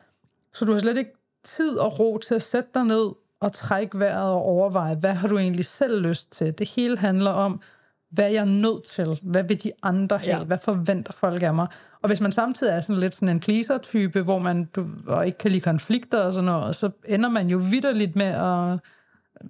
Så 0.54 0.66
du 0.66 0.72
har 0.72 0.80
slet 0.80 0.98
ikke 0.98 1.14
tid 1.44 1.78
og 1.78 2.00
ro 2.00 2.18
til 2.18 2.36
at 2.36 2.42
sætte 2.42 2.70
dig 2.74 2.84
ned 2.86 3.10
og 3.40 3.54
trække 3.54 4.00
vejret 4.00 4.30
og 4.32 4.42
overveje, 4.44 4.96
hvad 4.96 5.14
har 5.14 5.28
du 5.28 5.38
egentlig 5.38 5.66
selv 5.66 6.02
lyst 6.02 6.32
til. 6.32 6.58
Det 6.58 6.70
hele 6.70 6.98
handler 6.98 7.32
om, 7.32 7.62
hvad 8.14 8.26
er 8.26 8.30
jeg 8.30 8.46
nødt 8.46 8.84
til? 8.84 9.20
Hvad 9.24 9.44
vil 9.44 9.64
de 9.64 9.72
andre 9.84 10.18
have? 10.18 10.38
Ja. 10.38 10.44
Hvad 10.44 10.58
forventer 10.58 11.14
folk 11.14 11.44
af 11.44 11.54
mig? 11.54 11.68
Og 12.02 12.08
hvis 12.08 12.22
man 12.22 12.32
samtidig 12.32 12.74
er 12.74 12.80
sådan 12.80 13.00
lidt 13.00 13.14
sådan 13.14 13.30
en 13.30 13.40
pleaser-type, 13.40 14.22
hvor 14.22 14.40
man 14.40 14.66
du, 14.76 14.88
og 15.08 15.26
ikke 15.26 15.38
kan 15.38 15.52
lide 15.52 15.62
konflikter 15.62 16.20
og 16.20 16.34
sådan 16.34 16.46
noget, 16.46 16.76
så 16.76 16.90
ender 17.06 17.30
man 17.30 17.48
jo 17.48 17.58
vidderligt 17.58 18.16
med 18.16 18.26
at, 18.26 18.80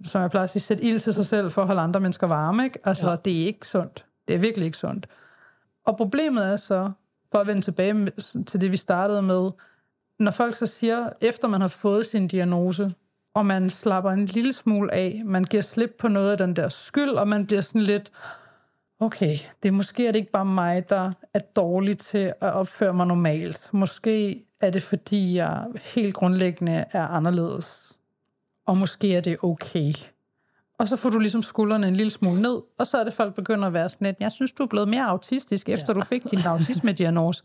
som 0.08 0.22
jeg 0.22 0.30
plejer 0.30 0.44
at 0.44 0.50
sige, 0.50 0.62
sætte 0.62 0.84
ild 0.84 1.00
til 1.00 1.14
sig 1.14 1.26
selv 1.26 1.52
for 1.52 1.62
at 1.62 1.68
holde 1.68 1.82
andre 1.82 2.00
mennesker 2.00 2.28
varme. 2.28 2.64
Ikke? 2.64 2.80
Altså, 2.84 3.10
Ja. 3.10 3.16
det 3.16 3.42
er 3.42 3.46
ikke 3.46 3.68
sundt. 3.68 4.06
Det 4.28 4.34
er 4.34 4.40
virkelig 4.40 4.66
ikke 4.66 4.78
sundt. 4.78 5.08
Og 5.86 5.98
problemet 5.98 6.46
er 6.46 6.58
så, 6.58 6.92
for 7.32 7.40
at 7.40 7.48
vende 7.48 7.62
tilbage 7.62 8.12
til 8.46 8.62
det, 8.62 8.72
vi 8.72 8.78
startede 8.78 9.22
med, 9.22 9.50
når 10.20 10.32
folk 10.32 10.56
så 10.56 10.66
siger, 10.66 11.10
efter 11.22 11.48
man 11.48 11.62
har 11.62 11.68
fået 11.68 12.06
sin 12.06 12.28
diagnose, 12.28 12.94
og 13.36 13.46
man 13.46 13.70
slapper 13.70 14.12
en 14.12 14.26
lille 14.26 14.54
smule 14.54 14.94
af, 14.94 15.22
man 15.26 15.44
giver 15.44 15.64
slip 15.64 15.96
på 16.00 16.08
noget 16.08 16.32
af 16.32 16.38
den 16.38 16.56
der 16.56 16.70
skyld, 16.70 17.10
og 17.10 17.28
man 17.28 17.46
bliver 17.46 17.62
sådan 17.62 17.82
lidt, 17.82 18.12
okay, 19.04 19.38
det 19.64 19.70
er 19.70 19.74
måske 19.74 20.08
er 20.08 20.12
det 20.12 20.20
ikke 20.20 20.32
bare 20.32 20.46
mig, 20.46 20.90
der 20.90 21.12
er 21.34 21.40
dårlig 21.40 21.98
til 21.98 22.34
at 22.42 22.54
opføre 22.54 22.94
mig 22.94 23.08
normalt. 23.08 23.70
Måske 23.74 24.46
er 24.62 24.70
det, 24.70 24.84
fordi 24.84 25.36
jeg 25.36 25.66
helt 25.82 26.14
grundlæggende 26.14 26.86
er 26.92 27.08
anderledes. 27.08 28.00
Og 28.66 28.78
måske 28.78 29.16
er 29.16 29.22
det 29.22 29.38
okay. 29.44 29.94
Og 30.78 30.88
så 30.88 30.96
får 30.96 31.10
du 31.10 31.20
ligesom 31.20 31.44
skuldrene 31.44 31.88
en 31.88 31.96
lille 31.96 32.10
smule 32.10 32.42
ned, 32.42 32.62
og 32.78 32.88
så 32.88 32.98
er 32.98 33.04
det, 33.04 33.14
folk 33.14 33.36
begynder 33.36 33.68
at 33.68 33.74
være 33.74 33.90
sådan 33.90 34.06
lidt, 34.06 34.18
jeg 34.20 34.32
synes, 34.32 34.52
du 34.52 34.64
er 34.64 34.68
blevet 34.68 34.88
mere 34.88 35.06
autistisk, 35.06 35.70
efter 35.70 35.94
ja. 35.94 36.00
du 36.00 36.06
fik 36.06 36.32
din 36.32 36.40
autisme-diagnose. 36.46 37.44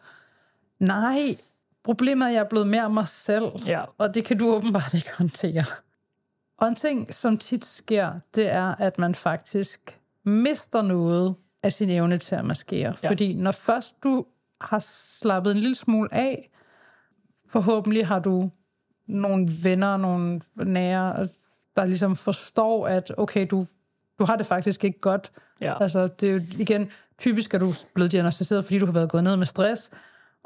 Nej, 0.78 1.36
problemet 1.84 2.24
er, 2.24 2.28
at 2.28 2.34
jeg 2.34 2.40
er 2.40 2.48
blevet 2.48 2.66
mere 2.66 2.90
mig 2.90 3.08
selv, 3.08 3.44
Ja. 3.66 3.84
og 3.98 4.14
det 4.14 4.24
kan 4.24 4.38
du 4.38 4.54
åbenbart 4.54 4.94
ikke 4.94 5.10
håndtere. 5.18 5.64
Og 6.58 6.68
en 6.68 6.74
ting, 6.74 7.14
som 7.14 7.38
tit 7.38 7.64
sker, 7.64 8.12
det 8.34 8.50
er, 8.50 8.74
at 8.74 8.98
man 8.98 9.14
faktisk 9.14 10.00
mister 10.24 10.82
noget 10.82 11.34
af 11.62 11.72
sin 11.72 11.90
evne 11.90 12.18
til 12.18 12.34
at 12.34 12.44
maskere. 12.44 12.94
Ja. 13.02 13.10
Fordi 13.10 13.34
når 13.34 13.52
først 13.52 13.94
du 14.02 14.26
har 14.60 14.78
slappet 14.78 15.50
en 15.50 15.56
lille 15.56 15.74
smule 15.74 16.14
af, 16.14 16.50
forhåbentlig 17.48 18.06
har 18.06 18.18
du 18.18 18.50
nogle 19.06 19.48
venner, 19.62 19.96
nogle 19.96 20.40
nære, 20.56 21.28
der 21.76 21.84
ligesom 21.84 22.16
forstår, 22.16 22.86
at 22.86 23.12
okay, 23.16 23.46
du, 23.50 23.66
du 24.18 24.24
har 24.24 24.36
det 24.36 24.46
faktisk 24.46 24.84
ikke 24.84 25.00
godt. 25.00 25.32
Ja. 25.60 25.82
Altså, 25.82 26.06
det 26.06 26.28
er 26.28 26.32
jo 26.32 26.40
igen, 26.58 26.90
typisk 27.18 27.54
er 27.54 27.58
du 27.58 27.66
blevet 27.94 28.12
diagnostiseret, 28.12 28.64
fordi 28.64 28.78
du 28.78 28.86
har 28.86 28.92
været 28.92 29.10
gået 29.10 29.24
ned 29.24 29.36
med 29.36 29.46
stress, 29.46 29.90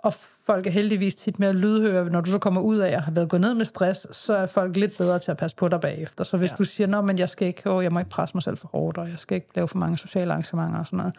og 0.02 0.14
folk 0.44 0.66
er 0.66 0.70
heldigvis 0.70 1.14
tit 1.14 1.38
mere 1.38 1.52
lydhøre. 1.52 2.10
Når 2.10 2.20
du 2.20 2.30
så 2.30 2.38
kommer 2.38 2.60
ud 2.60 2.78
af 2.78 2.90
at 2.90 3.02
have 3.02 3.16
været 3.16 3.28
gået 3.28 3.40
ned 3.40 3.54
med 3.54 3.64
stress, 3.64 4.06
så 4.16 4.34
er 4.34 4.46
folk 4.46 4.76
lidt 4.76 4.98
bedre 4.98 5.18
til 5.18 5.30
at 5.30 5.36
passe 5.36 5.56
på 5.56 5.68
dig 5.68 5.80
bagefter. 5.80 6.24
Så 6.24 6.36
hvis 6.36 6.50
Ja. 6.50 6.56
du 6.56 6.64
siger, 6.64 6.86
Nå, 6.86 7.00
men 7.00 7.18
jeg 7.18 7.28
skal 7.28 7.48
ikke, 7.48 7.70
åh, 7.70 7.84
jeg 7.84 7.92
må 7.92 7.98
ikke 7.98 8.10
presse 8.10 8.36
mig 8.36 8.42
selv 8.42 8.56
for 8.56 8.68
hårdt, 8.68 8.98
og 8.98 9.08
jeg 9.08 9.18
skal 9.18 9.34
ikke 9.34 9.48
lave 9.54 9.68
for 9.68 9.78
mange 9.78 9.98
sociale 9.98 10.32
arrangementer 10.32 10.78
og 10.78 10.86
sådan 10.86 10.96
noget. 10.96 11.14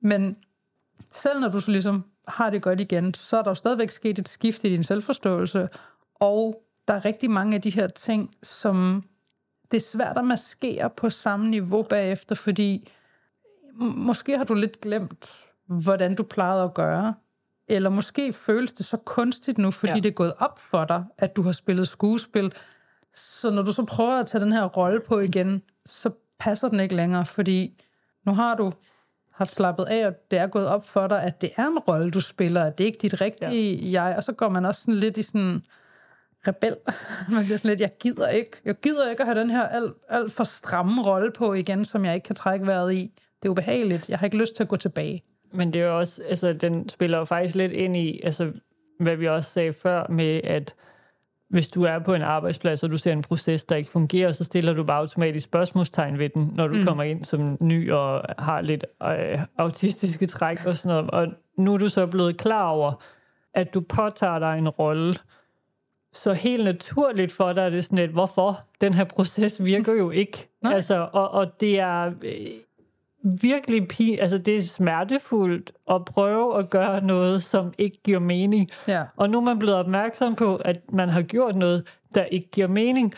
Men 0.00 0.36
selv 1.10 1.40
når 1.40 1.48
du 1.48 1.60
så 1.60 1.70
ligesom 1.70 2.04
har 2.28 2.50
det 2.50 2.62
godt 2.62 2.80
igen, 2.80 3.14
så 3.14 3.36
er 3.36 3.42
der 3.42 3.50
jo 3.50 3.54
stadigvæk 3.54 3.90
sket 3.90 4.18
et 4.18 4.28
skift 4.28 4.64
i 4.64 4.68
din 4.70 4.82
selvforståelse, 4.84 5.68
og 6.14 6.62
der 6.88 6.94
er 6.94 7.04
rigtig 7.04 7.30
mange 7.30 7.54
af 7.54 7.62
de 7.62 7.70
her 7.70 7.86
ting, 7.86 8.30
som 8.42 9.04
det 9.70 9.76
er 9.76 9.80
svært 9.84 10.18
at 10.18 10.24
maskere 10.24 10.90
på 10.90 11.10
samme 11.10 11.48
niveau 11.50 11.82
bagefter, 11.82 12.34
fordi 12.34 12.88
måske 13.78 14.36
har 14.38 14.44
du 14.44 14.54
lidt 14.54 14.80
glemt, 14.80 15.30
hvordan 15.66 16.14
du 16.14 16.22
plejede 16.22 16.62
at 16.62 16.74
gøre, 16.74 17.14
eller 17.68 17.90
måske 17.90 18.32
føles 18.32 18.72
det 18.72 18.86
så 18.86 18.96
kunstigt 18.96 19.58
nu, 19.58 19.70
fordi 19.70 19.92
Ja. 19.92 20.00
det 20.00 20.06
er 20.06 20.12
gået 20.12 20.32
op 20.38 20.58
for 20.58 20.84
dig, 20.84 21.04
at 21.18 21.36
du 21.36 21.42
har 21.42 21.52
spillet 21.52 21.88
skuespil. 21.88 22.52
Så 23.14 23.50
når 23.50 23.62
du 23.62 23.72
så 23.72 23.84
prøver 23.84 24.18
at 24.20 24.26
tage 24.26 24.44
den 24.44 24.52
her 24.52 24.64
rolle 24.64 25.00
på 25.00 25.18
igen, 25.20 25.62
så 25.86 26.10
passer 26.38 26.68
den 26.68 26.80
ikke 26.80 26.94
længere, 26.96 27.26
fordi 27.26 27.82
nu 28.26 28.34
har 28.34 28.54
du 28.54 28.72
haft 29.32 29.54
slappet 29.54 29.84
af, 29.84 30.06
og 30.06 30.14
det 30.30 30.38
er 30.38 30.46
gået 30.46 30.66
op 30.66 30.86
for 30.86 31.06
dig, 31.06 31.22
at 31.22 31.40
det 31.40 31.50
er 31.56 31.66
en 31.66 31.78
rolle, 31.78 32.10
du 32.10 32.20
spiller, 32.20 32.62
at 32.64 32.78
det 32.78 32.84
er 32.84 32.86
ikke 32.86 32.98
dit 33.02 33.20
rigtige 33.20 33.74
ja. 33.90 34.04
jeg, 34.04 34.16
og 34.16 34.22
så 34.24 34.32
går 34.32 34.48
man 34.48 34.64
også 34.64 34.80
sådan 34.80 34.94
lidt 34.94 35.16
i 35.16 35.22
sådan 35.22 35.62
rebel. 36.46 36.76
Man 37.34 37.44
bliver 37.44 37.56
sådan 37.58 37.68
lidt, 37.68 37.80
jeg 37.80 37.90
gider 38.00 38.28
ikke, 38.28 38.50
jeg 38.64 38.80
gider 38.80 39.10
ikke 39.10 39.20
at 39.22 39.26
have 39.26 39.40
den 39.40 39.50
her 39.50 39.62
alt, 39.68 39.92
alt 40.08 40.32
for 40.32 40.44
stramme 40.44 41.02
rolle 41.02 41.30
på 41.32 41.54
igen, 41.54 41.84
som 41.84 42.04
jeg 42.04 42.14
ikke 42.14 42.24
kan 42.24 42.36
trække 42.36 42.66
vejret 42.66 42.92
i. 42.92 43.12
Det 43.42 43.48
er 43.48 43.50
ubehageligt. 43.50 44.08
Jeg 44.08 44.18
har 44.18 44.24
ikke 44.26 44.36
lyst 44.36 44.56
til 44.56 44.62
at 44.62 44.68
gå 44.68 44.76
tilbage. 44.76 45.22
Men 45.54 45.72
det 45.72 45.80
er 45.80 45.86
jo 45.86 45.98
også, 45.98 46.22
altså 46.28 46.52
den 46.52 46.88
spiller 46.88 47.18
jo 47.18 47.24
faktisk 47.24 47.54
lidt 47.54 47.72
ind 47.72 47.96
i, 47.96 48.20
altså 48.24 48.52
hvad 49.00 49.16
vi 49.16 49.28
også 49.28 49.50
sagde 49.50 49.72
før 49.72 50.06
med, 50.08 50.40
at 50.44 50.74
hvis 51.50 51.68
du 51.68 51.82
er 51.82 51.98
på 51.98 52.14
en 52.14 52.22
arbejdsplads, 52.22 52.82
og 52.82 52.90
du 52.90 52.96
ser 52.96 53.12
en 53.12 53.22
proces, 53.22 53.64
der 53.64 53.76
ikke 53.76 53.90
fungerer, 53.90 54.32
så 54.32 54.44
stiller 54.44 54.72
du 54.72 54.84
bare 54.84 54.98
automatisk 54.98 55.44
spørgsmålstegn 55.44 56.18
ved 56.18 56.28
den, 56.28 56.52
når 56.54 56.68
du 56.68 56.74
mm. 56.74 56.84
kommer 56.84 57.02
ind 57.02 57.24
som 57.24 57.56
ny 57.60 57.92
og 57.92 58.22
har 58.38 58.60
lidt 58.60 58.84
øh, 59.02 59.40
autistiske 59.58 60.26
træk 60.26 60.66
og 60.66 60.76
sådan 60.76 60.96
noget. 60.96 61.10
Og 61.10 61.34
nu 61.58 61.74
er 61.74 61.78
du 61.78 61.88
så 61.88 62.06
blevet 62.06 62.36
klar 62.36 62.68
over, 62.68 63.02
at 63.54 63.74
du 63.74 63.80
påtager 63.80 64.38
dig 64.38 64.58
en 64.58 64.68
rolle, 64.68 65.14
så 66.12 66.32
helt 66.32 66.64
naturligt 66.64 67.32
for 67.32 67.52
dig 67.52 67.62
er 67.62 67.70
det 67.70 67.84
sådan 67.84 67.98
lidt, 67.98 68.10
hvorfor? 68.10 68.60
Den 68.80 68.94
her 68.94 69.04
proces 69.04 69.64
virker 69.64 69.92
jo 69.92 70.10
ikke. 70.10 70.48
Nej. 70.62 70.74
altså, 70.74 71.08
og, 71.12 71.30
og 71.30 71.60
det 71.60 71.80
er 71.80 72.12
øh, 72.22 72.46
virkelig 73.40 73.82
pi- 73.92 74.20
altså 74.20 74.38
det 74.38 74.56
er 74.56 74.62
smertefuldt 74.62 75.72
at 75.90 76.04
prøve 76.04 76.58
at 76.58 76.70
gøre 76.70 77.04
noget, 77.04 77.42
som 77.42 77.72
ikke 77.78 78.02
giver 78.04 78.18
mening. 78.18 78.70
Ja. 78.88 79.02
Og 79.16 79.30
nu 79.30 79.38
er 79.38 79.42
man 79.44 79.58
blevet 79.58 79.76
opmærksom 79.76 80.34
på, 80.34 80.56
at 80.56 80.80
man 80.92 81.08
har 81.08 81.22
gjort 81.22 81.56
noget, 81.56 81.84
der 82.14 82.24
ikke 82.24 82.50
giver 82.50 82.68
mening. 82.68 83.14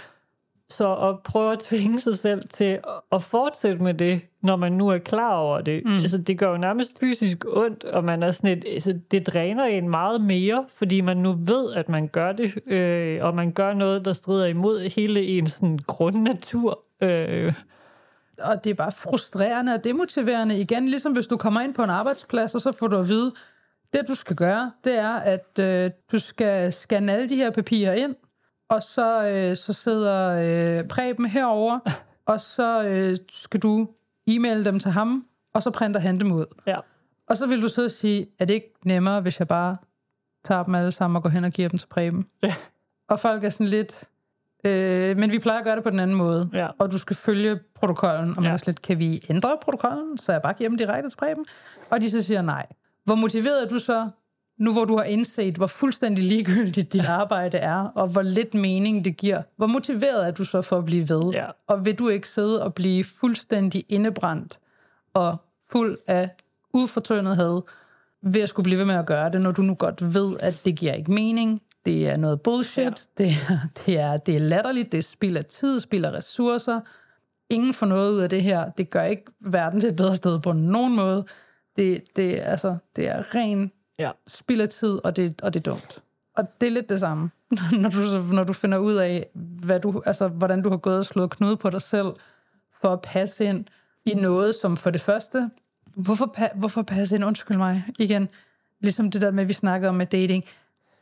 Så 0.69 0.95
at 0.95 1.17
prøve 1.25 1.53
at 1.53 1.59
tvinge 1.59 2.01
sig 2.01 2.19
selv 2.19 2.43
til 2.49 2.79
at- 3.13 3.23
fortsætte 3.23 3.83
med 3.83 3.95
det, 3.95 4.21
når 4.43 4.57
man 4.57 4.73
nu 4.73 4.89
er 4.89 4.99
klar 4.99 5.37
over 5.37 5.61
det, 5.61 5.83
mm. 5.85 5.99
altså 6.01 6.19
det 6.19 6.39
gør 6.39 6.51
jo 6.51 6.57
nærmest 6.57 7.01
fysisk 7.01 7.45
ondt, 7.49 7.85
og 7.85 8.05
man 8.05 8.23
er 8.23 8.31
sådan 8.31 8.59
et, 8.59 8.65
altså 8.73 8.99
det 9.11 9.27
dræner 9.27 9.65
en 9.65 9.89
meget 9.89 10.21
mere, 10.21 10.65
fordi 10.79 11.01
man 11.01 11.17
nu 11.17 11.33
ved, 11.33 11.73
at 11.75 11.89
man 11.89 12.09
gør 12.09 12.33
det, 12.33 12.55
øh, 12.73 13.25
og 13.25 13.35
man 13.35 13.53
gør 13.53 13.75
noget, 13.75 14.05
der 14.05 14.13
strider 14.13 14.47
imod 14.47 14.81
hele 14.97 15.23
ens 15.23 15.53
sådan, 15.53 15.79
grundnatur. 15.87 16.83
Øh, 17.03 17.53
Og 18.39 18.65
det 18.65 18.71
er 18.71 18.75
bare 18.75 18.93
frustrerende 18.93 19.75
og 19.75 19.85
demotiverende. 19.85 20.61
Igen, 20.61 20.89
ligesom 20.89 21.13
hvis 21.13 21.27
du 21.27 21.37
kommer 21.37 21.61
ind 21.61 21.75
på 21.75 21.83
en 21.83 21.91
arbejdsplads, 21.91 22.55
og 22.55 22.61
så 22.61 22.73
får 22.73 22.87
du 22.87 22.97
at 22.97 23.09
vide, 23.09 23.33
det 23.93 24.09
du 24.09 24.15
skal 24.15 24.37
gøre, 24.37 24.73
det 24.85 24.99
er, 24.99 25.13
at 25.13 25.59
øh, 25.61 25.91
du 26.13 26.19
skal 26.19 26.73
scanne 26.73 27.13
alle 27.13 27.29
de 27.29 27.37
her 27.37 27.51
papirer 27.51 27.93
ind, 27.93 28.15
og 28.69 28.83
så, 28.83 29.25
øh, 29.25 29.57
så 29.57 29.73
sidder 29.73 30.29
øh, 30.81 30.89
Preben 30.89 31.27
herover, 31.27 31.79
og 32.33 32.41
så 32.41 32.83
øh, 32.83 33.17
skal 33.33 33.61
du 33.61 33.89
e-maile 34.31 34.65
dem 34.65 34.79
til 34.79 34.91
ham, 34.91 35.25
og 35.55 35.63
så 35.63 35.71
printer 35.71 36.01
han 36.01 36.21
dem 36.21 36.33
ud. 36.33 36.45
ja. 36.67 36.77
Og 37.29 37.37
så 37.37 37.47
vil 37.47 37.63
du 37.63 37.69
så 37.69 37.89
sige, 37.89 38.27
er 38.39 38.45
det 38.45 38.55
ikke 38.55 38.75
nemmere, 38.85 39.21
hvis 39.21 39.39
jeg 39.39 39.49
bare 39.49 39.77
tager 40.45 40.63
dem 40.63 40.75
alle 40.75 40.93
sammen 40.93 41.17
og 41.17 41.23
går 41.23 41.31
hen 41.31 41.45
og 41.45 41.51
giver 41.51 41.69
dem 41.69 41.79
til 41.79 41.87
Preben? 41.87 42.27
Ja. 42.43 42.55
Og 43.09 43.21
folk 43.21 43.45
er 43.45 43.49
sådan 43.49 43.67
lidt, 43.67 44.05
øh, 44.65 45.17
men 45.17 45.31
vi 45.31 45.39
plejer 45.39 45.59
at 45.59 45.65
gøre 45.65 45.77
det 45.77 45.85
på 45.85 45.91
den 45.91 46.01
anden 46.01 46.17
måde. 46.17 46.51
Ja. 46.55 46.67
Og 46.79 46.93
du 46.93 46.99
skal 46.99 47.17
følge 47.17 47.59
protokollen. 47.75 48.37
Og 48.37 48.43
man 48.43 48.51
Ja. 48.53 48.59
lidt, 48.67 48.83
kan 48.83 48.99
vi 48.99 49.25
ændre 49.31 49.57
protokollen, 49.63 50.19
så 50.19 50.33
jeg 50.33 50.43
bare 50.43 50.53
giver 50.55 50.69
dem 50.71 50.79
direkte 50.79 51.11
til 51.11 51.17
Preben? 51.17 51.45
Og 51.91 52.01
de 52.01 52.11
så 52.11 52.23
siger 52.23 52.43
nej. 52.43 52.67
Hvor 53.05 53.15
motiveret 53.15 53.63
er 53.65 53.69
du 53.69 53.79
så, 53.79 54.09
nu 54.59 54.73
hvor 54.73 54.85
du 54.85 54.97
har 54.97 55.05
indset, 55.05 55.55
hvor 55.57 55.67
fuldstændig 55.67 56.25
ligegyldigt 56.25 56.93
dit 56.93 57.07
arbejde 57.21 57.57
er, 57.59 57.85
og 57.95 58.09
hvor 58.09 58.23
lidt 58.23 58.55
mening 58.55 59.05
det 59.05 59.17
giver? 59.17 59.43
Hvor 59.57 59.67
motiveret 59.67 60.27
er 60.27 60.31
du 60.31 60.45
så 60.45 60.63
for 60.63 60.79
at 60.79 60.85
blive 60.85 61.09
ved? 61.09 61.31
Ja. 61.33 61.47
Og 61.67 61.85
vil 61.85 61.95
du 61.99 62.09
ikke 62.09 62.29
sidde 62.29 62.63
og 62.63 62.75
blive 62.75 63.05
fuldstændig 63.05 63.85
indebrændt 63.89 64.59
og 65.15 65.37
fuld 65.73 65.97
af 66.07 66.31
ufortønet 66.75 67.37
had 67.37 67.61
ved 68.23 68.41
at 68.41 68.49
skulle 68.49 68.65
blive 68.65 68.79
ved 68.79 68.85
med 68.87 68.95
at 68.95 69.07
gøre 69.07 69.31
det, 69.31 69.41
når 69.41 69.51
du 69.51 69.63
nu 69.63 69.75
godt 69.75 70.15
ved, 70.15 70.37
at 70.41 70.63
det 70.65 70.77
giver 70.77 70.93
ikke 70.93 71.13
mening, 71.13 71.63
det 71.87 72.09
er 72.09 72.17
noget 72.17 72.41
bullshit, 72.41 72.85
Ja. 72.85 72.91
det, 73.25 73.31
er, 73.49 73.59
det, 73.87 73.99
er, 73.99 74.17
det 74.17 74.35
er 74.37 74.41
latterligt, 74.41 74.93
det 74.93 74.99
er 74.99 75.03
spild 75.03 75.37
af 75.37 75.45
tid, 75.45 75.81
spild 75.81 76.05
af 76.05 76.11
ressourcer, 76.13 76.81
ingen 77.51 77.75
får 77.75 77.87
noget 77.87 78.13
ud 78.13 78.19
af 78.21 78.31
det 78.31 78.43
her, 78.43 78.71
det 78.71 78.91
gør 78.91 79.03
ikke 79.03 79.25
verden 79.41 79.81
til 79.81 79.89
et 79.91 79.97
bedre 79.97 80.17
sted 80.17 80.41
på 80.41 80.53
nogen 80.53 80.97
måde, 80.97 81.25
det, 81.77 82.03
det, 82.17 82.41
altså, 82.43 82.77
det 82.97 83.09
er 83.09 83.35
ren 83.35 83.73
Ja. 83.99 84.11
spild 84.27 84.61
af 84.61 84.69
tid, 84.69 85.01
og 85.05 85.17
det, 85.17 85.41
og 85.43 85.55
det 85.55 85.67
er 85.67 85.71
dumt. 85.71 86.03
Og 86.37 86.61
det 86.61 86.67
er 86.67 86.71
lidt 86.71 86.89
det 86.89 87.01
samme, 87.01 87.31
når 87.83 87.89
du, 87.91 88.23
når 88.35 88.45
du 88.45 88.53
finder 88.53 88.79
ud 88.79 88.95
af, 88.95 89.27
hvad 89.35 89.81
du, 89.81 90.03
altså, 90.07 90.29
hvordan 90.29 90.63
du 90.63 90.71
har 90.71 90.77
gået 90.77 90.99
og 90.99 91.05
slået 91.05 91.31
knude 91.31 91.57
på 91.57 91.71
dig 91.71 91.83
selv, 91.83 92.07
for 92.81 92.93
at 92.93 93.01
passe 93.01 93.45
ind 93.45 93.65
i 94.05 94.15
noget, 94.15 94.55
som 94.55 94.77
for 94.77 94.91
det 94.91 95.01
første, 95.01 95.51
hvorfor, 95.97 96.35
pa- 96.39 96.57
hvorfor 96.59 96.83
passe 96.83 97.15
ind, 97.17 97.25
undskyld 97.25 97.57
mig, 97.57 97.85
igen, 97.99 98.29
ligesom 98.81 99.11
det 99.11 99.21
der 99.21 99.31
med, 99.31 99.45
vi 99.45 99.53
snakkede 99.53 99.89
om 99.89 99.95
med 99.95 100.07
dating, 100.07 100.45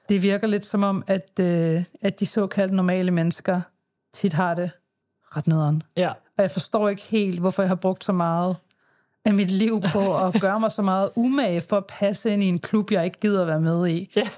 det 0.08 0.22
virker 0.22 0.46
lidt 0.46 0.66
som 0.66 0.82
om, 0.82 1.04
at, 1.06 1.30
øh, 1.40 1.84
at 2.02 2.20
de 2.20 2.26
såkaldt 2.26 2.72
normale 2.72 3.10
mennesker 3.10 3.60
tit 4.12 4.32
har 4.32 4.54
det 4.54 4.70
ret 5.36 5.46
nederen. 5.46 5.82
Ja. 5.96 6.08
Og 6.08 6.42
jeg 6.42 6.50
forstår 6.50 6.88
ikke 6.88 7.02
helt, 7.02 7.40
hvorfor 7.40 7.62
jeg 7.62 7.68
har 7.68 7.74
brugt 7.74 8.04
så 8.04 8.12
meget 8.12 8.56
af 9.24 9.34
mit 9.34 9.50
liv 9.50 9.82
på 9.92 10.18
at 10.18 10.34
gøre 10.40 10.60
mig 10.60 10.72
så 10.72 10.82
meget 10.82 11.10
umage 11.14 11.60
for 11.60 11.76
at 11.76 11.86
passe 11.86 12.30
ind 12.30 12.42
i 12.42 12.46
en 12.46 12.58
klub, 12.58 12.90
jeg 12.90 13.04
ikke 13.04 13.20
gider 13.20 13.44
være 13.44 13.60
med 13.60 13.88
i. 13.88 14.12
Ja. 14.16 14.28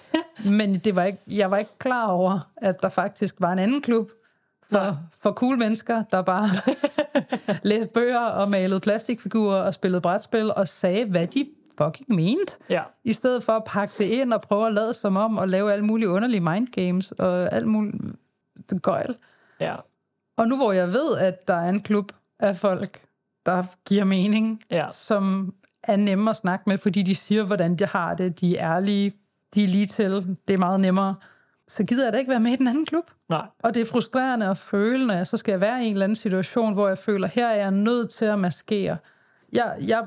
Men 0.44 0.78
det 0.78 0.96
var 0.96 1.04
ikke, 1.04 1.18
jeg 1.26 1.50
var 1.50 1.56
ikke 1.56 1.78
klar 1.78 2.06
over, 2.06 2.50
at 2.56 2.82
der 2.82 2.88
faktisk 2.88 3.34
var 3.38 3.52
en 3.52 3.58
anden 3.58 3.82
klub 3.82 4.10
for, 4.70 4.78
Nej. 4.78 4.92
for 5.20 5.32
cool 5.32 5.58
mennesker, 5.58 6.02
der 6.10 6.22
bare 6.22 6.48
læste 7.62 7.92
bøger 7.92 8.20
og 8.20 8.50
malede 8.50 8.80
plastikfigurer 8.80 9.62
og 9.62 9.74
spillede 9.74 10.00
brætspil 10.00 10.54
og 10.54 10.68
sagde, 10.68 11.04
hvad 11.04 11.26
de 11.26 11.46
fucking 11.78 12.14
mente. 12.14 12.56
Ja. 12.70 12.82
I 13.04 13.12
stedet 13.12 13.42
for 13.42 13.52
at 13.52 13.64
pakke 13.64 13.94
det 13.98 14.04
ind 14.04 14.32
og 14.32 14.40
prøve 14.40 14.66
at 14.66 14.72
lade 14.74 14.94
som 14.94 15.16
om 15.16 15.38
og 15.38 15.48
lave 15.48 15.72
alle 15.72 15.84
mulige 15.84 16.08
underlige 16.08 16.40
mindgames 16.40 17.12
og 17.12 17.52
alt 17.52 17.66
muligt 17.68 18.02
gøjl. 18.82 19.16
Ja. 19.60 19.76
Og 20.36 20.48
nu 20.48 20.56
hvor 20.56 20.72
jeg 20.72 20.92
ved, 20.92 21.16
at 21.18 21.48
der 21.48 21.54
er 21.54 21.68
en 21.68 21.80
klub 21.80 22.12
af 22.40 22.56
folk, 22.56 23.02
der 23.46 23.64
giver 23.84 24.04
mening, 24.04 24.60
Ja. 24.70 24.86
som 24.92 25.54
er 25.82 25.96
nemme 25.96 26.30
at 26.30 26.36
snakke 26.36 26.64
med, 26.66 26.78
fordi 26.78 27.02
de 27.02 27.14
siger, 27.14 27.44
hvordan 27.44 27.76
de 27.76 27.86
har 27.86 28.14
det, 28.14 28.40
de 28.40 28.56
er 28.56 28.74
ærlige, 28.76 29.12
de 29.54 29.64
er 29.64 29.68
lige 29.68 29.86
til, 29.86 30.36
det 30.48 30.54
er 30.54 30.58
meget 30.58 30.80
nemmere, 30.80 31.14
så 31.68 31.84
gider 31.84 32.04
jeg 32.04 32.12
da 32.12 32.18
ikke 32.18 32.30
være 32.30 32.40
med 32.40 32.52
i 32.52 32.56
den 32.56 32.68
anden 32.68 32.86
klub. 32.86 33.10
Nej. 33.28 33.46
Og 33.62 33.74
det 33.74 33.80
er 33.82 33.86
frustrerende 33.86 34.46
at 34.46 34.56
føle, 34.56 35.06
når 35.06 35.14
jeg 35.14 35.26
så 35.26 35.36
skal 35.36 35.60
være 35.60 35.82
i 35.84 35.86
en 35.86 35.92
eller 35.92 36.04
anden 36.04 36.16
situation, 36.16 36.72
hvor 36.72 36.88
jeg 36.88 36.98
føler, 36.98 37.28
her 37.28 37.48
er 37.48 37.54
jeg 37.56 37.70
nødt 37.70 38.10
til 38.10 38.24
at 38.24 38.38
maskere. 38.38 38.96
Jeg, 39.52 39.76
jeg 39.80 40.04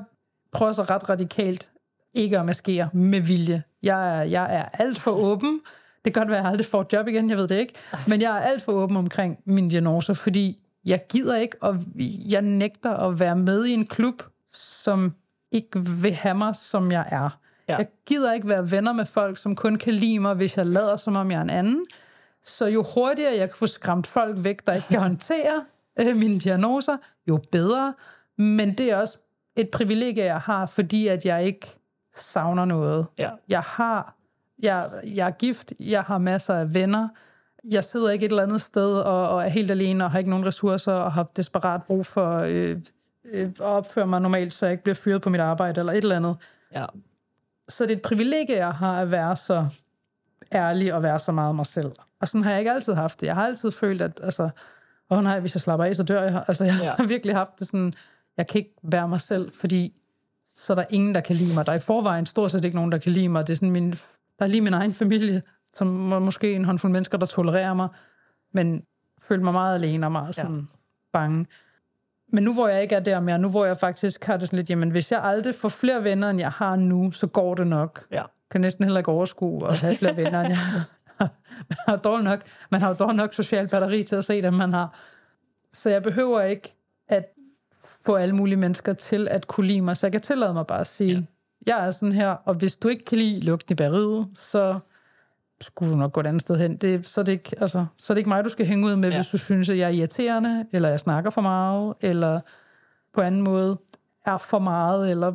prøver 0.52 0.72
så 0.72 0.82
ret 0.82 1.08
radikalt 1.08 1.70
ikke 2.14 2.38
at 2.38 2.46
maskere 2.46 2.88
med 2.92 3.20
vilje. 3.20 3.62
Jeg 3.82 4.18
er, 4.18 4.22
jeg 4.22 4.56
er 4.56 4.64
alt 4.72 4.98
for 4.98 5.10
åben. 5.10 5.60
Det 6.04 6.14
kan 6.14 6.20
godt 6.20 6.30
være, 6.30 6.38
at 6.38 6.44
jeg 6.44 6.50
aldrig 6.50 6.66
får 6.66 6.80
et 6.80 6.92
job 6.92 7.08
igen, 7.08 7.30
jeg 7.30 7.36
ved 7.36 7.48
det 7.48 7.58
ikke. 7.58 7.74
Men 8.06 8.20
jeg 8.20 8.36
er 8.36 8.40
alt 8.40 8.62
for 8.62 8.72
åben 8.72 8.96
omkring 8.96 9.38
mine 9.44 9.70
diagnoser, 9.70 10.14
fordi 10.14 10.58
jeg 10.84 11.00
gider 11.08 11.36
ikke, 11.36 11.56
og 11.60 11.80
jeg 12.30 12.42
nægter 12.42 12.90
at 12.90 13.20
være 13.20 13.36
med 13.36 13.66
i 13.66 13.72
en 13.72 13.86
klub, 13.86 14.22
som 14.52 15.14
ikke 15.52 15.80
vil 15.84 16.12
have 16.12 16.34
mig, 16.34 16.56
som 16.56 16.92
jeg 16.92 17.06
er. 17.10 17.38
Ja. 17.68 17.76
Jeg 17.76 17.86
gider 18.06 18.32
ikke 18.32 18.48
være 18.48 18.70
venner 18.70 18.92
med 18.92 19.06
folk, 19.06 19.36
som 19.36 19.56
kun 19.56 19.76
kan 19.76 19.92
lide 19.92 20.18
mig, 20.18 20.34
hvis 20.34 20.56
jeg 20.56 20.66
lader, 20.66 20.96
som 20.96 21.16
om 21.16 21.30
jeg 21.30 21.38
er 21.38 21.42
en 21.42 21.50
anden. 21.50 21.86
Så 22.44 22.66
jo 22.66 22.86
hurtigere 22.94 23.36
jeg 23.36 23.48
kan 23.48 23.56
få 23.56 23.66
skræmt 23.66 24.06
folk 24.06 24.44
væk, 24.44 24.66
der 24.66 24.74
ikke 24.74 24.88
kan 24.88 25.00
håndtere 25.00 25.64
øh, 26.00 26.16
mine 26.16 26.38
diagnoser, 26.38 26.96
jo 27.28 27.40
bedre. 27.52 27.94
Men 28.38 28.74
det 28.74 28.90
er 28.90 28.96
også 28.96 29.18
et 29.56 29.68
privilegie, 29.70 30.24
jeg 30.24 30.40
har, 30.40 30.66
fordi 30.66 31.06
at 31.08 31.26
jeg 31.26 31.44
ikke 31.44 31.76
savner 32.14 32.64
noget. 32.64 33.06
Ja. 33.18 33.30
Jeg 33.48 33.60
har, 33.60 34.14
jeg, 34.62 34.90
jeg 35.04 35.26
er 35.26 35.30
gift, 35.30 35.72
jeg 35.80 36.02
har 36.02 36.18
masser 36.18 36.54
af 36.54 36.74
venner, 36.74 37.08
jeg 37.70 37.84
sidder 37.84 38.10
ikke 38.10 38.24
et 38.26 38.30
eller 38.30 38.42
andet 38.42 38.60
sted 38.60 38.98
og, 39.00 39.28
og 39.28 39.44
er 39.44 39.48
helt 39.48 39.70
alene 39.70 40.04
og 40.04 40.10
har 40.10 40.18
ikke 40.18 40.30
nogen 40.30 40.46
ressourcer 40.46 40.92
og 40.92 41.12
har 41.12 41.22
desperat 41.36 41.82
brug 41.82 42.06
for 42.06 42.38
øh, 42.38 42.76
øh, 43.24 43.48
at 43.48 43.60
opføre 43.60 44.06
mig 44.06 44.20
normalt, 44.20 44.54
så 44.54 44.66
jeg 44.66 44.72
ikke 44.72 44.82
bliver 44.84 44.94
fyret 44.94 45.22
på 45.22 45.30
mit 45.30 45.40
arbejde 45.40 45.80
eller 45.80 45.92
et 45.92 46.02
eller 46.02 46.16
andet. 46.16 46.36
Ja. 46.72 46.86
Så 47.68 47.84
det 47.84 47.92
er 47.92 47.96
et 47.96 48.02
privilegie, 48.02 48.56
jeg 48.56 48.72
har 48.72 49.00
at 49.02 49.10
være 49.10 49.36
så 49.36 49.66
ærlig 50.52 50.94
og 50.94 51.02
være 51.02 51.18
så 51.18 51.32
meget 51.32 51.54
mig 51.54 51.66
selv. 51.66 51.92
Og 52.20 52.28
sådan 52.28 52.44
har 52.44 52.50
jeg 52.50 52.60
ikke 52.60 52.70
altid 52.72 52.94
haft 52.94 53.20
det. 53.20 53.26
Jeg 53.26 53.34
har 53.34 53.46
altid 53.46 53.70
følt, 53.70 54.02
at 54.02 54.20
altså, 54.22 54.50
åh 55.10 55.22
nej, 55.22 55.40
hvis 55.40 55.54
jeg 55.54 55.60
slapper 55.60 55.84
af, 55.86 55.96
så 55.96 56.02
dør 56.02 56.22
jeg. 56.22 56.44
Altså, 56.48 56.64
jeg 56.64 56.74
Ja. 56.82 56.94
har 56.96 57.04
virkelig 57.14 57.34
haft 57.36 57.58
det 57.58 57.66
sådan, 57.66 57.94
jeg 58.40 58.46
kan 58.46 58.58
ikke 58.58 58.74
være 58.82 59.08
mig 59.08 59.20
selv, 59.20 59.52
fordi 59.52 59.94
så 60.54 60.72
er 60.72 60.74
der 60.74 60.84
ingen, 60.90 61.14
der 61.14 61.20
kan 61.20 61.36
lide 61.36 61.54
mig. 61.54 61.66
Der 61.66 61.72
er 61.72 61.76
i 61.76 61.80
forvejen 61.80 62.26
stort 62.26 62.50
set 62.50 62.64
ikke 62.64 62.74
nogen, 62.76 62.92
der 62.92 62.98
kan 62.98 63.12
lide 63.12 63.28
mig. 63.28 63.46
Det 63.46 63.52
er 63.52 63.56
sådan 63.56 63.70
min, 63.70 63.90
der 63.90 63.96
er 64.38 64.46
lige 64.46 64.60
min 64.60 64.74
egen 64.74 64.94
familie, 64.94 65.42
som 65.74 65.86
må- 65.86 66.18
måske 66.18 66.52
en 66.52 66.64
håndfuld 66.64 66.92
mennesker, 66.92 67.18
der 67.18 67.26
tolererer 67.26 67.74
mig, 67.74 67.88
men 68.52 68.82
føler 69.22 69.44
mig 69.44 69.52
meget 69.52 69.74
alene 69.74 70.06
og 70.06 70.12
meget 70.12 70.34
sådan 70.34 70.56
ja. 70.56 70.62
bange. 71.12 71.46
Men 72.32 72.44
nu 72.44 72.52
hvor 72.54 72.68
jeg 72.68 72.82
ikke 72.82 72.94
er 72.94 73.00
der 73.00 73.20
mere, 73.20 73.38
nu 73.38 73.48
hvor 73.50 73.64
jeg 73.64 73.76
faktisk 73.76 74.24
har 74.24 74.36
det 74.36 74.48
sådan 74.48 74.56
lidt, 74.56 74.70
jamen 74.70 74.90
hvis 74.90 75.12
jeg 75.12 75.24
aldrig 75.24 75.54
får 75.54 75.68
flere 75.68 76.04
venner, 76.04 76.30
end 76.30 76.38
jeg 76.40 76.50
har 76.50 76.76
nu, 76.76 77.10
så 77.10 77.26
går 77.26 77.54
det 77.54 77.66
nok. 77.66 78.06
Ja. 78.10 78.22
Kan 78.50 78.60
næsten 78.60 78.84
heller 78.84 79.00
ikke 79.00 79.10
overskue 79.10 79.68
at 79.68 79.78
have 79.78 79.96
flere 79.96 80.16
venner, 80.16 80.40
end 80.40 80.48
jeg 80.48 80.58
har. 80.66 80.84
Man 81.68 81.76
har 81.88 81.96
dog 81.96 82.22
nok, 82.22 82.40
man 82.70 82.80
har 82.80 82.88
jo 82.88 82.94
dog 82.94 83.14
nok 83.14 83.34
social 83.34 83.68
batteri 83.68 84.02
til 84.04 84.16
at 84.16 84.24
se 84.24 84.42
dem, 84.42 84.54
man 84.54 84.72
har. 84.72 84.98
Så 85.72 85.90
jeg 85.90 86.02
behøver 86.02 86.42
ikke 86.42 86.74
at 87.08 87.24
få 88.06 88.14
alle 88.14 88.34
mulige 88.36 88.56
mennesker 88.56 88.92
til 88.92 89.28
at 89.28 89.46
kunne 89.46 89.66
lide 89.66 89.80
mig, 89.80 89.96
så 89.96 90.06
jeg 90.06 90.12
kan 90.12 90.20
tillade 90.20 90.54
mig 90.54 90.66
bare 90.66 90.80
at 90.80 90.86
sige, 90.86 91.28
ja. 91.66 91.76
jeg 91.76 91.86
er 91.86 91.90
sådan 91.90 92.12
her, 92.12 92.28
og 92.28 92.54
hvis 92.54 92.76
du 92.76 92.88
ikke 92.88 93.04
kan 93.04 93.18
lide 93.18 93.40
lugten 93.40 93.72
i 93.72 93.76
bæreriet, 93.76 94.26
så 94.34 94.78
skulle 95.60 95.92
du 95.92 95.96
nok 95.98 96.12
gå 96.12 96.20
et 96.20 96.26
andet 96.26 96.42
sted 96.42 96.56
hen. 96.56 96.76
Det, 96.76 97.06
så, 97.06 97.20
er 97.20 97.24
det 97.24 97.32
ikke, 97.32 97.50
altså, 97.60 97.86
så 97.96 98.12
er 98.12 98.14
det 98.14 98.18
ikke 98.18 98.28
mig, 98.28 98.44
du 98.44 98.48
skal 98.48 98.66
hænge 98.66 98.86
ud 98.86 98.96
med, 98.96 99.10
Ja. 99.10 99.16
hvis 99.16 99.26
du 99.26 99.38
synes, 99.38 99.70
at 99.70 99.78
jeg 99.78 99.84
er 99.86 99.88
irriterende, 99.94 100.66
eller 100.72 100.88
jeg 100.88 101.00
snakker 101.00 101.30
for 101.30 101.40
meget, 101.40 101.94
eller 102.00 102.40
på 103.14 103.20
anden 103.20 103.42
måde 103.42 103.78
er 104.26 104.38
for 104.38 104.58
meget, 104.58 105.10
eller 105.10 105.32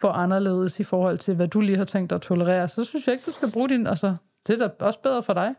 for 0.00 0.08
anderledes 0.08 0.80
i 0.80 0.84
forhold 0.84 1.18
til, 1.18 1.34
hvad 1.34 1.48
du 1.48 1.60
lige 1.60 1.78
har 1.78 1.84
tænkt 1.84 2.10
dig 2.10 2.16
at 2.16 2.22
tolerere. 2.22 2.68
Så 2.68 2.84
synes 2.84 3.06
jeg 3.06 3.12
ikke, 3.12 3.24
du 3.26 3.30
skal 3.30 3.52
bruge 3.52 3.68
din... 3.68 3.86
Altså, 3.86 4.16
det 4.46 4.60
er 4.60 4.68
da 4.68 4.84
også 4.84 5.00
bedre 5.00 5.22
for 5.22 5.32
dig, 5.32 5.54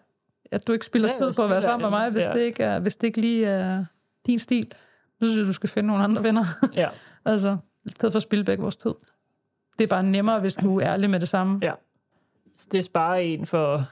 at 0.52 0.68
du 0.68 0.72
ikke 0.72 0.86
spilder 0.86 1.08
Ja, 1.08 1.14
tid 1.14 1.34
på 1.34 1.44
at 1.44 1.50
være 1.50 1.62
sammen 1.62 1.82
med 1.92 2.00
mig, 2.00 2.10
hvis, 2.10 2.26
ja. 2.26 2.34
det 2.34 2.40
ikke 2.40 2.64
er, 2.64 2.80
hvis 2.80 2.96
det 2.96 3.08
ikke 3.08 3.22
lige 3.22 3.46
er 3.46 3.86
din 4.26 4.40
stil. 4.40 4.72
Så 5.20 5.26
synes 5.28 5.38
jeg, 5.38 5.46
du 5.46 5.54
skal 5.54 5.70
finde 5.70 5.88
nogle 5.88 6.04
andre 6.04 6.24
venner. 6.24 6.46
Ja. 6.76 6.88
altså, 7.26 7.58
i 7.86 7.90
stedet 7.90 8.14
for 8.14 8.18
at 8.18 8.24
spille 8.24 8.46
begge 8.46 8.62
vores 8.62 8.78
tid. 8.78 8.94
Det 9.80 9.92
er 9.92 9.96
bare 9.96 10.04
nemmere, 10.04 10.40
hvis 10.40 10.56
du 10.56 10.80
er 10.80 10.86
ærlig 10.88 11.10
med 11.10 11.20
det 11.20 11.28
samme. 11.28 11.60
Ja. 11.62 11.74
Så 12.56 12.68
det 12.72 12.84
sparer 12.84 13.16
en 13.20 13.46
for 13.46 13.84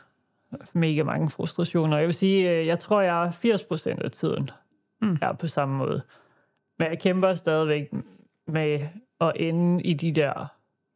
mega 0.73 1.03
mange 1.03 1.30
frustrationer. 1.30 1.97
Jeg 1.97 2.05
vil 2.05 2.13
sige, 2.13 2.49
øh, 2.51 2.67
jeg 2.67 2.80
tror, 2.80 3.01
jeg 3.01 3.26
er 3.26 3.32
80% 3.32 4.03
af 4.03 4.11
tiden 4.11 4.49
Mm. 5.01 5.17
er 5.21 5.34
på 5.34 5.47
samme 5.47 5.76
måde. 5.78 6.01
Men 6.80 6.88
jeg 6.89 6.99
kæmper 6.99 7.34
stadigvæk 7.34 7.91
med 8.47 8.88
at 9.21 9.32
ende 9.36 9.84
i 9.84 9.93
de 9.93 10.11
der 10.11 10.47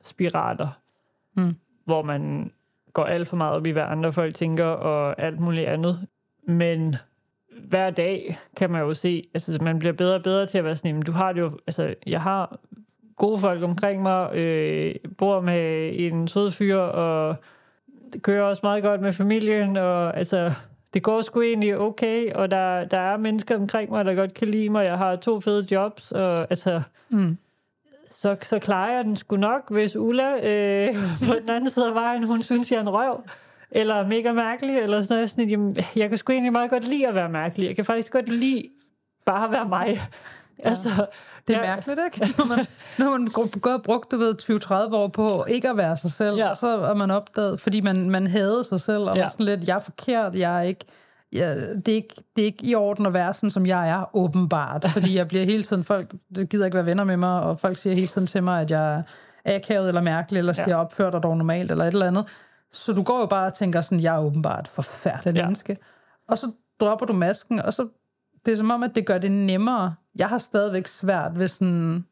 spiraler, 0.03 0.67
Mm. 1.35 1.55
hvor 1.85 2.01
man 2.01 2.51
går 2.93 3.03
alt 3.05 3.27
for 3.27 3.37
meget 3.37 3.53
op 3.55 3.67
i, 3.67 3.69
hvad 3.71 3.83
andre 3.83 4.13
folk 4.13 4.35
tænker 4.35 4.65
og 4.65 5.21
alt 5.21 5.39
muligt 5.39 5.67
andet. 5.67 6.07
Men 6.47 6.95
hver 7.69 7.89
dag 7.89 8.39
kan 8.57 8.69
man 8.69 8.81
jo 8.81 8.93
se, 8.93 9.27
altså 9.33 9.57
man 9.61 9.79
bliver 9.79 9.93
bedre 9.93 10.15
og 10.15 10.23
bedre 10.23 10.45
til 10.45 10.57
at 10.57 10.63
være 10.63 10.75
sådan, 10.75 10.89
"Jamen, 10.89 11.01
du 11.01 11.11
har 11.11 11.33
det 11.33 11.41
jo, 11.41 11.51
altså 11.67 11.93
jeg 12.07 12.21
har 12.21 12.59
gode 13.17 13.39
folk 13.39 13.63
omkring 13.63 14.01
mig, 14.01 14.35
øh, 14.35 14.95
bor 15.17 15.41
med 15.41 15.91
en 15.99 16.27
sød 16.27 16.51
fyr, 16.51 16.77
og 16.77 17.35
det 18.13 18.21
kører 18.21 18.43
også 18.43 18.59
meget 18.63 18.83
godt 18.83 19.01
med 19.01 19.13
familien, 19.13 19.77
og 19.77 20.17
altså, 20.17 20.51
det 20.93 21.03
går 21.03 21.21
sgu 21.21 21.41
egentlig 21.41 21.77
okay, 21.77 22.33
og 22.33 22.51
der, 22.51 22.85
der 22.85 22.97
er 22.97 23.17
mennesker 23.17 23.55
omkring 23.55 23.89
mig, 23.91 24.05
der 24.05 24.13
godt 24.13 24.33
kan 24.33 24.47
lide 24.47 24.69
mig, 24.69 24.85
jeg 24.85 24.97
har 24.97 25.15
to 25.15 25.39
fede 25.39 25.67
jobs, 25.71 26.11
og 26.11 26.41
altså, 26.49 26.81
Mm. 27.09 27.37
så, 28.09 28.35
så 28.41 28.59
klarer 28.59 28.95
jeg 28.95 29.03
den 29.03 29.15
sgu 29.15 29.35
nok, 29.37 29.71
hvis 29.71 29.95
Ulla 29.95 30.33
øh, 30.33 30.93
på 31.27 31.33
den 31.41 31.49
anden 31.49 31.69
side 31.69 31.87
af 31.87 31.93
vejen, 31.95 32.23
hun 32.23 32.41
synes, 32.43 32.71
jeg 32.71 32.77
er 32.77 32.81
en 32.81 32.89
røv, 32.89 33.23
eller 33.71 33.95
er 33.95 34.07
mega 34.07 34.31
mærkelig, 34.31 34.77
eller 34.77 35.01
sådan 35.01 35.15
noget. 35.15 35.29
Sådan, 35.29 35.45
at, 35.45 35.51
jamen, 35.51 35.75
jeg 35.95 36.09
kan 36.09 36.17
sgu 36.17 36.31
egentlig 36.33 36.51
meget 36.53 36.69
godt 36.69 36.87
lide 36.87 37.07
at 37.07 37.15
være 37.15 37.29
mærkelig. 37.29 37.67
Jeg 37.67 37.75
kan 37.75 37.85
faktisk 37.85 38.11
godt 38.13 38.29
lide 38.29 38.63
bare 39.25 39.45
at 39.45 39.51
være 39.51 39.67
mig. 39.69 39.87
Ja. 40.63 40.69
Altså, 40.69 40.89
Det 41.47 41.55
er 41.55 41.59
jeg- 41.61 41.69
mærkeligt, 41.69 41.99
ikke? 42.05 42.33
Når 42.37 42.45
man, 42.45 42.65
når 42.97 43.11
man 43.17 43.27
gået 43.61 43.75
og 43.75 43.83
brugt, 43.83 44.11
du 44.11 44.17
ved, 44.17 44.35
20-30 44.41 44.95
år 44.95 45.07
på 45.07 45.45
ikke 45.47 45.69
at 45.69 45.77
være 45.77 45.97
sig 45.97 46.11
selv, 46.11 46.35
Ja. 46.37 46.43
ja. 46.43 46.49
og 46.49 46.57
så 46.57 46.67
er 46.67 46.93
man 46.93 47.11
opdaget, 47.11 47.61
fordi 47.61 47.81
man, 47.81 48.09
man 48.09 48.27
havde 48.27 48.63
sig 48.63 48.79
selv, 48.79 49.03
og 49.03 49.15
Ja. 49.15 49.21
ja. 49.21 49.29
sådan 49.29 49.45
lidt, 49.45 49.67
jeg 49.67 49.75
er 49.75 49.79
forkert, 49.79 50.35
jeg 50.35 50.57
er 50.57 50.61
ikke, 50.61 50.85
jeg, 51.31 51.57
det, 51.85 51.87
er 51.87 51.95
ikke, 51.95 52.15
det 52.35 52.41
er 52.41 52.45
ikke 52.45 52.65
i 52.65 52.75
orden 52.75 53.05
at 53.05 53.13
være 53.13 53.33
sådan, 53.33 53.49
som 53.51 53.65
jeg 53.65 53.89
er, 53.89 54.15
åbenbart. 54.15 54.85
Fordi 54.93 55.15
jeg 55.17 55.27
bliver 55.27 55.45
hele 55.45 55.63
tiden, 55.63 55.83
folk 55.83 56.13
gider 56.51 56.65
ikke 56.65 56.75
være 56.75 56.85
venner 56.85 57.03
med 57.03 57.17
mig, 57.17 57.41
og 57.41 57.59
folk 57.59 57.77
siger 57.77 57.93
hele 57.93 58.07
tiden 58.07 58.27
til 58.27 58.43
mig, 58.43 58.61
at 58.61 58.71
jeg 58.71 59.03
er 59.45 59.55
akavet 59.55 59.87
eller 59.87 60.01
mærkelig, 60.01 60.39
eller 60.39 60.53
siger, 60.53 60.69
Ja. 60.69 60.75
ja. 60.75 60.81
opfører 60.81 61.11
dig 61.11 61.23
dog 61.23 61.37
normalt, 61.37 61.71
eller 61.71 61.85
et 61.85 61.93
eller 61.93 62.07
andet. 62.07 62.25
Så 62.71 62.93
du 62.93 63.03
går 63.03 63.19
jo 63.19 63.25
bare 63.25 63.47
og 63.47 63.53
tænker 63.53 63.81
sådan, 63.81 63.99
jeg 63.99 64.15
er 64.15 64.19
åbenbart 64.19 64.67
forfærdelig 64.67 65.35
Ja. 65.35 65.41
menneske. 65.41 65.77
Og 66.27 66.37
så 66.37 66.51
dropper 66.79 67.05
du 67.05 67.13
masken, 67.13 67.59
og 67.59 67.73
så 67.73 67.87
det 68.45 68.51
er 68.51 68.55
som 68.55 68.71
om, 68.71 68.83
at 68.83 68.95
det 68.95 69.05
gør 69.05 69.17
det 69.17 69.31
nemmere. 69.31 69.95
Jeg 70.15 70.29
har 70.29 70.37
stadigvæk 70.37 70.87
svært 70.87 71.39
ved 71.39 71.47
sådan... 71.47 72.05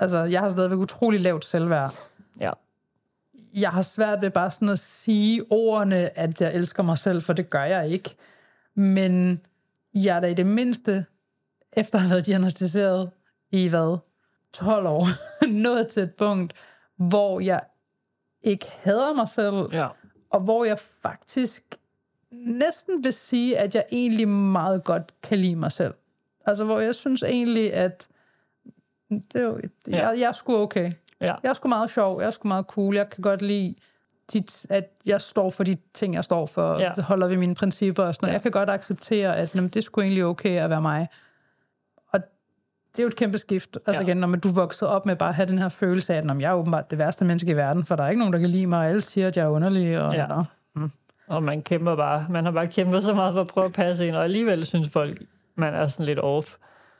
Altså, 0.00 0.24
jeg 0.24 0.40
har 0.40 0.50
stadigvæk 0.50 0.78
utrolig 0.78 1.20
lavt 1.20 1.44
selvværd. 1.44 1.94
Ja. 2.40 2.50
Jeg 3.54 3.70
har 3.70 3.82
svært 3.82 4.20
ved 4.20 4.30
bare 4.30 4.50
sådan 4.50 4.68
at 4.68 4.78
sige 4.78 5.42
ordene, 5.50 6.18
at 6.18 6.40
jeg 6.40 6.54
elsker 6.54 6.82
mig 6.82 6.98
selv, 6.98 7.22
for 7.22 7.32
det 7.32 7.50
gør 7.50 7.64
jeg 7.64 7.88
ikke. 7.88 8.16
Men 8.74 9.40
jeg 9.94 10.16
er 10.16 10.20
da 10.20 10.26
i 10.26 10.34
det 10.34 10.46
mindste, 10.46 11.04
efter 11.72 11.94
at 11.98 12.02
have 12.02 12.10
været 12.10 12.26
diagnostiseret 12.26 13.10
i 13.50 13.68
hvad? 13.68 13.98
12 14.52 14.86
år, 14.86 15.06
nået 15.64 15.88
til 15.88 16.02
et 16.02 16.14
punkt, 16.14 16.52
hvor 16.96 17.40
jeg 17.40 17.60
ikke 18.42 18.66
hader 18.70 19.12
mig 19.12 19.28
selv, 19.28 19.54
ja. 19.72 19.88
Og 20.30 20.40
hvor 20.40 20.64
jeg 20.64 20.78
faktisk 20.78 21.62
næsten 22.32 23.04
vil 23.04 23.12
sige, 23.12 23.58
at 23.58 23.74
jeg 23.74 23.84
egentlig 23.92 24.28
meget 24.28 24.84
godt 24.84 25.12
kan 25.22 25.38
lide 25.38 25.56
mig 25.56 25.72
selv. 25.72 25.94
Altså, 26.46 26.64
hvor 26.64 26.78
jeg 26.80 26.94
synes 26.94 27.22
egentlig, 27.22 27.72
at 27.74 28.08
det 29.10 29.34
er 29.42 29.52
det, 29.54 29.70
Ja. 29.88 30.08
jeg, 30.08 30.18
jeg 30.20 30.28
er 30.28 30.32
sgu 30.32 30.56
okay. 30.56 30.92
Ja. 31.20 31.34
Jeg 31.42 31.48
er 31.50 31.52
sgu 31.52 31.68
meget 31.68 31.90
sjov, 31.90 32.20
jeg 32.20 32.26
er 32.26 32.30
sgu 32.30 32.48
meget 32.48 32.66
cool, 32.66 32.94
jeg 32.96 33.10
kan 33.10 33.22
godt 33.22 33.42
lide, 33.42 33.74
de, 34.32 34.42
at 34.70 34.90
jeg 35.06 35.20
står 35.20 35.50
for 35.50 35.64
de 35.64 35.76
ting, 35.94 36.14
jeg 36.14 36.24
står 36.24 36.46
for, 36.46 36.78
Ja. 36.78 37.02
holder 37.02 37.26
ved 37.28 37.36
mine 37.36 37.54
principper 37.54 38.02
og 38.04 38.14
sådan 38.14 38.24
noget. 38.26 38.32
Ja. 38.32 38.34
Jeg 38.36 38.42
kan 38.42 38.50
godt 38.50 38.70
acceptere, 38.70 39.36
at 39.36 39.54
jamen, 39.54 39.68
det 39.70 39.84
sgu 39.84 40.00
egentlig 40.00 40.24
okay 40.24 40.58
at 40.60 40.70
være 40.70 40.82
mig. 40.82 41.08
Og 42.90 42.96
det 42.96 42.98
er 42.98 43.04
jo 43.04 43.08
et 43.08 43.16
kæmpe 43.16 43.38
skift. 43.38 43.78
Altså 43.86 44.02
Ja. 44.02 44.06
igen, 44.06 44.16
når 44.16 44.26
man, 44.26 44.40
du 44.40 44.48
vokset 44.48 44.88
op 44.88 45.06
med 45.06 45.16
bare 45.16 45.28
at 45.28 45.34
have 45.34 45.46
den 45.48 45.58
her 45.58 45.68
følelse 45.68 46.14
af, 46.14 46.18
at 46.18 46.24
"Nå, 46.24 46.34
jeg 46.40 46.48
er 46.50 46.54
åbenbart 46.54 46.90
det 46.90 46.98
værste 46.98 47.24
menneske 47.24 47.50
i 47.50 47.56
verden, 47.56 47.84
for 47.84 47.96
der 47.96 48.04
er 48.04 48.08
ikke 48.08 48.18
nogen, 48.18 48.32
der 48.32 48.38
kan 48.40 48.50
lide 48.50 48.66
mig, 48.66 48.78
og 48.78 48.86
alle 48.86 49.00
siger, 49.00 49.26
at 49.26 49.36
jeg 49.36 49.44
er 49.44 49.48
underlig. 49.48 50.00
Og, 50.02 50.14
Ja. 50.14 50.26
Nå. 50.26 50.88
Og 51.28 51.42
man 51.42 51.62
kæmper 51.62 51.96
bare. 51.96 52.26
Man 52.30 52.44
har 52.44 52.52
bare 52.52 52.66
kæmpet 52.66 53.02
så 53.02 53.14
meget 53.14 53.34
for 53.34 53.40
at 53.40 53.46
prøve 53.46 53.66
at 53.66 53.72
passe 53.72 54.06
ind, 54.06 54.16
og 54.16 54.24
alligevel 54.24 54.66
synes 54.66 54.88
folk, 54.88 55.22
man 55.54 55.74
er 55.74 55.86
sådan 55.86 56.06
lidt 56.06 56.18
off. 56.18 56.54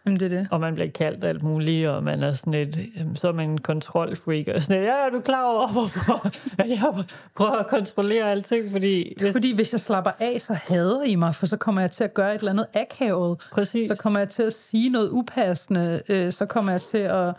Jamen, 0.06 0.20
det 0.20 0.32
er 0.32 0.38
det. 0.38 0.48
og 0.50 0.60
man 0.60 0.74
bliver 0.74 0.90
kaldt 0.90 1.24
alt 1.24 1.42
muligt, 1.42 1.88
og 1.88 2.02
man 2.04 2.22
er 2.22 2.34
sådan 2.34 2.54
et, 2.54 2.78
så 3.14 3.28
er 3.28 3.32
man 3.32 3.50
en 3.50 3.58
kontrolfreak, 3.60 4.48
og 4.54 4.62
sådan 4.62 4.82
et, 4.82 4.86
ja, 4.86 4.92
er 5.06 5.10
du 5.10 5.20
klar 5.20 5.44
over, 5.44 5.68
hvorfor 5.72 6.26
at 6.58 6.68
jeg 6.80 7.04
prøver 7.36 7.50
at 7.56 7.66
kontrollere 7.66 8.30
alting, 8.30 8.70
fordi... 8.70 9.14
Hvis, 9.20 9.32
Fordi 9.32 9.54
hvis 9.54 9.72
jeg 9.72 9.80
slapper 9.80 10.10
af, 10.18 10.40
så 10.40 10.54
hader 10.54 11.02
I 11.02 11.14
mig, 11.14 11.34
for 11.34 11.46
så 11.46 11.56
kommer 11.56 11.80
jeg 11.80 11.90
til 11.90 12.04
at 12.04 12.14
gøre 12.14 12.34
et 12.34 12.38
eller 12.38 12.52
andet 12.52 12.66
akavet. 12.74 13.40
Præcis. 13.52 13.86
Så 13.86 13.94
kommer 14.02 14.18
jeg 14.18 14.28
til 14.28 14.42
at 14.42 14.52
sige 14.52 14.90
noget 14.90 15.08
upassende. 15.10 16.02
Øh, 16.08 16.32
så 16.32 16.46
kommer 16.46 16.72
jeg 16.72 16.80
til 16.82 16.98
at 16.98 17.34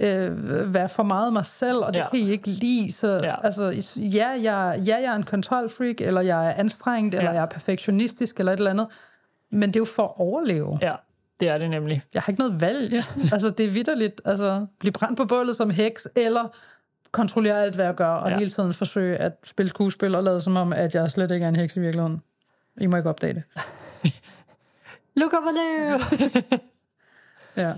øh, 0.00 0.74
være 0.74 0.88
for 0.88 1.02
meget 1.02 1.32
mig 1.32 1.44
selv, 1.44 1.76
og 1.78 1.92
det 1.92 1.98
Ja. 1.98 2.08
kan 2.10 2.18
I 2.18 2.30
ikke 2.30 2.48
lide. 2.48 2.92
Så 2.92 3.20
Ja. 3.24 3.34
altså, 3.46 3.82
ja, 3.96 4.28
jeg, 4.28 4.80
ja, 4.86 4.94
jeg 5.00 5.02
er 5.04 5.14
en 5.14 5.22
kontrolfreak, 5.22 6.00
eller 6.00 6.20
jeg 6.20 6.46
er 6.48 6.52
anstrengt, 6.56 7.14
eller 7.14 7.30
Ja. 7.30 7.34
jeg 7.36 7.42
er 7.42 7.46
perfektionistisk, 7.46 8.38
eller 8.38 8.52
et 8.52 8.56
eller 8.56 8.70
andet. 8.70 8.86
Men 9.52 9.68
det 9.68 9.76
er 9.76 9.80
jo 9.80 9.84
for 9.84 10.02
at 10.02 10.12
overleve. 10.16 10.78
Ja, 10.82 10.92
det 11.40 11.48
er 11.48 11.58
det 11.58 11.70
nemlig. 11.70 12.02
Jeg 12.14 12.22
har 12.22 12.32
ikke 12.32 12.42
noget 12.42 12.60
valg. 12.60 12.92
altså, 13.32 13.50
det 13.50 13.66
er 13.66 13.70
vidderligt. 13.70 14.20
Altså, 14.24 14.66
blive 14.78 14.92
brændt 14.92 15.16
på 15.16 15.24
bålet 15.24 15.56
som 15.56 15.70
heks, 15.70 16.08
eller 16.16 16.56
kontrollere 17.12 17.62
alt, 17.62 17.74
hvad 17.74 17.84
jeg 17.84 17.94
gør, 17.94 18.08
og 18.08 18.28
Ja. 18.28 18.32
ja. 18.32 18.38
hele 18.38 18.50
tiden 18.50 18.74
forsøge 18.74 19.16
at 19.16 19.32
spille 19.44 19.68
skuespil 19.70 20.14
og 20.14 20.22
lade 20.22 20.40
som 20.40 20.56
om, 20.56 20.72
at 20.72 20.94
jeg 20.94 21.10
slet 21.10 21.30
ikke 21.30 21.44
er 21.44 21.48
en 21.48 21.56
heks 21.56 21.76
i 21.76 21.80
virkeligheden. 21.80 22.22
I 22.80 22.86
må 22.86 22.96
ikke 22.96 23.08
opdage 23.08 23.34
det. 23.34 23.42
Look 25.16 25.32
over 25.32 25.52
there! 25.52 26.60
Ja. 27.56 27.72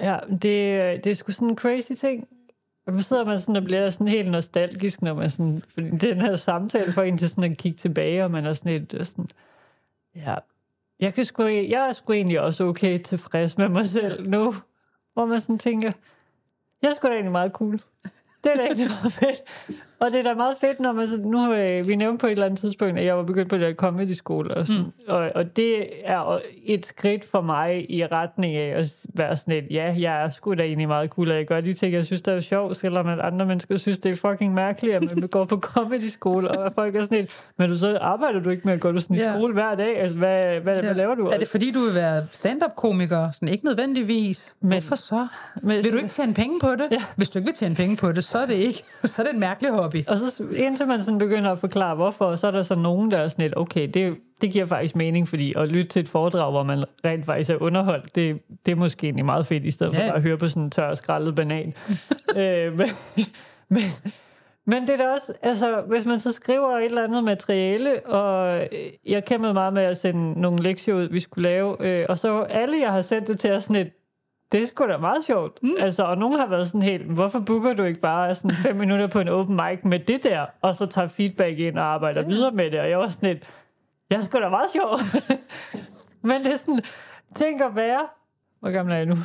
ja, 0.00 0.18
det, 0.30 1.04
det 1.04 1.06
er 1.06 1.14
sgu 1.14 1.32
sådan 1.32 1.48
en 1.48 1.56
crazy 1.58 1.92
ting. 1.92 2.28
Og 2.86 2.92
så 2.92 3.02
sidder 3.02 3.24
man 3.24 3.40
sådan 3.40 3.56
og 3.56 3.62
bliver 3.64 3.90
sådan 3.90 4.08
helt 4.08 4.30
nostalgisk, 4.30 5.02
når 5.02 5.14
man 5.14 5.30
sådan, 5.30 5.62
fordi 5.68 5.88
den 5.90 6.20
her 6.20 6.36
samtale 6.36 6.92
får 6.92 7.02
en 7.02 7.18
til 7.18 7.28
sådan 7.28 7.52
at 7.52 7.58
kigge 7.58 7.78
tilbage, 7.78 8.24
og 8.24 8.30
man 8.30 8.46
er 8.46 8.52
sådan 8.52 8.72
et, 8.72 9.06
sådan, 9.06 9.28
ja, 10.16 10.34
jeg, 11.00 11.14
kan 11.14 11.24
sgu, 11.24 11.42
jeg 11.46 11.88
er 11.88 11.92
sgu 11.92 12.12
egentlig 12.12 12.40
også 12.40 12.64
okay 12.64 12.98
tilfreds 12.98 13.58
med 13.58 13.68
mig 13.68 13.86
selv 13.86 14.28
nu, 14.28 14.54
hvor 15.14 15.24
man 15.24 15.40
sådan 15.40 15.58
tænker, 15.58 15.92
jeg 16.82 16.88
er 16.88 16.94
sgu 16.94 17.08
da 17.08 17.12
egentlig 17.12 17.32
meget 17.32 17.52
cool. 17.52 17.80
Det 18.44 18.52
er 18.52 18.56
da 18.56 18.62
egentlig 18.62 18.88
meget 18.88 19.12
fedt. 19.12 19.42
Og 20.02 20.12
det 20.12 20.18
er 20.18 20.22
da 20.22 20.34
meget 20.34 20.56
fedt, 20.60 20.80
når 20.80 20.92
man 20.92 21.06
så, 21.06 21.16
nu 21.24 21.52
øh, 21.54 21.88
vi 21.88 21.96
nævnte 21.96 22.18
på 22.20 22.26
et 22.26 22.30
eller 22.32 22.44
andet 22.46 22.58
tidspunkt, 22.60 22.98
at 22.98 23.04
jeg 23.04 23.16
var 23.16 23.22
begyndt 23.22 23.48
på 23.50 23.56
det 23.56 23.62
der 23.66 23.74
comedy 23.74 24.12
skole 24.12 24.54
og 24.54 24.66
sådan. 24.66 24.82
Mm. 24.82 24.92
Og, 25.08 25.30
og 25.34 25.56
det 25.56 25.86
er 26.04 26.38
et 26.64 26.86
skridt 26.86 27.24
for 27.24 27.40
mig 27.40 27.90
i 27.90 28.06
retning 28.06 28.56
af 28.56 28.78
at 28.80 28.92
være 29.14 29.36
sådan 29.36 29.54
et, 29.54 29.64
ja, 29.70 29.94
jeg 29.98 30.22
er 30.24 30.30
sgu 30.30 30.54
da 30.54 30.62
egentlig 30.62 30.88
meget 30.88 31.10
cool, 31.10 31.30
og 31.30 31.36
jeg 31.36 31.46
gør 31.46 31.60
de 31.60 31.72
ting, 31.72 31.92
jeg 31.92 32.06
synes, 32.06 32.22
der 32.22 32.32
er 32.32 32.40
sjovt, 32.40 32.76
selvom 32.76 33.06
at 33.08 33.20
andre 33.20 33.46
mennesker 33.46 33.76
synes, 33.76 33.98
det 33.98 34.12
er 34.12 34.16
fucking 34.16 34.54
mærkeligt, 34.54 34.96
at 34.96 35.02
man 35.16 35.28
går 35.36 35.44
på 35.44 35.56
comedy 35.58 36.08
skole, 36.08 36.50
og 36.50 36.72
folk 36.74 36.96
er 36.96 37.02
sådan 37.02 37.18
et, 37.18 37.30
men 37.58 37.70
du 37.70 37.76
så 37.76 37.98
arbejder 38.00 38.40
du 38.40 38.50
ikke 38.50 38.62
med 38.64 38.72
at 38.72 38.80
gå 38.80 38.92
du 38.92 39.00
sådan 39.00 39.16
i 39.16 39.20
Ja. 39.20 39.32
skole 39.38 39.52
hver 39.52 39.74
dag? 39.74 40.00
Altså, 40.00 40.16
hvad, 40.16 40.60
hvad, 40.60 40.74
ja. 40.74 40.80
hvad 40.80 40.94
laver 40.94 41.14
du? 41.14 41.26
Er 41.26 41.38
det 41.38 41.48
fordi, 41.48 41.70
du 41.72 41.80
vil 41.80 41.94
være 41.94 42.26
stand-up-komiker? 42.30 43.30
Sådan 43.32 43.48
ikke 43.48 43.64
nødvendigvis. 43.64 44.54
Men, 44.60 44.70
Hvorfor 44.72 44.94
så? 44.94 45.26
Men- 45.62 45.84
Vil 45.84 45.92
du 45.92 45.96
ikke 45.96 46.08
tjene 46.08 46.34
penge 46.34 46.60
på 46.60 46.70
det? 46.74 46.88
Ja. 46.90 47.02
Hvis 47.16 47.28
du 47.30 47.38
ikke 47.38 47.46
vil 47.46 47.54
tjene 47.54 47.74
penge 47.74 47.96
på 47.96 48.12
det, 48.12 48.24
så 48.24 48.38
er 48.38 48.46
det 48.46 48.54
ikke. 48.54 48.82
Så 49.04 49.22
er 49.22 49.26
det 49.26 49.34
en 49.34 49.40
mærkelig 49.40 49.70
hobby. 49.70 49.91
Og 50.08 50.18
så 50.18 50.44
indtil 50.56 50.86
man 50.86 51.02
sådan 51.02 51.18
begynder 51.18 51.50
at 51.52 51.58
forklare, 51.58 51.94
hvorfor, 51.94 52.36
så 52.36 52.46
er 52.46 52.50
der 52.50 52.62
så 52.62 52.74
nogen, 52.74 53.10
der 53.10 53.18
er 53.18 53.28
sådan 53.28 53.42
lidt, 53.42 53.56
okay, 53.56 53.88
det, 53.94 54.16
det 54.40 54.50
giver 54.52 54.66
faktisk 54.66 54.96
mening, 54.96 55.28
fordi 55.28 55.52
at 55.56 55.68
lytte 55.68 55.88
til 55.88 56.00
et 56.00 56.08
foredrag, 56.08 56.50
hvor 56.50 56.62
man 56.62 56.84
rent 57.06 57.26
faktisk 57.26 57.50
er 57.50 57.62
underholdt, 57.62 58.14
det, 58.14 58.42
det 58.66 58.72
er 58.72 58.76
måske 58.76 59.04
egentlig 59.06 59.24
meget 59.24 59.46
fedt, 59.46 59.64
i 59.64 59.70
stedet 59.70 59.94
for 59.94 60.00
Ja. 60.02 60.08
bare 60.08 60.16
at 60.16 60.22
høre 60.22 60.38
på 60.38 60.48
sådan 60.48 60.62
en 60.62 60.70
tør 60.70 60.94
skrællet 60.94 61.34
banan. 61.34 61.74
øh, 62.36 62.78
men, 62.78 62.88
men, 63.68 63.82
men 64.66 64.82
det 64.82 64.90
er 64.90 64.96
da 64.96 65.08
også, 65.12 65.32
altså, 65.42 65.82
hvis 65.88 66.06
man 66.06 66.20
så 66.20 66.32
skriver 66.32 66.76
et 66.78 66.84
eller 66.84 67.04
andet 67.04 67.24
materiale, 67.24 68.06
og 68.06 68.56
øh, 68.62 68.68
jeg 69.06 69.24
kæmpede 69.24 69.54
meget 69.54 69.72
med 69.72 69.82
at 69.82 69.96
sende 69.96 70.40
nogle 70.40 70.62
lektier 70.62 70.94
ud, 70.94 71.08
vi 71.08 71.20
skulle 71.20 71.48
lave, 71.48 71.76
øh, 71.80 72.06
og 72.08 72.18
så 72.18 72.40
alle, 72.40 72.76
jeg 72.82 72.92
har 72.92 73.00
sendt 73.00 73.28
det 73.28 73.40
til, 73.40 73.50
er 73.50 73.58
sådan 73.58 73.76
et, 73.76 73.90
det 74.52 74.62
er 74.62 74.66
sgu 74.66 74.86
da 74.86 74.96
meget 74.96 75.24
sjovt. 75.24 75.62
Mm. 75.62 75.74
Altså, 75.78 76.04
og 76.04 76.18
nogen 76.18 76.38
har 76.38 76.46
været 76.46 76.68
sådan 76.68 76.82
helt, 76.82 77.06
hvorfor 77.06 77.40
booker 77.40 77.74
du 77.74 77.82
ikke 77.82 78.00
bare 78.00 78.34
sådan 78.34 78.56
fem 78.56 78.76
minutter 78.76 79.06
på 79.06 79.20
en 79.20 79.28
open 79.28 79.56
mic 79.56 79.78
med 79.84 79.98
det 79.98 80.22
der, 80.22 80.46
og 80.62 80.76
så 80.76 80.86
tager 80.86 81.08
feedback 81.08 81.58
ind 81.58 81.78
og 81.78 81.84
arbejder 81.84 82.20
yeah. 82.20 82.30
videre 82.30 82.50
med 82.50 82.70
det. 82.70 82.80
Og 82.80 82.90
jeg 82.90 82.98
var 82.98 83.08
sådan 83.08 83.28
lidt, 83.28 83.44
jeg 84.10 84.16
er 84.16 84.20
sgu 84.20 84.38
da 84.38 84.48
meget 84.48 84.70
sjov. 84.70 84.98
Men 86.28 86.44
det 86.44 86.52
er 86.52 86.56
sådan, 86.56 86.80
tænk 87.34 87.60
at 87.60 87.76
være, 87.76 88.06
hvor 88.60 88.70
gammel 88.70 88.92
er 88.92 88.96
jeg 88.96 89.06
nu? 89.06 89.16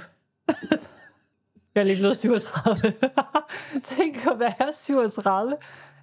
Jeg 1.76 1.82
er 1.82 1.86
lige 1.88 1.98
blevet 1.98 2.18
37. 2.18 2.94
tænk 3.84 4.26
at 4.26 4.40
være 4.40 4.74
37, 4.74 5.58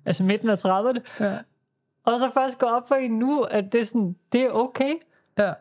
altså 0.05 0.23
midten 0.25 0.51
af 0.51 0.65
30'erne, 0.65 1.25
Ja. 1.25 1.39
og 2.05 2.19
så 2.19 2.31
først 2.35 2.59
gå 2.59 2.67
op 2.67 2.89
for 2.89 2.95
en 2.95 3.19
nu, 3.19 3.43
at 3.43 3.73
det 3.73 3.81
er, 3.81 3.85
sådan, 3.85 4.17
det 4.33 4.43
er 4.43 4.51
okay. 4.51 4.95
Ja. 5.39 5.53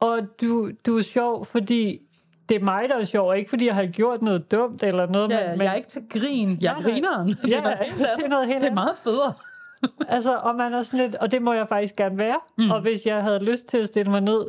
Og 0.00 0.20
du, 0.40 0.70
du 0.86 0.98
er 0.98 1.02
sjov, 1.02 1.44
fordi 1.44 2.00
det 2.48 2.54
er 2.54 2.64
mig, 2.64 2.88
der 2.88 2.96
er 2.96 3.04
sjov, 3.04 3.36
ikke 3.36 3.50
fordi 3.50 3.66
jeg 3.66 3.74
har 3.74 3.86
gjort 3.86 4.22
noget 4.22 4.52
dumt 4.52 4.82
eller 4.82 5.06
noget. 5.06 5.30
Ja, 5.30 5.50
men, 5.50 5.60
jeg 5.60 5.70
er 5.70 5.74
ikke 5.74 5.88
til 5.88 6.02
grin. 6.10 6.58
Jeg 6.60 6.76
er 6.78 6.82
grineren. 6.82 7.28
Ja, 7.28 7.56
det, 7.56 7.56
er, 7.56 8.16
det 8.16 8.24
er 8.24 8.28
noget 8.28 8.46
helt 8.46 8.60
det 8.60 8.68
er 8.68 8.74
meget 8.74 8.96
federe. 9.04 9.32
Altså, 10.08 10.36
og 10.36 10.54
man 10.56 10.74
er 10.74 10.82
sådan 10.82 11.06
lidt, 11.06 11.14
og 11.14 11.32
det 11.32 11.42
må 11.42 11.52
jeg 11.52 11.68
faktisk 11.68 11.96
gerne 11.96 12.18
være. 12.18 12.40
Mm. 12.58 12.70
Og 12.70 12.80
hvis 12.80 13.06
jeg 13.06 13.22
havde 13.22 13.44
lyst 13.44 13.68
til 13.68 13.78
at 13.78 13.86
stille 13.86 14.10
mig 14.10 14.20
ned 14.20 14.46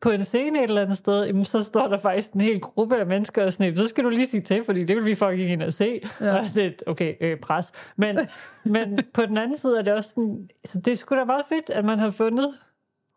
på 0.00 0.10
en 0.10 0.24
scene 0.24 0.58
et 0.58 0.64
eller 0.64 0.82
andet 0.82 0.96
sted, 0.96 1.24
jamen, 1.24 1.44
så 1.44 1.62
står 1.62 1.88
der 1.88 1.98
faktisk 1.98 2.32
en 2.32 2.40
hel 2.40 2.60
gruppe 2.60 2.96
af 2.96 3.06
mennesker 3.06 3.44
og 3.44 3.52
sådan 3.52 3.72
lidt, 3.72 3.80
så 3.80 3.86
skal 3.86 4.04
du 4.04 4.08
lige 4.08 4.26
sige 4.26 4.40
til, 4.40 4.64
fordi 4.64 4.84
det 4.84 4.96
vil 4.96 5.04
vi 5.04 5.14
fucking 5.14 5.50
ind 5.50 5.62
og 5.62 5.72
se. 5.72 6.00
Ja. 6.20 6.30
Og 6.32 6.38
er 6.38 6.44
sådan 6.44 6.62
lidt, 6.62 6.82
okay, 6.86 7.14
øh, 7.20 7.40
pres. 7.40 7.72
Men, 7.96 8.18
men 8.64 8.98
på 9.14 9.26
den 9.26 9.36
anden 9.36 9.56
side 9.56 9.78
er 9.78 9.82
det 9.82 9.92
også 9.92 10.10
sådan, 10.10 10.48
så 10.64 10.80
det 10.80 10.90
er 10.90 10.94
sgu 10.94 11.14
da 11.14 11.24
meget 11.24 11.44
fedt, 11.48 11.70
at 11.70 11.84
man 11.84 11.98
har 11.98 12.10
fundet 12.10 12.48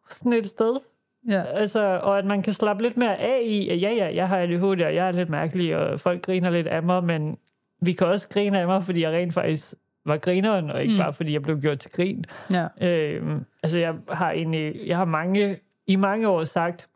sådan 0.09 0.34
et 0.34 0.47
sted, 0.47 0.76
Ja. 1.30 1.43
Altså, 1.43 1.99
og 2.03 2.17
at 2.17 2.25
man 2.25 2.41
kan 2.41 2.53
slappe 2.53 2.84
lidt 2.84 2.97
mere 2.97 3.17
af 3.17 3.41
i, 3.45 3.69
at 3.69 3.82
ja, 3.82 3.91
ja, 3.91 4.15
jeg 4.15 4.27
har 4.27 4.38
ADHD, 4.38 4.63
og 4.63 4.95
jeg 4.95 5.07
er 5.07 5.11
lidt 5.11 5.30
mærkelig, 5.30 5.77
og 5.77 5.99
folk 5.99 6.21
griner 6.21 6.49
lidt 6.49 6.67
af 6.67 6.84
mig, 6.84 7.03
men 7.03 7.38
vi 7.82 7.91
kan 7.93 8.07
også 8.07 8.30
grine 8.30 8.59
af 8.59 8.67
mig, 8.67 8.84
fordi 8.84 9.01
jeg 9.01 9.11
rent 9.11 9.34
faktisk 9.34 9.73
var 10.05 10.17
grineren, 10.17 10.71
og 10.71 10.82
ikke 10.82 10.93
mm. 10.93 10.99
bare 10.99 11.13
fordi 11.13 11.34
jeg 11.34 11.41
blev 11.41 11.61
gjort 11.61 11.80
til 11.80 11.91
grin. 11.91 12.25
ja. 12.51 12.88
Øhm, 12.88 13.45
altså, 13.63 13.80
jeg 13.80 13.93
har 14.11 14.32
egentlig, 14.32 14.75
jeg 14.86 14.97
har 14.97 15.05
mange, 15.05 15.57
i 15.88 15.95
mange 15.95 16.27
år 16.27 16.43
sagt, 16.43 16.89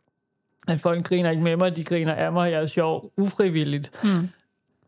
at 0.67 0.79
folk 0.79 1.05
griner 1.05 1.29
ikke 1.29 1.43
med 1.43 1.55
mig, 1.55 1.75
de 1.75 1.83
griner 1.83 2.13
af 2.13 2.31
mig, 2.31 2.51
jeg 2.51 2.61
er 2.61 2.65
sjov, 2.65 3.11
ufrivilligt. 3.17 3.91
Mm. 4.03 4.29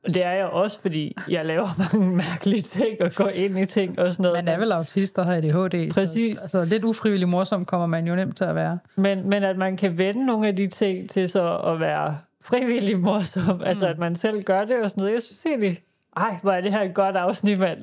Det 0.07 0.23
er 0.23 0.31
jeg 0.31 0.45
også, 0.45 0.81
fordi 0.81 1.15
jeg 1.29 1.45
laver 1.45 1.67
mange 1.93 2.15
mærkelige 2.15 2.61
ting, 2.61 3.01
og 3.01 3.11
går 3.15 3.27
ind 3.27 3.59
i 3.59 3.65
ting 3.65 3.99
og 3.99 4.13
sådan 4.13 4.23
noget. 4.23 4.45
Man 4.45 4.53
er 4.53 4.59
vel 4.59 4.71
autist 4.71 5.19
og 5.19 5.25
har 5.25 5.33
ADHD. 5.33 5.93
Præcis. 5.93 6.37
Så, 6.37 6.43
altså, 6.43 6.65
lidt 6.65 6.83
ufrivillig 6.83 7.29
morsom 7.29 7.65
kommer 7.65 7.87
man 7.87 8.07
jo 8.07 8.15
nemt 8.15 8.37
til 8.37 8.43
at 8.43 8.55
være. 8.55 8.79
Men, 8.95 9.29
men 9.29 9.43
at 9.43 9.57
man 9.57 9.77
kan 9.77 9.97
vende 9.97 10.25
nogle 10.25 10.47
af 10.47 10.55
de 10.55 10.67
ting 10.67 11.09
til 11.09 11.29
så 11.29 11.57
at 11.57 11.79
være 11.79 12.17
frivillig 12.41 12.99
morsom. 12.99 13.55
Mm. 13.55 13.63
Altså, 13.65 13.87
at 13.87 13.97
man 13.97 14.15
selv 14.15 14.43
gør 14.43 14.65
det 14.65 14.81
og 14.81 14.89
sådan 14.89 15.01
noget. 15.01 15.13
Jeg 15.13 15.21
synes 15.21 15.45
egentlig, 15.45 15.79
ej, 16.17 16.37
hvor 16.41 16.51
er 16.51 16.61
det 16.61 16.71
her 16.71 16.81
et 16.81 16.93
godt 16.93 17.15
afsnit, 17.15 17.59
mand. 17.59 17.81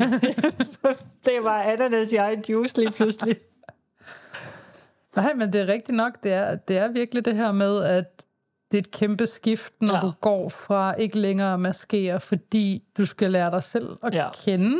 det 1.27 1.39
var 1.43 1.63
ananas 1.63 2.13
i 2.13 2.17
egen 2.17 2.45
juice 2.49 2.79
lige 2.79 2.91
pludselig. 2.91 3.37
Nej, 5.17 5.35
men 5.35 5.53
det 5.53 5.61
er 5.61 5.67
rigtigt 5.67 5.97
nok. 5.97 6.23
Det 6.23 6.33
er, 6.33 6.57
det 6.57 6.79
er 6.79 6.89
virkelig 6.89 7.25
det 7.25 7.37
her 7.37 7.53
med, 7.53 7.83
at 7.83 8.25
det 8.73 8.79
er 8.79 8.83
et 8.83 8.91
kæmpe 8.91 9.27
skift, 9.27 9.73
når 9.81 9.95
Ja. 9.95 10.01
du 10.01 10.13
går 10.21 10.49
fra 10.49 10.95
ikke 10.95 11.19
længere 11.19 11.55
at 11.55 11.61
maskere, 11.61 12.21
fordi 12.21 12.83
du 12.99 13.05
skal 13.07 13.31
lære 13.31 13.51
dig 13.51 13.63
selv 13.63 13.97
at 14.03 14.15
Ja. 14.15 14.29
kende. 14.45 14.77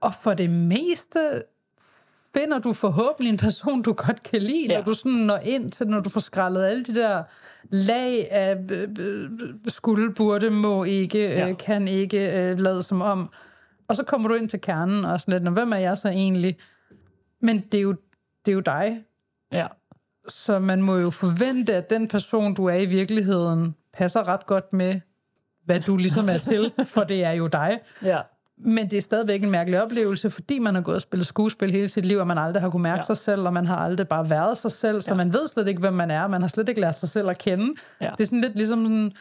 Og 0.00 0.12
for 0.22 0.34
det 0.34 0.50
meste 0.50 1.42
finder 2.36 2.58
du 2.58 2.72
forhåbentlig 2.72 3.30
en 3.32 3.36
person, 3.38 3.82
du 3.82 3.92
godt 3.92 4.22
kan 4.22 4.42
lide, 4.42 4.66
Ja. 4.70 4.76
når 4.78 4.84
du 4.84 4.94
sådan 4.94 5.12
når 5.12 5.36
ind 5.36 5.70
til, 5.70 5.86
når 5.86 6.00
du 6.00 6.08
får 6.10 6.20
skrællet 6.20 6.64
alle 6.64 6.84
de 6.84 6.94
der 6.94 7.22
lag 7.70 8.32
af 8.32 8.56
øh, 8.70 8.88
øh, 9.00 9.30
skulle, 9.68 10.14
burde, 10.14 10.50
må 10.50 10.84
ikke, 10.84 11.18
Ja. 11.18 11.48
øh, 11.48 11.58
kan 11.58 11.88
ikke, 11.88 12.50
øh, 12.50 12.58
lade 12.58 12.82
som 12.82 13.02
om. 13.02 13.30
Og 13.88 13.96
så 13.96 14.04
kommer 14.04 14.28
du 14.28 14.34
ind 14.34 14.48
til 14.48 14.60
kernen 14.60 15.04
og 15.04 15.20
sådan 15.20 15.32
lidt, 15.32 15.42
"Nå, 15.42 15.50
hvem 15.50 15.72
er 15.72 15.76
jeg 15.76 15.98
så 15.98 16.08
egentlig? 16.08 16.56
Men 17.40 17.58
det 17.60 17.78
er 17.78 17.82
jo, 17.82 17.92
det 18.46 18.52
er 18.52 18.54
jo 18.54 18.60
dig, 18.60 19.02
Ja. 19.52 19.66
Så 20.28 20.58
man 20.58 20.82
må 20.82 20.96
jo 20.96 21.10
forvente, 21.10 21.74
at 21.74 21.90
den 21.90 22.08
person, 22.08 22.54
du 22.54 22.64
er 22.66 22.74
i 22.74 22.86
virkeligheden, 22.86 23.74
passer 23.94 24.28
ret 24.28 24.46
godt 24.46 24.72
med, 24.72 25.00
hvad 25.64 25.80
du 25.80 25.96
ligesom 25.96 26.28
er 26.28 26.38
til, 26.38 26.72
for 26.94 27.04
det 27.04 27.24
er 27.24 27.30
jo 27.32 27.46
dig. 27.46 27.78
Ja. 28.02 28.18
Men 28.58 28.90
det 28.90 28.96
er 28.96 29.02
stadigvæk 29.02 29.42
en 29.42 29.50
mærkelig 29.50 29.82
oplevelse, 29.82 30.30
fordi 30.30 30.58
man 30.58 30.74
har 30.74 30.82
gået 30.82 30.94
og 30.94 31.00
spillet 31.00 31.26
skuespil 31.26 31.70
hele 31.70 31.88
sit 31.88 32.04
liv, 32.04 32.18
og 32.18 32.26
man 32.26 32.38
aldrig 32.38 32.62
har 32.62 32.70
kunne 32.70 32.82
mærke 32.82 32.96
Ja. 32.98 33.02
sig 33.02 33.16
selv, 33.16 33.46
og 33.46 33.52
man 33.52 33.66
har 33.66 33.76
aldrig 33.76 34.08
bare 34.08 34.30
været 34.30 34.58
sig 34.58 34.72
selv, 34.72 35.00
så 35.00 35.10
Ja. 35.10 35.16
man 35.16 35.32
ved 35.32 35.48
slet 35.48 35.68
ikke, 35.68 35.80
hvem 35.80 35.92
man 35.92 36.10
er, 36.10 36.26
man 36.26 36.40
har 36.40 36.48
slet 36.48 36.68
ikke 36.68 36.80
lært 36.80 36.98
sig 36.98 37.08
selv 37.08 37.28
at 37.30 37.38
kende. 37.38 37.74
Ja. 38.00 38.10
Det 38.18 38.20
er 38.20 38.24
sådan 38.26 38.40
lidt 38.40 38.56
ligesom 38.56 38.84
sådan, 38.84 39.12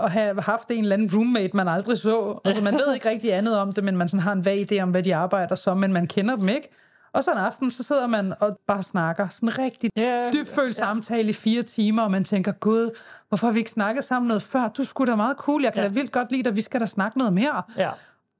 at 0.00 0.10
have 0.10 0.40
haft 0.42 0.70
en 0.70 0.82
eller 0.82 0.94
anden 0.96 1.10
roommate, 1.14 1.56
man 1.56 1.68
aldrig 1.68 1.98
så. 1.98 2.40
Altså, 2.44 2.62
man 2.62 2.74
ved 2.74 2.94
ikke 2.94 3.08
rigtig 3.08 3.32
andet 3.34 3.56
om 3.58 3.72
det, 3.72 3.84
men 3.84 3.96
man 3.96 4.08
sådan 4.08 4.22
har 4.22 4.32
en 4.32 4.44
vag 4.44 4.72
idé 4.72 4.80
om, 4.80 4.90
hvad 4.90 5.02
de 5.02 5.14
arbejder 5.14 5.54
som, 5.54 5.78
men 5.78 5.92
man 5.92 6.06
kender 6.06 6.36
dem 6.36 6.48
ikke. 6.48 6.68
Og 7.12 7.24
så 7.24 7.32
en 7.32 7.38
aften, 7.38 7.70
så 7.70 7.82
sidder 7.82 8.06
man 8.06 8.34
og 8.40 8.58
bare 8.66 8.82
snakker. 8.82 9.28
Sådan 9.28 9.48
en 9.48 9.58
rigtig 9.58 9.90
Ja. 9.96 10.30
dybfølt 10.32 10.76
samtale 10.76 11.28
i 11.30 11.32
fire 11.32 11.62
timer, 11.62 12.02
og 12.02 12.10
man 12.10 12.24
tænker, 12.24 12.52
gud, 12.52 12.90
hvorfor 13.28 13.46
har 13.46 13.52
vi 13.54 13.58
ikke 13.58 13.70
snakket 13.70 14.04
sammen 14.04 14.28
noget 14.28 14.42
før? 14.42 14.68
Du 14.68 14.84
skulle 14.84 15.10
da 15.10 15.16
meget 15.16 15.36
cool, 15.36 15.62
jeg 15.62 15.72
kan 15.72 15.82
Ja. 15.82 15.88
da 15.88 15.92
vildt 15.94 16.12
godt 16.12 16.32
lide 16.32 16.42
dig, 16.42 16.56
vi 16.56 16.60
skal 16.60 16.80
da 16.80 16.86
snakke 16.86 17.18
noget 17.18 17.32
mere. 17.32 17.62
Ja. 17.76 17.90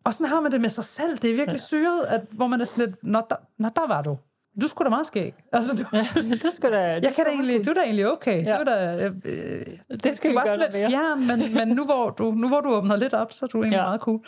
Og 0.05 0.15
sådan 0.15 0.27
har 0.27 0.41
man 0.41 0.53
det 0.53 0.61
med 0.61 0.69
sig 0.71 0.85
selv. 0.85 1.19
Det 1.19 1.31
er 1.31 1.35
virkelig 1.37 1.61
syret, 1.61 2.03
at, 2.09 2.21
hvor 2.31 2.47
man 2.47 2.61
er 2.61 2.65
sådan 2.65 2.85
lidt, 2.87 3.05
nå 3.05 3.23
der, 3.31 3.37
nå, 3.59 3.69
der 3.77 3.87
var 3.89 4.03
du. 4.03 4.19
Du 4.61 4.67
skulle 4.69 4.87
da 4.87 4.91
meget 4.91 5.07
skæg. 5.07 5.35
Altså, 5.53 5.77
du, 5.85 5.97
Ja, 5.97 6.07
du 6.43 6.51
skal 6.53 6.73
da... 6.73 6.79
jeg 6.79 7.13
kan 7.17 7.25
da 7.25 7.31
egentlig, 7.31 7.65
du 7.65 7.71
er 7.71 7.75
da 7.75 7.81
egentlig 7.81 8.13
okay. 8.13 8.45
Ja. 8.47 8.51
Du 8.57 8.61
er 8.61 8.65
da, 8.65 9.05
øh, 9.07 9.11
det 10.05 10.17
skal 10.17 10.31
du 10.31 10.33
vi 10.33 10.35
var 10.37 10.45
gøre 10.45 10.59
lidt 10.59 10.75
mere. 10.75 10.91
fjern, 10.91 11.27
men, 11.27 11.55
men 11.55 11.69
nu, 11.69 11.85
hvor 11.85 12.11
du, 12.11 12.31
nu 12.33 12.49
hvor 12.49 12.61
du 12.61 12.69
åbner 12.75 12.97
lidt 12.97 13.15
op, 13.15 13.33
så 13.33 13.45
er 13.45 13.49
du 13.49 13.59
egentlig 13.59 13.77
Ja. 13.77 13.83
meget 13.85 14.01
cool. 14.01 14.21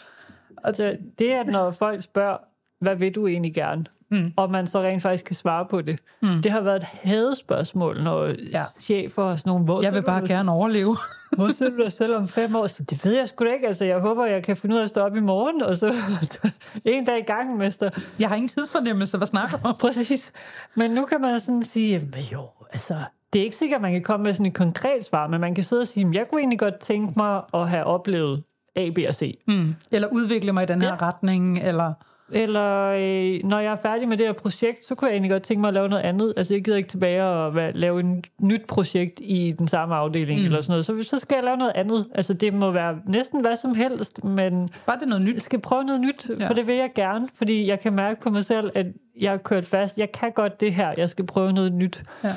Altså, 0.64 0.97
det 1.18 1.34
er, 1.34 1.45
når 1.45 1.70
folk 1.70 2.03
spørger, 2.03 2.36
hvad 2.80 2.95
vil 2.97 3.14
du 3.14 3.26
egentlig 3.26 3.55
gerne? 3.55 3.84
Mm. 4.13 4.33
Og 4.37 4.51
man 4.51 4.67
så 4.67 4.83
rent 4.83 5.03
faktisk 5.03 5.25
kan 5.25 5.37
svare 5.37 5.67
på 5.71 5.81
det. 5.83 5.99
Mm. 6.23 6.43
Det 6.43 6.53
har 6.53 6.61
været 6.61 6.77
et 6.77 6.83
hadespørgsmål, 7.03 8.03
når 8.03 8.27
ja. 8.53 8.65
Chefer 8.83 9.23
og 9.23 9.39
sådan 9.39 9.51
nogle... 9.51 9.65
Hvor 9.65 9.83
Jeg 9.83 9.93
vil 9.95 10.03
bare 10.03 10.29
gerne 10.29 10.53
overleve. 10.53 10.97
Hvor 11.37 11.51
ser 11.51 11.69
du 11.71 11.83
dig 11.83 11.93
selv 11.93 12.15
om 12.17 12.29
fem 12.29 12.57
år? 12.57 12.67
Så 12.67 12.83
det 12.83 13.05
ved 13.05 13.17
jeg 13.17 13.29
sgu 13.29 13.45
da 13.45 13.53
ikke. 13.53 13.67
Altså, 13.67 13.85
jeg 13.85 13.99
håber, 14.01 14.27
jeg 14.27 14.43
kan 14.43 14.57
finde 14.57 14.75
ud 14.75 14.81
af 14.81 14.85
at 14.85 14.89
stå 14.89 15.01
op 15.01 15.17
i 15.17 15.21
morgen, 15.21 15.63
og 15.63 15.77
så 15.77 15.95
en 16.85 17.05
dag 17.05 17.19
i 17.19 17.23
gangen, 17.23 17.59
mester. 17.59 17.91
Jeg 18.19 18.29
har 18.29 18.37
ingen 18.37 18.49
tidsfornemmelse. 18.49 19.17
Hvad 19.17 19.27
snakker 19.27 19.59
om? 19.65 19.77
Præcis. 19.81 20.33
Men 20.75 20.91
nu 20.91 21.05
kan 21.05 21.21
man 21.21 21.41
sådan 21.41 21.63
sige, 21.63 21.99
"Men 21.99 22.21
jo, 22.33 22.41
altså, 22.73 22.95
det 23.33 23.39
er 23.41 23.45
ikke 23.45 23.57
sikkert, 23.57 23.77
at 23.79 23.83
man 23.83 23.93
kan 23.93 24.03
komme 24.03 24.25
med 24.25 24.33
sådan 24.33 24.47
et 24.47 24.55
konkret 24.55 25.05
svar, 25.05 25.27
men 25.27 25.41
man 25.41 25.55
kan 25.55 25.65
sidde 25.65 25.81
og 25.83 25.87
sige, 25.87 26.11
jeg 26.15 26.27
kunne 26.31 26.41
egentlig 26.41 26.59
godt 26.59 26.79
tænke 26.79 27.13
mig 27.17 27.43
at 27.55 27.69
have 27.69 27.85
oplevet 27.85 28.43
A, 28.77 28.91
B 28.95 28.99
og 29.09 29.15
C. 29.15 29.39
Mm. 29.49 29.75
Eller 29.91 30.09
udvikle 30.09 30.53
mig 30.53 30.63
i 30.63 30.67
den 30.67 30.83
her 30.83 30.89
Ja. 30.89 31.07
retning, 31.07 31.59
eller... 31.63 31.93
Eller 32.33 32.87
øh, 32.89 33.41
når 33.49 33.59
jeg 33.61 33.73
er 33.73 33.77
færdig 33.77 34.09
med 34.09 34.16
det 34.16 34.27
her 34.27 34.33
projekt, 34.33 34.85
så 34.87 34.95
kunne 34.95 35.09
jeg 35.09 35.14
egentlig 35.14 35.31
godt 35.31 35.43
tænke 35.43 35.61
mig 35.61 35.68
at 35.68 35.75
lave 35.75 35.89
noget 35.89 36.03
andet. 36.03 36.35
Altså 36.37 36.55
jeg 36.55 36.64
gider 36.64 36.77
ikke 36.77 36.89
tilbage 36.89 37.25
og 37.25 37.53
lave 37.75 38.01
et 38.01 38.27
nyt 38.41 38.66
projekt 38.66 39.20
i 39.23 39.55
den 39.59 39.68
samme 39.68 39.95
afdeling 39.95 40.41
mm. 40.41 40.47
eller 40.47 40.61
sådan 40.61 40.73
noget. 40.73 40.85
Så, 40.85 41.03
så 41.11 41.18
skal 41.18 41.35
jeg 41.35 41.45
lave 41.45 41.57
noget 41.57 41.73
andet. 41.75 42.07
Altså 42.14 42.35
det 42.35 42.55
må 42.55 42.70
være 42.70 42.99
næsten 43.07 43.41
hvad 43.41 43.57
som 43.57 43.75
helst, 43.75 44.25
men 44.25 44.68
Bare 44.87 44.97
det 44.97 45.03
er 45.03 45.07
noget 45.09 45.25
nyt. 45.25 45.35
jeg 45.35 45.43
skal 45.43 45.61
prøve 45.61 45.85
noget 45.85 46.01
nyt, 46.01 46.31
ja. 46.39 46.49
For 46.49 46.55
det 46.55 46.66
vil 46.66 46.75
jeg 46.75 46.91
gerne. 46.95 47.29
Fordi 47.35 47.68
jeg 47.68 47.81
kan 47.81 47.93
mærke 47.93 48.20
på 48.20 48.31
mig 48.31 48.45
selv, 48.45 48.70
at 48.75 48.87
jeg 49.20 49.31
har 49.31 49.39
kørt 49.39 49.66
fast. 49.66 49.99
Jeg 49.99 50.12
kan 50.12 50.33
godt 50.33 50.61
det 50.61 50.75
her. 50.75 50.95
Jeg 50.97 51.11
skal 51.11 51.27
prøve 51.27 51.53
noget 51.53 51.73
nyt. 51.73 52.03
Ja. 52.25 52.35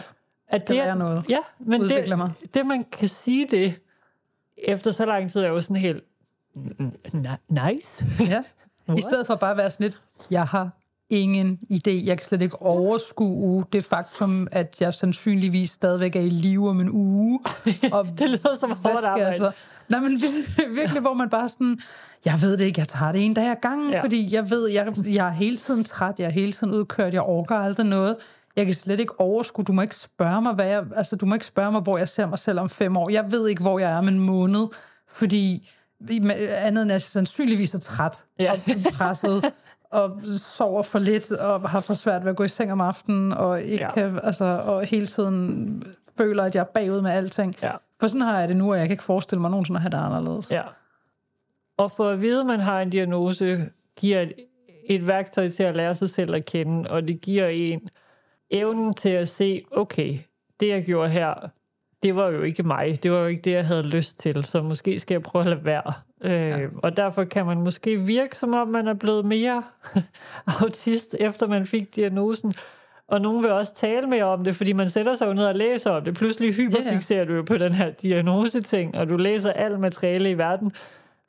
At 0.48 0.62
Skal 0.62 0.76
lære 0.76 0.96
noget. 0.98 1.24
Ja, 1.30 1.40
men 1.60 1.82
det, 1.82 2.18
mig. 2.18 2.32
det 2.54 2.66
man 2.66 2.86
kan 2.92 3.08
sige 3.08 3.48
det, 3.52 3.74
efter 4.58 4.92
så 4.92 5.06
lang 5.06 5.32
tid, 5.32 5.42
er 5.42 5.48
jo 5.48 5.62
sådan 5.62 5.82
helt 5.82 6.04
"N- 6.56 7.38
nice. 7.72 8.06
Ja. 8.30 8.44
I 8.98 9.02
stedet 9.02 9.28
for 9.28 9.36
bare 9.36 9.52
at 9.52 9.58
være 9.58 9.72
sådan 9.72 9.84
lidt, 9.84 10.02
jeg 10.32 10.44
har 10.44 10.70
ingen 11.10 11.60
idé. 11.72 11.92
Jeg 12.06 12.18
kan 12.18 12.26
slet 12.26 12.42
ikke 12.42 12.62
overskue 12.62 13.66
det 13.74 13.84
faktum, 13.84 14.48
at 14.52 14.76
jeg 14.80 14.94
sandsynligvis 14.94 15.72
stadigvæk 15.72 16.16
er 16.16 16.20
i 16.20 16.30
live 16.30 16.70
om 16.70 16.80
en 16.82 16.90
uge. 16.90 17.40
Og 17.92 18.06
Det 18.20 18.30
lyder 18.30 18.56
som 18.60 18.72
hårdt 18.72 19.06
arbejde. 19.06 19.40
så? 19.40 19.52
Nej, 19.90 20.00
men 20.00 20.22
virkelig, 20.76 21.02
hvor 21.02 21.14
man 21.14 21.30
bare 21.30 21.50
sådan, 21.50 21.80
jeg 22.26 22.42
ved 22.42 22.58
det 22.58 22.66
ikke, 22.66 22.80
jeg 22.80 22.88
tager 22.88 23.12
det 23.12 23.26
en 23.26 23.34
dag 23.34 23.52
ad 23.52 23.56
gangen, 23.62 23.92
ja. 23.92 24.04
fordi 24.04 24.36
jeg 24.36 24.50
ved, 24.50 24.70
jeg, 24.70 24.94
jeg 25.06 25.28
er 25.28 25.32
hele 25.32 25.58
tiden 25.58 25.84
træt, 25.84 26.20
jeg 26.20 26.26
er 26.26 26.30
hele 26.32 26.52
tiden 26.52 26.74
udkørt, 26.74 27.14
jeg 27.14 27.22
orker 27.22 27.56
aldrig 27.56 27.86
noget. 27.86 28.16
Jeg 28.56 28.66
kan 28.66 28.74
slet 28.74 29.00
ikke 29.00 29.20
overskue, 29.20 29.66
du 29.66 29.74
må 29.74 29.82
ikke 29.82 29.96
spørge 29.96 30.42
mig, 30.42 30.54
hvad 30.54 30.68
jeg, 30.68 30.84
altså 30.96 31.16
du 31.16 31.26
må 31.26 31.34
ikke 31.34 31.46
spørge 31.46 31.72
mig, 31.72 31.82
hvor 31.82 31.98
jeg 31.98 32.10
ser 32.10 32.26
mig 32.26 32.40
selv 32.40 32.60
om 32.60 32.70
fem 32.70 32.98
år. 32.98 33.10
Jeg 33.10 33.32
ved 33.32 33.48
ikke, 33.48 33.62
hvor 33.62 33.80
jeg 33.80 33.92
er 33.92 33.98
om 33.98 34.08
en 34.08 34.20
måned, 34.20 34.68
fordi 35.08 35.70
andet 36.50 36.82
end 36.82 36.92
at 36.92 36.94
jeg 36.94 37.02
sandsynligvis 37.02 37.74
er 37.74 37.80
træt 37.80 38.26
Ja. 38.40 38.52
og 38.52 38.60
presset, 38.94 39.52
og 39.92 40.22
sover 40.38 40.84
for 40.84 41.00
lidt, 41.00 41.32
og 41.32 41.70
har 41.70 41.82
for 41.82 41.94
svært 41.94 42.24
ved 42.24 42.32
at 42.32 42.38
gå 42.38 42.44
i 42.44 42.48
seng 42.48 42.72
om 42.72 42.82
aftenen, 42.82 43.34
og, 43.34 43.62
ikke 43.62 43.84
Ja. 43.84 43.92
kan, 43.94 44.20
altså, 44.24 44.46
og 44.46 44.86
hele 44.86 45.06
tiden 45.06 45.84
føler, 46.18 46.44
at 46.44 46.56
jeg 46.56 46.62
er 46.62 46.66
bagud 46.66 47.02
med 47.02 47.12
alting. 47.12 47.56
Ja. 47.62 47.72
For 48.00 48.08
sådan 48.08 48.22
har 48.22 48.40
jeg 48.40 48.48
det 48.50 48.58
nu, 48.58 48.72
og 48.72 48.78
jeg 48.80 48.88
kan 48.88 48.94
ikke 48.94 49.04
forestille 49.04 49.42
mig 49.42 49.52
nogensinde 49.52 49.78
at 49.78 49.82
have 49.82 49.90
det 49.90 49.98
anderledes. 49.98 50.52
Ja. 50.52 50.62
Og 51.78 51.92
for 51.92 52.10
at 52.10 52.22
vide, 52.22 52.40
at 52.40 52.46
man 52.46 52.60
har 52.60 52.82
en 52.82 52.90
diagnose, 52.90 53.70
giver 53.96 54.22
et, 54.22 54.34
et 54.90 55.08
værktøj 55.08 55.50
til 55.50 55.64
at 55.64 55.76
lære 55.76 55.96
sig 55.96 56.10
selv 56.10 56.36
at 56.36 56.46
kende, 56.46 56.90
og 56.92 57.08
det 57.08 57.22
giver 57.22 57.48
en 57.48 57.90
evnen 58.52 58.94
til 58.94 59.10
at 59.10 59.28
se, 59.28 59.64
okay, 59.72 60.20
det 60.60 60.68
jeg 60.70 60.84
gjorde 60.86 61.10
her, 61.10 61.50
det 62.06 62.16
var 62.16 62.30
jo 62.30 62.42
ikke 62.42 62.64
mig. 62.64 63.04
Det 63.04 63.12
var 63.12 63.20
jo 63.20 63.26
ikke 63.26 63.42
det, 63.42 63.52
jeg 63.52 63.66
havde 63.66 63.84
lyst 63.84 64.20
til, 64.20 64.44
så 64.44 64.62
måske 64.62 65.00
skal 65.00 65.16
jeg 65.16 65.22
prøve 65.22 65.44
at 65.44 65.50
lade 65.50 65.66
være. 65.66 65.94
Øh, 66.22 66.32
ja. 66.32 66.68
Og 66.84 66.98
derfor 66.98 67.24
kan 67.24 67.46
man 67.46 67.58
måske 67.58 68.00
virke, 68.00 68.38
som 68.38 68.54
om 68.54 68.68
man 68.68 68.88
er 68.88 68.94
blevet 68.94 69.26
mere 69.26 69.64
autist, 70.62 71.16
efter 71.20 71.48
man 71.48 71.66
fik 71.66 71.96
diagnosen. 71.96 72.54
Og 73.08 73.22
nogen 73.22 73.44
vil 73.44 73.52
også 73.52 73.76
tale 73.76 74.08
mere 74.08 74.24
om 74.24 74.44
det, 74.44 74.56
fordi 74.56 74.74
man 74.74 74.90
sætter 74.90 75.16
sig 75.16 75.28
jo 75.28 75.34
ned 75.34 75.46
og 75.46 75.56
læser 75.56 75.92
om 75.92 76.04
det. 76.04 76.14
Pludselig 76.14 76.54
hyperfixerer 76.54 77.26
du 77.26 77.34
jo 77.34 77.42
på 77.42 77.58
den 77.58 77.74
her 77.74 77.90
diagnoseting, 77.90 78.96
og 78.96 79.10
du 79.10 79.18
læser 79.18 79.52
alt 79.52 79.80
materiale 79.80 80.30
i 80.30 80.38
verden, 80.38 80.72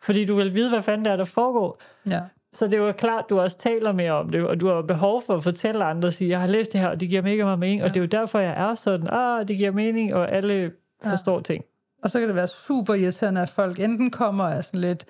fordi 0.03 0.24
du 0.24 0.37
vil 0.37 0.55
vide, 0.55 0.70
hvad 0.70 0.83
fanden 0.83 1.05
det 1.05 1.12
er, 1.12 1.16
der 1.16 1.24
foregår. 1.24 1.81
Ja. 2.11 2.20
Så 2.57 2.67
det 2.67 2.79
jo 2.79 2.93
klart, 2.93 3.25
du 3.31 3.41
også 3.41 3.59
taler 3.59 3.93
mere 3.93 4.13
om 4.13 4.31
det, 4.31 4.47
og 4.47 4.61
du 4.61 4.69
har 4.69 4.83
behov 4.83 5.23
for 5.23 5.35
at 5.37 5.43
fortælle 5.43 5.85
andre 5.85 6.09
og 6.09 6.13
sige, 6.13 6.31
jeg 6.31 6.41
har 6.41 6.47
læst 6.47 6.73
det 6.73 6.81
her, 6.81 6.89
og 6.89 7.01
det 7.01 7.09
giver 7.09 7.23
mega 7.23 7.45
meget 7.45 7.59
mening, 7.59 7.81
ja. 7.81 7.85
og 7.85 7.95
det 7.95 8.01
er 8.01 8.05
jo 8.05 8.07
derfor, 8.07 8.39
jeg 8.39 8.71
er 8.71 8.75
sådan, 8.75 9.09
ah, 9.13 9.49
det 9.49 9.59
giver 9.59 9.71
mening, 9.71 10.15
og 10.15 10.33
alle 10.33 10.73
forstår 11.03 11.41
ting. 11.41 11.65
Og 12.03 12.11
så 12.11 12.19
kan 12.19 12.29
det 12.29 12.37
være 12.37 12.49
super 12.49 12.95
irriterende, 12.95 13.41
at 13.41 13.51
folk 13.51 13.81
enten 13.81 14.11
kommer 14.11 14.45
og 14.45 14.53
er 14.53 14.61
sådan 14.61 14.81
lidt, 14.81 15.05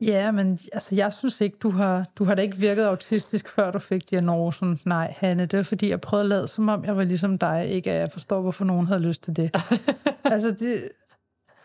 ja, 0.00 0.30
men 0.30 0.58
altså, 0.72 0.94
jeg 0.94 1.12
synes 1.12 1.40
ikke, 1.40 1.56
du 1.62 1.70
har, 1.70 2.04
du 2.18 2.24
har 2.24 2.34
da 2.34 2.42
ikke 2.42 2.56
virket 2.56 2.84
autistisk, 2.84 3.48
før 3.48 3.70
du 3.70 3.78
fik 3.78 4.10
diagnosen. 4.10 4.80
Nej, 4.84 5.14
Hanne, 5.16 5.46
det 5.46 5.58
er 5.58 5.62
fordi, 5.62 5.90
jeg 5.90 6.00
prøvede 6.00 6.24
at 6.24 6.28
lade, 6.28 6.48
som 6.48 6.68
om 6.68 6.84
jeg 6.84 6.96
var 6.96 7.04
ligesom 7.04 7.38
dig, 7.38 7.66
ikke 7.68 7.92
at 7.92 8.00
jeg 8.00 8.12
forstår, 8.12 8.40
hvorfor 8.40 8.64
nogen 8.64 8.86
havde 8.86 9.00
lyst 9.00 9.22
til 9.22 9.36
det. 9.36 9.50
altså, 10.24 10.50
det, 10.50 10.88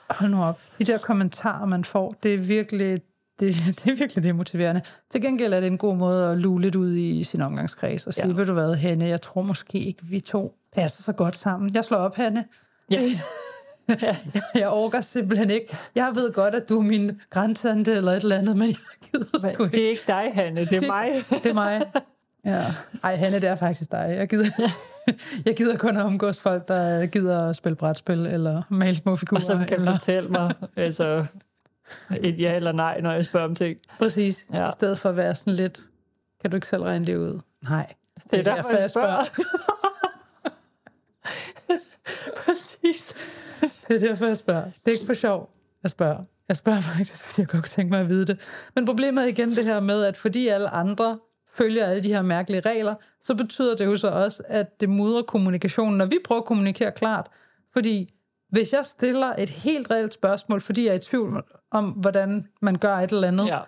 hold 0.10 0.32
nu 0.32 0.43
op. 0.43 0.60
De 0.78 0.84
der 0.84 0.97
kommentarer, 0.97 1.66
man 1.66 1.84
får, 1.84 2.16
det 2.24 2.34
er 2.34 2.38
virkelig, 2.38 3.02
det, 3.40 3.56
det 3.84 3.92
er 3.92 3.96
virkelig 3.96 4.24
demotiverende. 4.24 4.82
Til 5.12 5.22
gengæld 5.22 5.54
er 5.54 5.60
det 5.60 5.68
en 5.68 5.78
god 5.78 5.96
måde 5.96 6.28
at 6.32 6.38
lue 6.38 6.62
lidt 6.62 6.76
ud 6.76 6.96
i 6.96 7.24
sin 7.24 7.42
omgangskreds 7.42 8.08
og 8.08 8.14
sige, 8.14 8.26
Ja. 8.26 8.32
ja. 8.32 8.36
ved 8.38 8.46
du 8.46 8.54
hvad, 8.54 8.76
Hanne, 8.76 9.06
jeg 9.06 9.22
tror 9.22 9.42
måske 9.42 9.78
ikke, 9.80 10.00
vi 10.04 10.20
to 10.20 10.56
passer 10.76 11.04
så 11.04 11.14
godt 11.14 11.38
sammen. 11.38 11.70
Jeg 11.74 11.86
slår 11.86 11.98
op, 11.98 12.16
Hanne. 12.16 12.46
Ja. 12.92 13.00
jeg 14.56 14.70
orker 14.70 15.02
simpelthen 15.02 15.50
ikke. 15.50 15.78
Jeg 15.96 16.12
ved 16.16 16.34
godt, 16.34 16.56
at 16.56 16.70
du 16.70 16.78
er 16.80 16.84
min 16.84 17.12
græntante 17.30 17.94
eller 17.94 18.12
et 18.12 18.22
eller 18.24 18.38
andet, 18.38 18.58
men 18.58 18.68
jeg 18.68 18.78
gider 19.12 19.26
sgu 19.54 19.64
Men 19.64 19.66
ikke. 19.66 19.78
det 19.78 19.86
er 19.86 19.90
ikke 19.90 20.04
dig, 20.08 20.32
Hanne, 20.34 20.62
det 20.62 20.74
er 20.74 20.80
Det- 20.80 20.88
mig. 20.88 21.24
Det 21.44 21.46
er 21.50 21.54
mig. 21.54 21.82
Ja. 22.46 22.66
Ej, 23.04 23.16
Hanne, 23.16 23.40
det 23.40 23.50
er 23.50 23.56
faktisk 23.56 23.92
dig. 23.92 24.14
Jeg 24.18 24.30
gider, 24.30 24.46
jeg 25.46 25.56
gider 25.56 25.78
kun 25.78 25.98
at 25.98 26.04
omgås 26.04 26.40
folk, 26.40 26.68
der 26.68 27.06
gider 27.06 27.50
at 27.50 27.56
spille 27.56 27.76
brætspil 27.76 28.26
eller 28.26 28.62
male 28.70 28.96
små 28.96 29.16
figurer. 29.16 29.40
Og 29.40 29.46
som 29.46 29.66
kan 29.66 29.80
eller... 29.80 29.92
fortælle 29.92 30.30
mig 30.30 30.54
altså, 30.76 31.26
et 32.22 32.42
ja 32.42 32.56
eller 32.56 32.72
nej, 32.72 33.02
når 33.02 33.12
jeg 33.12 33.26
spørger 33.26 33.48
om 33.48 33.56
ting. 33.56 33.78
Præcis. 34.00 34.50
Ja. 34.54 34.68
I 34.68 34.72
stedet 34.72 35.00
for 35.00 35.10
at 35.10 35.16
være 35.16 35.36
sådan 35.36 35.54
lidt, 35.54 35.80
kan 36.42 36.52
du 36.52 36.58
ikke 36.58 36.68
selv 36.68 36.84
regne 36.84 37.06
det 37.06 37.16
ud? 37.16 37.40
Nej. 37.62 37.94
Det 38.32 38.40
er 38.40 38.56
derfor, 38.56 38.70
jeg 38.70 38.92
spørger. 38.92 39.26
Præcis. 42.46 43.14
Det 43.88 44.04
er 44.04 44.08
derfor, 44.08 44.26
jeg 44.26 44.38
spørger. 44.38 44.64
Det 44.64 44.88
er 44.88 44.92
ikke 44.92 45.06
for 45.06 45.14
sjov, 45.14 45.50
jeg 45.84 45.92
spørger. 45.92 46.24
Jeg 46.48 46.58
spørger 46.58 46.82
faktisk, 46.82 47.26
fordi 47.26 47.42
jeg 47.42 47.48
godt 47.48 47.64
kunne 47.64 47.70
tænke 47.70 47.92
mig 47.92 48.00
at 48.00 48.10
vide 48.10 48.26
det. 48.26 48.40
Men 48.76 48.86
problemet 48.86 49.24
er 49.24 49.28
igen 49.28 49.50
det 49.50 49.66
her 49.66 49.80
med, 49.80 50.04
at 50.04 50.18
fordi 50.18 50.48
alle 50.48 50.70
andre 50.70 51.20
følger 51.54 51.86
alle 51.86 52.04
de 52.04 52.14
her 52.14 52.22
mærkelige 52.22 52.62
regler, 52.62 52.96
så 53.22 53.36
betyder 53.36 53.76
det 53.76 53.86
jo 53.86 53.96
så 53.96 54.08
også, 54.08 54.44
at 54.48 54.80
det 54.80 54.90
mudrer 54.90 55.22
kommunikationen, 55.22 55.98
når 55.98 56.06
vi 56.06 56.18
prøver 56.26 56.42
at 56.42 56.46
kommunikere 56.46 56.92
klart. 56.92 57.28
Fordi 57.74 58.14
hvis 58.50 58.74
jeg 58.74 58.86
stiller 58.86 59.34
et 59.38 59.50
helt 59.50 59.91
reelt 59.91 60.14
spørgsmål, 60.14 60.62
fordi 60.62 60.86
jeg 60.86 60.91
er 60.91 60.95
i 60.95 61.00
tvivl 61.00 61.43
om, 61.72 61.86
hvordan 61.86 62.47
man 62.62 62.76
gør 62.76 62.95
et 62.97 63.12
eller 63.12 63.28
andet, 63.28 63.47
Ja. 63.47 63.60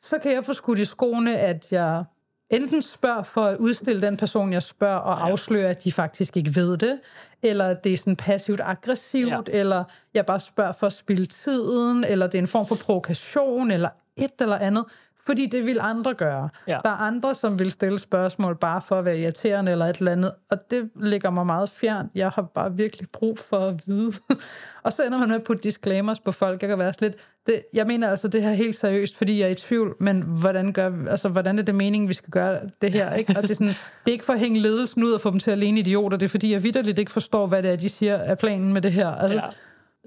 så 0.00 0.18
kan 0.18 0.32
jeg 0.32 0.44
få 0.44 0.52
skudt 0.52 0.78
i 0.78 0.84
skoene, 0.84 1.38
at 1.38 1.72
jeg 1.72 2.04
enten 2.50 2.82
spørger 2.82 3.22
for 3.22 3.44
at 3.44 3.56
udstille 3.58 4.00
den 4.00 4.16
person, 4.16 4.52
jeg 4.52 4.62
spørger, 4.62 4.96
og 4.98 5.26
afsløre, 5.26 5.70
at 5.70 5.84
de 5.84 5.92
faktisk 5.92 6.36
ikke 6.36 6.56
ved 6.56 6.76
det, 6.76 7.00
eller 7.42 7.74
det 7.74 7.92
er 7.92 7.96
sådan 7.96 8.16
passivt 8.16 8.60
aggressivt, 8.64 9.48
ja. 9.48 9.58
eller 9.58 9.84
jeg 10.14 10.26
bare 10.26 10.40
spørger 10.40 10.72
for 10.72 10.86
at 10.86 10.92
spille 10.92 11.26
tiden, 11.26 12.04
eller 12.04 12.26
det 12.26 12.34
er 12.38 12.42
en 12.42 12.48
form 12.48 12.66
for 12.66 12.74
provokation, 12.74 13.70
eller 13.70 13.88
et 14.16 14.30
eller 14.40 14.56
andet, 14.58 14.84
fordi 15.26 15.46
det 15.46 15.66
vil 15.66 15.78
andre 15.80 16.14
gøre. 16.14 16.48
Ja. 16.66 16.78
Der 16.84 16.90
er 16.90 16.94
andre, 16.94 17.34
som 17.34 17.58
vil 17.58 17.70
stille 17.70 17.98
spørgsmål 17.98 18.56
bare 18.56 18.80
for 18.80 18.98
at 18.98 19.04
være 19.04 19.18
irriterende 19.18 19.72
eller 19.72 19.86
et 19.86 19.96
eller 19.96 20.12
andet, 20.12 20.32
og 20.50 20.58
det 20.70 20.90
ligger 20.96 21.30
mig 21.30 21.46
meget 21.46 21.68
fjernt. 21.70 22.10
Jeg 22.14 22.30
har 22.30 22.42
bare 22.42 22.76
virkelig 22.76 23.08
brug 23.10 23.38
for 23.38 23.58
at 23.58 23.86
vide. 23.86 24.12
og 24.84 24.92
så 24.92 25.06
ender 25.06 25.18
man 25.18 25.28
med 25.28 25.36
at 25.36 25.44
putte 25.44 25.62
disclaimers 25.62 26.20
på 26.20 26.32
folk. 26.32 26.62
Jeg 26.62 26.68
kan 26.68 26.78
være 26.78 26.92
lidt, 27.00 27.14
det, 27.46 27.62
jeg 27.72 27.86
mener 27.86 28.10
altså 28.10 28.28
det 28.28 28.42
her 28.42 28.52
helt 28.52 28.76
seriøst, 28.76 29.16
fordi 29.16 29.40
jeg 29.40 29.46
er 29.46 29.50
i 29.50 29.54
tvivl, 29.54 29.94
men 30.00 30.22
hvordan, 30.22 30.72
gør, 30.72 30.92
altså, 31.10 31.28
hvordan 31.28 31.58
er 31.58 31.62
det 31.62 31.74
meningen, 31.74 32.08
vi 32.08 32.14
skal 32.14 32.30
gøre 32.30 32.60
det 32.82 32.92
her? 32.92 33.14
Ikke? 33.14 33.32
Og 33.36 33.42
det, 33.42 33.50
er 33.50 33.54
sådan, 33.54 33.74
det 34.04 34.06
er 34.06 34.12
ikke 34.12 34.24
for 34.24 34.32
at 34.32 34.40
hænge 34.40 34.60
ledelsen 34.60 35.04
ud 35.04 35.12
og 35.12 35.20
få 35.20 35.30
dem 35.30 35.38
til 35.38 35.50
at 35.50 35.56
alene 35.56 35.80
idioter, 35.80 36.16
det 36.16 36.26
er 36.26 36.30
fordi, 36.30 36.52
jeg 36.52 36.62
vidderligt 36.62 36.98
ikke 36.98 37.12
forstår, 37.12 37.46
hvad 37.46 37.62
det 37.62 37.70
er, 37.70 37.76
de 37.76 37.88
siger 37.88 38.14
er 38.14 38.34
planen 38.34 38.72
med 38.72 38.82
det 38.82 38.92
her. 38.92 39.08
Altså, 39.08 39.38
ja. 39.38 39.46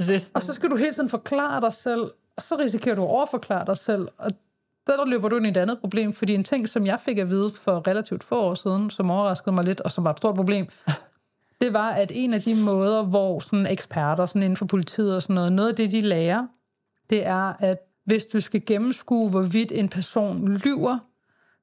Det, 0.06 0.32
og 0.34 0.44
så 0.44 0.54
skal 0.54 0.70
du 0.70 0.76
hele 0.76 0.94
tiden 0.94 1.10
forklare 1.10 1.62
dig 1.62 1.74
selv, 1.74 2.02
og 2.36 2.44
så 2.44 2.56
risikerer 2.56 2.96
du 2.96 3.04
at 3.04 3.10
overforklare 3.10 3.66
dig 3.66 3.78
selv, 3.78 4.08
og 4.18 4.32
der, 4.90 4.98
der 4.98 5.06
løber 5.06 5.30
du 5.30 5.38
ind 5.38 5.46
i 5.46 5.50
et 5.50 5.58
andet 5.58 5.80
problem, 5.80 6.14
fordi 6.14 6.34
en 6.34 6.44
ting, 6.44 6.70
som 6.70 6.86
jeg 6.86 7.00
fik 7.00 7.18
at 7.18 7.30
vide 7.30 7.52
for 7.56 7.88
relativt 7.88 8.24
få 8.24 8.42
år 8.42 8.54
siden, 8.54 8.90
som 8.90 9.12
overraskede 9.12 9.56
mig 9.56 9.64
lidt, 9.64 9.82
og 9.82 9.92
som 9.92 10.04
var 10.04 10.12
et 10.12 10.18
stort 10.18 10.36
problem, 10.36 10.68
det 11.62 11.74
var, 11.74 11.90
at 11.90 12.12
en 12.16 12.34
af 12.34 12.42
de 12.42 12.56
måder, 12.56 13.04
hvor 13.04 13.40
sådan 13.40 13.68
eksperter 13.68 14.26
sådan 14.26 14.44
inden 14.44 14.58
for 14.58 14.66
politiet 14.66 15.16
og 15.16 15.22
sådan 15.22 15.34
noget, 15.34 15.54
noget 15.54 15.70
af 15.70 15.76
det, 15.76 15.92
de 15.92 16.02
lærer, 16.02 16.48
det 17.10 17.26
er, 17.26 17.54
at 17.60 17.78
hvis 18.06 18.26
du 18.26 18.40
skal 18.40 18.66
gennemskue, 18.66 19.30
hvorvidt 19.30 19.72
en 19.72 19.90
person 19.90 20.48
lyver, 20.48 20.98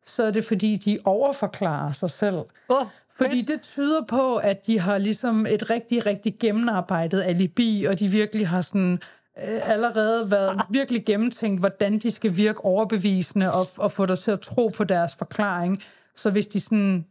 så 0.05 0.23
er 0.23 0.31
det 0.31 0.45
fordi, 0.45 0.77
de 0.77 0.99
overforklarer 1.05 1.93
sig 1.93 2.11
selv. 2.11 2.37
Oh, 2.69 2.87
Fordi 3.17 3.43
det 3.43 3.61
tyder 3.63 4.03
på, 4.09 4.37
at 4.37 4.67
de 4.67 4.81
har 4.81 4.99
ligesom 4.99 5.47
et 5.47 5.71
rigtig, 5.71 6.07
rigtig 6.07 6.37
gennemarbejdet 6.41 7.23
alibi, 7.23 7.85
og 7.85 8.01
de 8.01 8.09
virkelig 8.09 8.49
har 8.49 8.61
sådan 8.61 9.01
allerede 9.37 10.31
været 10.31 10.63
virkelig 10.71 11.05
gennemtænkt, 11.05 11.61
hvordan 11.61 11.99
de 11.99 12.11
skal 12.11 12.37
virke 12.37 12.65
overbevisende 12.65 13.53
og, 13.53 13.69
og 13.77 13.93
få 13.93 14.07
dig 14.07 14.19
til 14.19 14.31
at 14.31 14.41
tro 14.41 14.71
på 14.77 14.85
deres 14.85 15.15
forklaring. 15.15 15.83
Så 16.15 16.31
hvis 16.31 16.47
de 16.47 16.61
sådan 16.61 17.07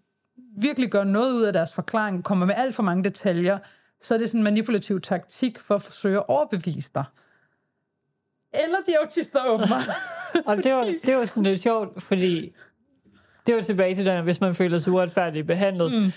virkelig 0.57 0.91
gør 0.91 1.03
noget 1.03 1.33
ud 1.33 1.43
af 1.43 1.53
deres 1.53 1.73
forklaring, 1.73 2.23
kommer 2.23 2.45
med 2.45 2.55
alt 2.57 2.75
for 2.75 2.83
mange 2.83 3.03
detaljer, 3.03 3.57
så 4.01 4.13
er 4.13 4.17
det 4.17 4.29
sådan 4.29 4.39
en 4.39 4.43
manipulativ 4.43 5.01
taktik 5.01 5.59
for 5.59 5.75
at 5.75 5.81
forsøge 5.81 6.17
at 6.17 6.23
overbevise 6.27 6.91
dig. 6.95 7.03
Eller 8.53 8.77
de 8.87 8.99
autister 9.01 9.39
åbenbart. 9.47 9.89
Og 10.47 10.57
det 10.57 10.73
var, 10.73 10.93
det 11.05 11.15
var 11.15 11.25
sådan 11.25 11.43
lidt 11.43 11.61
sjovt, 11.61 12.03
fordi 12.03 12.53
det 13.47 13.55
var 13.55 13.61
tilbage 13.61 13.95
til 13.95 14.05
den, 14.05 14.23
hvis 14.23 14.41
man 14.41 14.55
føler 14.55 14.77
sig 14.77 14.93
uretfærdigt 14.93 15.47
behandlet, 15.47 16.01
mm. 16.01 16.11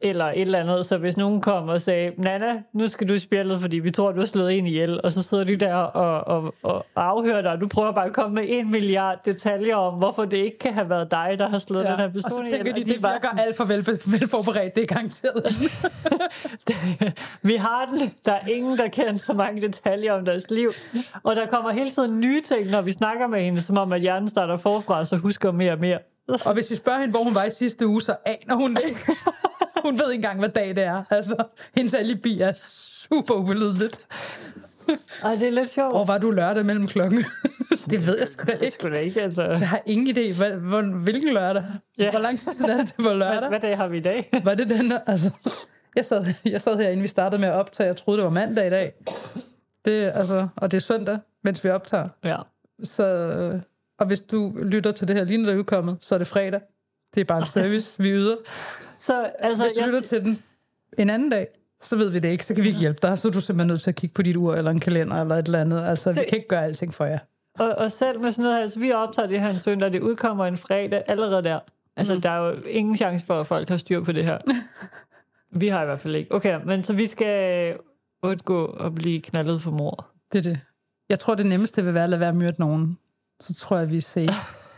Eller 0.00 0.24
et 0.24 0.40
eller 0.40 0.58
andet. 0.58 0.86
Så 0.86 0.98
hvis 0.98 1.16
nogen 1.16 1.40
kom 1.40 1.68
og 1.68 1.80
sagde, 1.80 2.12
Nana, 2.16 2.62
nu 2.72 2.88
skal 2.88 3.08
du 3.08 3.18
spjældet, 3.18 3.60
fordi 3.60 3.78
vi 3.78 3.90
tror, 3.90 4.12
du 4.12 4.18
har 4.18 4.26
slået 4.26 4.58
en 4.58 4.66
ihjel, 4.66 5.00
og 5.04 5.12
så 5.12 5.22
sidder 5.22 5.44
de 5.44 5.56
der 5.56 5.74
og, 5.74 6.42
og, 6.42 6.54
og 6.62 6.86
afhører 6.96 7.42
dig, 7.42 7.50
og 7.50 7.60
du 7.60 7.68
prøver 7.68 7.92
bare 7.92 8.06
at 8.06 8.12
komme 8.12 8.34
med 8.34 8.44
en 8.46 8.70
milliard 8.70 9.18
detaljer 9.24 9.76
om, 9.76 9.94
hvorfor 9.94 10.24
det 10.24 10.36
ikke 10.36 10.58
kan 10.58 10.74
have 10.74 10.90
været 10.90 11.10
dig, 11.10 11.36
der 11.38 11.48
har 11.48 11.58
slået 11.58 11.84
ja. 11.84 11.90
den 11.90 11.98
her 11.98 12.08
person 12.08 12.40
og 12.40 12.46
så 12.46 12.52
tænker 12.52 12.72
ihjel. 12.72 12.86
de, 12.86 12.92
det 12.92 13.02
bare 13.02 13.12
virker 13.12 13.42
alt 13.42 13.56
for 13.56 13.64
vel, 13.64 13.86
velforberedt, 13.86 14.74
det 14.76 14.82
er 14.82 14.94
garanteret. 14.94 15.46
vi 17.48 17.54
har 17.54 17.86
den. 17.86 18.12
Der 18.24 18.32
er 18.32 18.46
ingen, 18.46 18.78
der 18.78 18.88
kender 18.88 19.14
så 19.14 19.32
mange 19.32 19.62
detaljer 19.62 20.12
om 20.12 20.24
deres 20.24 20.50
liv. 20.50 20.70
Og 21.22 21.36
der 21.36 21.46
kommer 21.46 21.70
hele 21.70 21.90
tiden 21.90 22.20
nye 22.20 22.40
ting, 22.40 22.70
når 22.70 22.82
vi 22.82 22.92
snakker 22.92 23.26
med 23.26 23.42
hende, 23.42 23.60
som 23.60 23.78
om, 23.78 23.92
at 23.92 24.00
hjernen 24.00 24.28
starter 24.28 24.56
forfra, 24.56 25.04
så 25.04 25.16
husker 25.16 25.52
mere 25.52 25.72
og 25.72 25.78
mere. 25.78 25.98
og 26.44 26.54
hvis 26.54 26.70
vi 26.70 26.76
spørger 26.76 26.98
hende, 26.98 27.10
hvor 27.10 27.24
hun 27.24 27.34
var 27.34 27.44
i 27.44 27.50
sidste 27.50 27.86
uge, 27.86 28.02
så 28.02 28.16
aner 28.26 28.54
hun 28.54 28.74
det 28.74 28.82
ikke. 28.86 29.00
hun 29.84 29.98
ved 29.98 30.10
ikke 30.10 30.14
engang, 30.14 30.38
hvad 30.38 30.48
dag 30.48 30.68
det 30.76 30.84
er. 30.84 31.04
Altså, 31.10 31.44
hendes 31.76 31.94
alibi 31.94 32.40
er 32.40 32.52
super 32.56 33.34
ubelydeligt. 33.34 34.00
Ej, 35.24 35.34
det 35.34 35.48
er 35.48 35.52
lidt 35.52 35.68
sjovt. 35.70 35.92
Hvor 35.94 36.04
var 36.04 36.18
du 36.18 36.30
lørdag 36.30 36.66
mellem 36.66 36.86
klokken? 36.86 37.24
det 37.90 38.06
ved 38.06 38.18
jeg 38.18 38.28
sgu 38.28 38.44
da 38.46 38.52
ikke. 38.52 38.70
skulle 38.74 38.96
da 38.96 39.00
ikke, 39.00 39.22
altså. 39.22 39.42
Jeg 39.42 39.68
har 39.68 39.82
ingen 39.86 40.16
idé. 40.16 40.36
Hvad, 40.36 40.50
hvor, 40.52 40.82
hvilken 40.82 41.34
lørdag? 41.34 41.64
Ja. 41.98 42.10
Hvor 42.10 42.20
lang 42.20 42.38
tid 42.38 42.52
siden 42.52 42.70
er 42.70 42.76
det, 42.76 42.94
det 42.96 43.04
var 43.04 43.14
Hvad, 43.14 43.16
lørdag? 43.16 43.48
hvad 43.48 43.60
dag 43.60 43.76
har 43.76 43.88
vi 43.88 43.96
i 43.96 44.00
dag? 44.00 44.30
Var 44.44 44.54
det 44.54 44.70
den 44.70 44.90
der? 44.90 44.98
Altså, 45.06 45.30
jeg 45.96 46.04
sad, 46.04 46.24
jeg 46.44 46.62
sad 46.62 46.76
herinde, 46.78 47.02
vi 47.02 47.08
startede 47.08 47.40
med 47.40 47.48
at 47.48 47.54
optage. 47.54 47.86
Jeg 47.86 47.96
troede, 47.96 48.18
det 48.18 48.24
var 48.24 48.30
mandag 48.30 48.66
i 48.66 48.70
dag. 48.70 48.92
Det, 49.84 50.10
altså, 50.14 50.48
og 50.56 50.70
det 50.70 50.76
er 50.76 50.80
søndag, 50.80 51.18
mens 51.44 51.64
vi 51.64 51.70
optager. 51.70 52.08
Ja. 52.24 52.36
Så, 52.82 53.04
og 53.98 54.06
hvis 54.06 54.20
du 54.20 54.52
lytter 54.62 54.92
til 54.92 55.08
det 55.08 55.16
her 55.16 55.24
lige 55.24 55.38
når 55.38 55.46
det 55.46 55.54
er 55.54 55.58
udkommet, 55.58 55.96
så 56.00 56.14
er 56.14 56.18
det 56.18 56.26
fredag. 56.26 56.60
Det 57.14 57.20
er 57.20 57.24
bare 57.24 57.38
en 57.38 57.46
service, 57.46 58.02
vi 58.02 58.10
yder. 58.10 58.36
Så 59.08 59.30
altså, 59.38 59.64
Hvis 59.64 59.72
du 59.72 59.84
lytter 59.84 60.00
til 60.00 60.20
den 60.24 60.42
en 60.98 61.10
anden 61.10 61.30
dag, 61.30 61.46
så 61.80 61.96
ved 61.96 62.10
vi 62.10 62.18
det 62.18 62.28
ikke, 62.28 62.46
så 62.46 62.54
kan 62.54 62.62
vi 62.62 62.68
ikke 62.68 62.80
hjælpe 62.80 62.98
dig. 63.02 63.18
Så 63.18 63.28
er 63.28 63.32
du 63.32 63.40
simpelthen 63.40 63.66
nødt 63.68 63.80
til 63.80 63.90
at 63.90 63.94
kigge 63.96 64.14
på 64.14 64.22
dit 64.22 64.36
ur, 64.36 64.54
eller 64.54 64.70
en 64.70 64.80
kalender, 64.80 65.20
eller 65.20 65.34
et 65.36 65.46
eller 65.46 65.60
andet. 65.60 65.84
Altså, 65.84 66.10
vi 66.12 66.18
Så- 66.18 66.24
kan 66.28 66.38
ikke 66.38 66.48
gøre 66.48 66.64
alting 66.64 66.94
for 66.94 67.04
jer. 67.04 67.18
Og, 67.58 67.74
og 67.74 67.92
selv 67.92 68.20
med 68.20 68.32
sådan 68.32 68.42
noget 68.42 68.56
her, 68.56 68.62
altså 68.62 68.78
vi 68.78 68.92
optager 68.92 69.28
det 69.28 69.40
her 69.40 69.48
en 69.48 69.54
søndag, 69.58 69.92
det 69.92 70.00
udkommer 70.00 70.46
en 70.46 70.56
fredag 70.56 71.02
allerede 71.06 71.42
der. 71.42 71.58
Altså, 71.96 72.14
mm. 72.14 72.20
der 72.20 72.30
er 72.30 72.48
jo 72.48 72.56
ingen 72.66 72.96
chance 72.96 73.26
for, 73.26 73.40
at 73.40 73.46
folk 73.46 73.68
har 73.68 73.76
styr 73.76 74.04
på 74.04 74.12
det 74.12 74.24
her. 74.24 74.38
vi 75.60 75.68
har 75.68 75.82
i 75.82 75.84
hvert 75.84 76.00
fald 76.00 76.16
ikke. 76.16 76.34
Okay, 76.34 76.60
men 76.66 76.84
så 76.84 76.92
vi 76.92 77.06
skal 77.06 77.74
undgå 78.22 78.66
at 78.66 78.94
blive 78.94 79.20
knaldet 79.20 79.62
for 79.62 79.70
mor. 79.70 80.06
Det 80.32 80.38
er 80.38 80.42
det. 80.42 80.60
Jeg 81.08 81.18
tror, 81.18 81.34
det 81.34 81.46
nemmeste 81.46 81.84
vil 81.84 81.94
være 81.94 82.04
at 82.04 82.10
lade 82.10 82.20
være 82.20 82.28
at 82.28 82.36
myrde 82.36 82.56
nogen. 82.58 82.98
Så 83.40 83.54
tror 83.54 83.78
jeg, 83.78 83.90
vi 83.90 83.96
er 83.96 84.00
safe. 84.00 84.32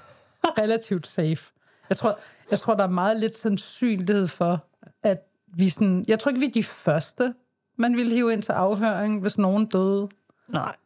Relativt 0.63 1.07
safe. 1.07 1.53
Jeg 1.91 1.97
tror, 1.97 2.19
jeg 2.51 2.59
tror, 2.59 2.75
der 2.75 2.85
er 2.85 2.89
meget 2.89 3.21
lidt 3.21 3.37
sandsynlighed 3.37 4.29
for, 4.29 4.65
at 5.03 5.19
vi 5.47 5.69
sådan... 5.69 6.05
Jeg 6.09 6.19
tror 6.19 6.29
ikke, 6.29 6.41
vi 6.41 6.47
er 6.47 6.53
de 6.53 6.65
første, 6.65 7.35
man 7.77 7.97
ville 7.97 8.15
hive 8.15 8.33
ind 8.33 8.43
til 8.43 8.53
afhøring, 8.53 9.21
hvis 9.21 9.39
nogen 9.39 9.67
døde. 9.67 10.09
Nej. 10.49 10.77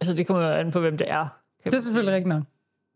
Altså, 0.00 0.14
det 0.14 0.26
kommer 0.26 0.42
jo 0.42 0.52
an 0.52 0.70
på, 0.70 0.80
hvem 0.80 0.98
det 0.98 1.10
er. 1.10 1.28
Det 1.64 1.74
er 1.74 1.80
selvfølgelig 1.80 2.14
rigtigt 2.14 2.28
nok. 2.28 2.42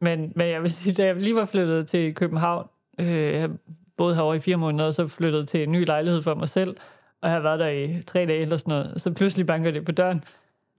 Men, 0.00 0.32
men 0.36 0.48
jeg 0.48 0.62
vil 0.62 0.70
sige, 0.70 0.94
da 0.94 1.06
jeg 1.06 1.16
lige 1.16 1.34
var 1.34 1.44
flyttet 1.44 1.86
til 1.86 2.14
København, 2.14 2.68
øh, 3.00 3.06
jeg 3.08 3.50
boede 3.96 4.14
herovre 4.14 4.36
i 4.36 4.40
fire 4.40 4.56
måneder, 4.56 4.84
og 4.84 4.94
så 4.94 5.08
flyttede 5.08 5.46
til 5.46 5.62
en 5.62 5.72
ny 5.72 5.86
lejlighed 5.86 6.22
for 6.22 6.34
mig 6.34 6.48
selv, 6.48 6.76
og 7.20 7.28
jeg 7.28 7.36
har 7.36 7.40
været 7.40 7.60
der 7.60 7.68
i 7.68 8.02
tre 8.02 8.26
dage 8.26 8.40
eller 8.40 8.56
sådan 8.56 8.70
noget, 8.70 8.94
og 8.94 9.00
så 9.00 9.10
pludselig 9.12 9.46
banker 9.46 9.70
det 9.70 9.84
på 9.84 9.92
døren, 9.92 10.24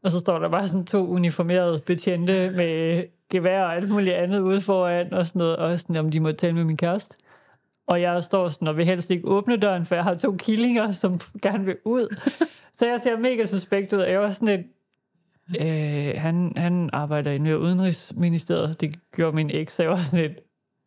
og 0.04 0.12
så 0.12 0.20
står 0.20 0.40
der 0.40 0.50
bare 0.50 0.68
sådan 0.68 0.86
to 0.86 1.08
uniformerede 1.08 1.80
betjente 1.86 2.50
med 2.50 3.04
gevær 3.30 3.64
og 3.64 3.76
alt 3.76 3.90
muligt 3.90 4.16
andet 4.16 4.40
ude 4.40 4.62
foran, 4.62 5.14
og 5.14 5.28
sådan 5.28 5.40
noget, 5.40 5.56
og 5.56 5.80
sådan, 5.80 5.96
om 5.96 6.12
de 6.12 6.20
må 6.20 6.32
tale 6.32 6.54
med 6.54 6.64
min 6.64 6.78
kæreste. 6.78 7.18
Og 7.88 8.02
jeg 8.02 8.24
står 8.24 8.50
sådan, 8.50 8.68
og 8.68 8.78
vil 8.78 8.86
helst 8.86 9.12
ikke 9.12 9.28
åbne 9.28 9.58
døren, 9.58 9.86
for 9.86 9.96
jeg 9.96 10.04
har 10.04 10.16
to 10.16 10.36
killinger, 10.38 10.92
som 10.92 11.20
gerne 11.42 11.66
vil 11.66 11.78
ud. 11.86 12.16
Så 12.74 12.88
jeg 12.88 13.00
ser 13.00 13.18
mega 13.18 13.46
suspekt 13.46 13.94
ud, 13.94 14.00
og 14.00 14.12
jeg 14.12 14.20
var 14.20 14.30
sådan 14.30 14.60
et, 14.60 14.66
Øh, 15.60 16.14
han, 16.18 16.54
han 16.58 16.90
arbejder 16.94 17.32
i 17.32 17.56
Udenrigsministeriet. 17.56 18.82
Det 18.82 18.96
gjorde 19.16 19.36
min 19.36 19.50
eks, 19.54 19.74
så 19.74 19.84
jeg 19.84 19.92
var 19.92 19.98
sådan 19.98 20.26
et... 20.26 20.38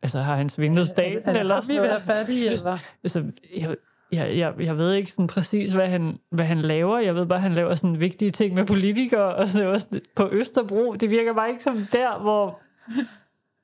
Altså, 0.03 0.21
har 0.21 0.37
han 0.37 0.49
svindlet 0.49 0.89
staten 0.89 1.37
Er 1.37 1.41
eller 1.41 1.61
vi 1.61 1.67
sådan 1.67 1.77
noget? 1.77 2.03
have 2.03 2.25
fat 2.25 2.29
i, 2.29 2.47
eller? 2.47 2.79
Altså, 3.05 3.25
jeg, 3.57 3.77
jeg, 4.15 4.39
jeg, 4.39 4.55
jeg 4.59 4.79
ved 4.79 4.93
ikke 4.93 5.13
sådan 5.13 5.27
præcis, 5.27 5.73
hvad 5.73 5.89
han, 5.89 6.19
hvad 6.31 6.47
han 6.47 6.59
laver. 6.61 6.99
Jeg 6.99 7.15
ved 7.15 7.27
bare, 7.27 7.37
at 7.37 7.43
han 7.43 7.55
laver 7.55 7.75
sådan 7.75 8.01
vigtige 8.01 8.31
ting 8.31 8.55
med 8.55 8.67
politikere. 8.67 9.35
Og 9.35 9.49
sådan, 9.49 9.67
noget 9.67 10.03
på 10.17 10.29
Østerbro. 10.33 10.95
Det 10.95 11.11
virker 11.11 11.33
bare 11.35 11.51
ikke 11.51 11.63
som 11.63 11.79
der, 11.93 12.19
hvor 12.19 12.59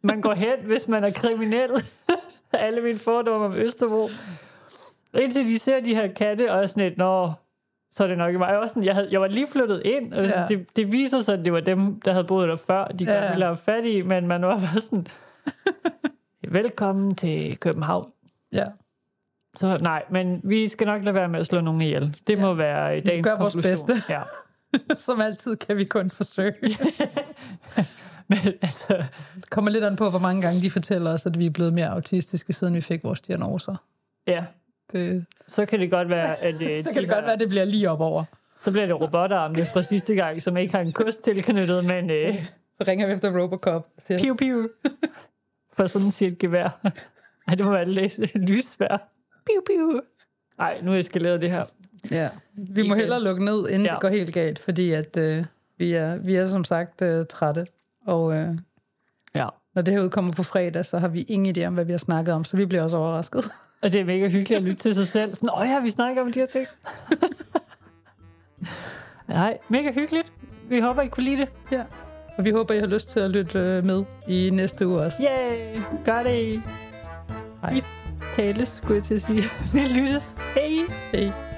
man 0.03 0.21
går 0.21 0.35
hen, 0.35 0.57
hvis 0.67 0.89
man 0.89 1.05
er 1.05 1.11
kriminel. 1.11 1.71
Alle 2.53 2.81
mine 2.81 2.99
fordomme 2.99 3.47
om 3.47 3.55
Østerbro. 3.55 4.09
Indtil 5.21 5.47
de 5.47 5.59
ser 5.59 5.81
de 5.81 5.95
her 5.95 6.09
katte, 6.13 6.53
og 6.53 6.63
er 6.63 6.67
sådan 6.67 6.93
et, 6.93 6.99
nå, 6.99 7.33
så 7.93 8.05
er 8.05 8.09
det 8.09 8.19
nok 8.19 8.29
ikke 8.29 8.39
mig. 8.39 8.49
Jeg 8.51 8.59
var, 8.59 8.67
sådan, 8.67 8.85
jeg, 8.85 8.95
havde, 8.95 9.09
jeg 9.11 9.21
var 9.21 9.27
lige 9.27 9.47
flyttet 9.47 9.83
ind, 9.85 10.15
og 10.15 10.25
ja. 10.25 10.41
Ja. 10.41 10.47
det, 10.47 10.77
det 10.77 10.93
viser 10.93 11.21
sig, 11.21 11.39
at 11.39 11.45
det 11.45 11.53
var 11.53 11.61
dem, 11.61 12.01
der 12.01 12.13
havde 12.13 12.25
boet 12.25 12.49
der 12.49 12.57
før, 12.57 12.85
de 12.85 13.05
gerne 13.07 13.27
Ja. 13.27 13.31
ville 13.31 13.45
have 13.45 13.57
fat 13.57 13.85
i, 13.85 14.03
men 14.03 14.27
man 14.27 14.43
var 14.43 14.59
bare 14.59 14.81
sådan, 14.81 15.07
velkommen 16.49 17.15
til 17.15 17.59
København. 17.59 18.11
Ja. 18.55 18.65
Så 19.57 19.79
nej, 19.83 20.03
men 20.11 20.41
vi 20.45 20.69
skal 20.69 20.87
nok 20.87 21.05
lade 21.05 21.15
være 21.15 21.29
med 21.29 21.41
at 21.41 21.47
slå 21.47 21.61
nogen 21.61 21.81
ihjel. 21.81 22.17
Det 22.27 22.37
ja. 22.37 22.41
må 22.43 22.55
være 22.55 22.99
i 22.99 23.01
dagens 23.01 23.27
gør 23.27 23.39
vores 23.39 23.55
konklusion. 23.55 23.87
bedste. 23.99 24.13
Ja. 24.15 24.23
Som 24.97 25.21
altid 25.21 25.57
kan 25.57 25.77
vi 25.77 25.85
kun 25.85 26.11
forsøge. 26.11 26.55
Men 28.29 28.39
altså, 28.63 29.05
Det 29.37 29.51
kommer 29.51 29.71
lidt 29.71 29.85
an 29.85 29.97
på, 29.97 30.11
hvor 30.11 30.19
mange 30.19 30.43
gange 30.43 30.61
de 30.61 30.71
fortæller 30.71 31.13
os, 31.13 31.27
at 31.27 31.39
vi 31.39 31.47
er 31.47 31.51
blevet 31.51 31.73
mere 31.73 31.87
autistiske, 31.89 32.53
siden 32.53 32.75
vi 32.75 32.81
fik 32.81 33.05
vores 33.05 33.21
diagnoser. 33.21 33.77
ja, 34.27 34.45
Det, 34.93 35.25
så 35.49 35.67
kan 35.67 35.81
det 35.81 35.91
godt 35.91 36.09
være, 36.09 36.37
at 36.37 36.55
øh, 36.63 36.77
så 36.83 36.89
de 36.91 36.95
kan 36.95 37.03
det 37.03 37.09
godt 37.09 37.15
har- 37.19 37.23
være, 37.23 37.33
at 37.33 37.41
det 37.41 37.49
bliver 37.49 37.65
lige 37.65 37.91
op 37.91 38.01
over. 38.01 38.25
så 38.59 38.71
bliver 38.73 38.87
det 38.87 39.01
robotarmene 39.01 39.65
fra 39.73 39.83
sidste 39.83 40.15
gang, 40.15 40.43
som 40.43 40.57
ikke 40.57 40.75
har 40.75 40.81
en 40.81 40.93
kost 40.93 41.23
tilknyttet, 41.25 41.85
men 41.85 42.11
øh, 42.11 42.45
Så 42.79 42.85
ringer 42.89 43.07
vi 43.07 43.13
efter 43.13 43.41
Robocop. 43.43 43.87
Siger, 43.99 44.19
piu 44.23 44.35
piu. 44.35 44.69
For 45.73 45.87
sådan 45.87 46.11
siger 46.11 46.31
et 46.33 46.39
gevær. 46.39 46.81
Ej, 47.49 47.55
det 47.55 47.67
må 47.67 47.73
være 47.73 47.85
læse 47.89 48.29
lysvær. 48.39 49.09
Piu 49.51 49.77
piu. 49.77 50.01
Ej, 50.59 50.81
nu 50.83 50.91
er 50.91 50.95
jeg 50.95 51.01
eskaleret 51.01 51.43
det 51.43 51.51
her. 51.51 51.65
ja. 52.11 52.29
Vi 52.55 52.89
må 52.89 52.95
hellere 52.95 53.21
lukke 53.23 53.45
ned, 53.45 53.69
inden 53.69 53.87
Ja. 53.87 53.93
det 53.93 54.01
går 54.01 54.09
helt 54.09 54.35
galt, 54.35 54.59
fordi 54.59 54.93
at, 54.93 55.17
øh, 55.17 55.45
vi, 55.79 55.93
er, 55.93 56.17
vi 56.17 56.35
er 56.35 56.47
som 56.47 56.65
sagt 56.65 57.03
øh, 57.03 57.27
trætte. 57.27 57.67
Og 58.07 58.35
øh, 58.35 58.49
Ja. 59.35 59.49
når 59.75 59.83
det 59.83 59.95
her 59.95 60.01
udkommer 60.03 60.33
på 60.33 60.43
fredag, 60.43 60.85
så 60.85 60.99
har 60.99 61.09
vi 61.09 61.23
ingen 61.23 61.57
idé 61.59 61.65
om, 61.67 61.75
hvad 61.75 61.85
vi 61.85 61.93
har 61.93 61.99
snakket 61.99 62.35
om, 62.35 62.45
så 62.45 62.57
vi 62.57 62.67
bliver 62.67 62.83
også 62.83 62.97
overrasket. 62.97 63.45
Og 63.83 63.93
det 63.93 64.01
er 64.01 64.05
mega 64.05 64.29
hyggeligt 64.29 64.59
at 64.59 64.63
lytte 64.63 64.83
til 64.83 64.95
sig 64.95 65.07
selv. 65.07 65.35
Sådan, 65.35 65.51
åh 65.61 65.67
ja, 65.69 65.81
vi 65.81 65.91
snakker 65.91 66.23
om 66.23 66.33
de 66.33 66.39
her 66.41 66.47
ting. 66.47 66.67
Nej, 69.29 69.59
mega 69.69 69.93
hyggeligt. 69.93 70.33
Vi 70.69 70.81
håber, 70.81 71.03
I 71.03 71.09
kunne 71.09 71.25
lide 71.25 71.37
det. 71.37 71.49
ja. 71.73 71.83
Og 72.37 72.45
vi 72.45 72.51
håber, 72.51 72.75
I 72.75 72.79
har 72.79 72.87
lyst 72.87 73.09
til 73.11 73.21
at 73.21 73.31
lytte 73.31 73.59
øh, 73.59 73.85
med 73.85 74.05
i 74.29 74.51
næste 74.53 74.87
uge 74.87 75.01
også. 75.01 75.23
Yay! 75.23 75.81
Gør 76.05 76.23
det. 76.23 76.63
Hej. 77.63 77.81
Tales, 78.37 78.69
skulle 78.69 78.95
jeg 78.95 79.03
til 79.03 79.15
at 79.15 79.23
sige. 79.23 79.43
Vi 79.73 79.81
lyttes. 79.81 80.35
Hej! 80.55 80.97
Hej. 81.13 81.50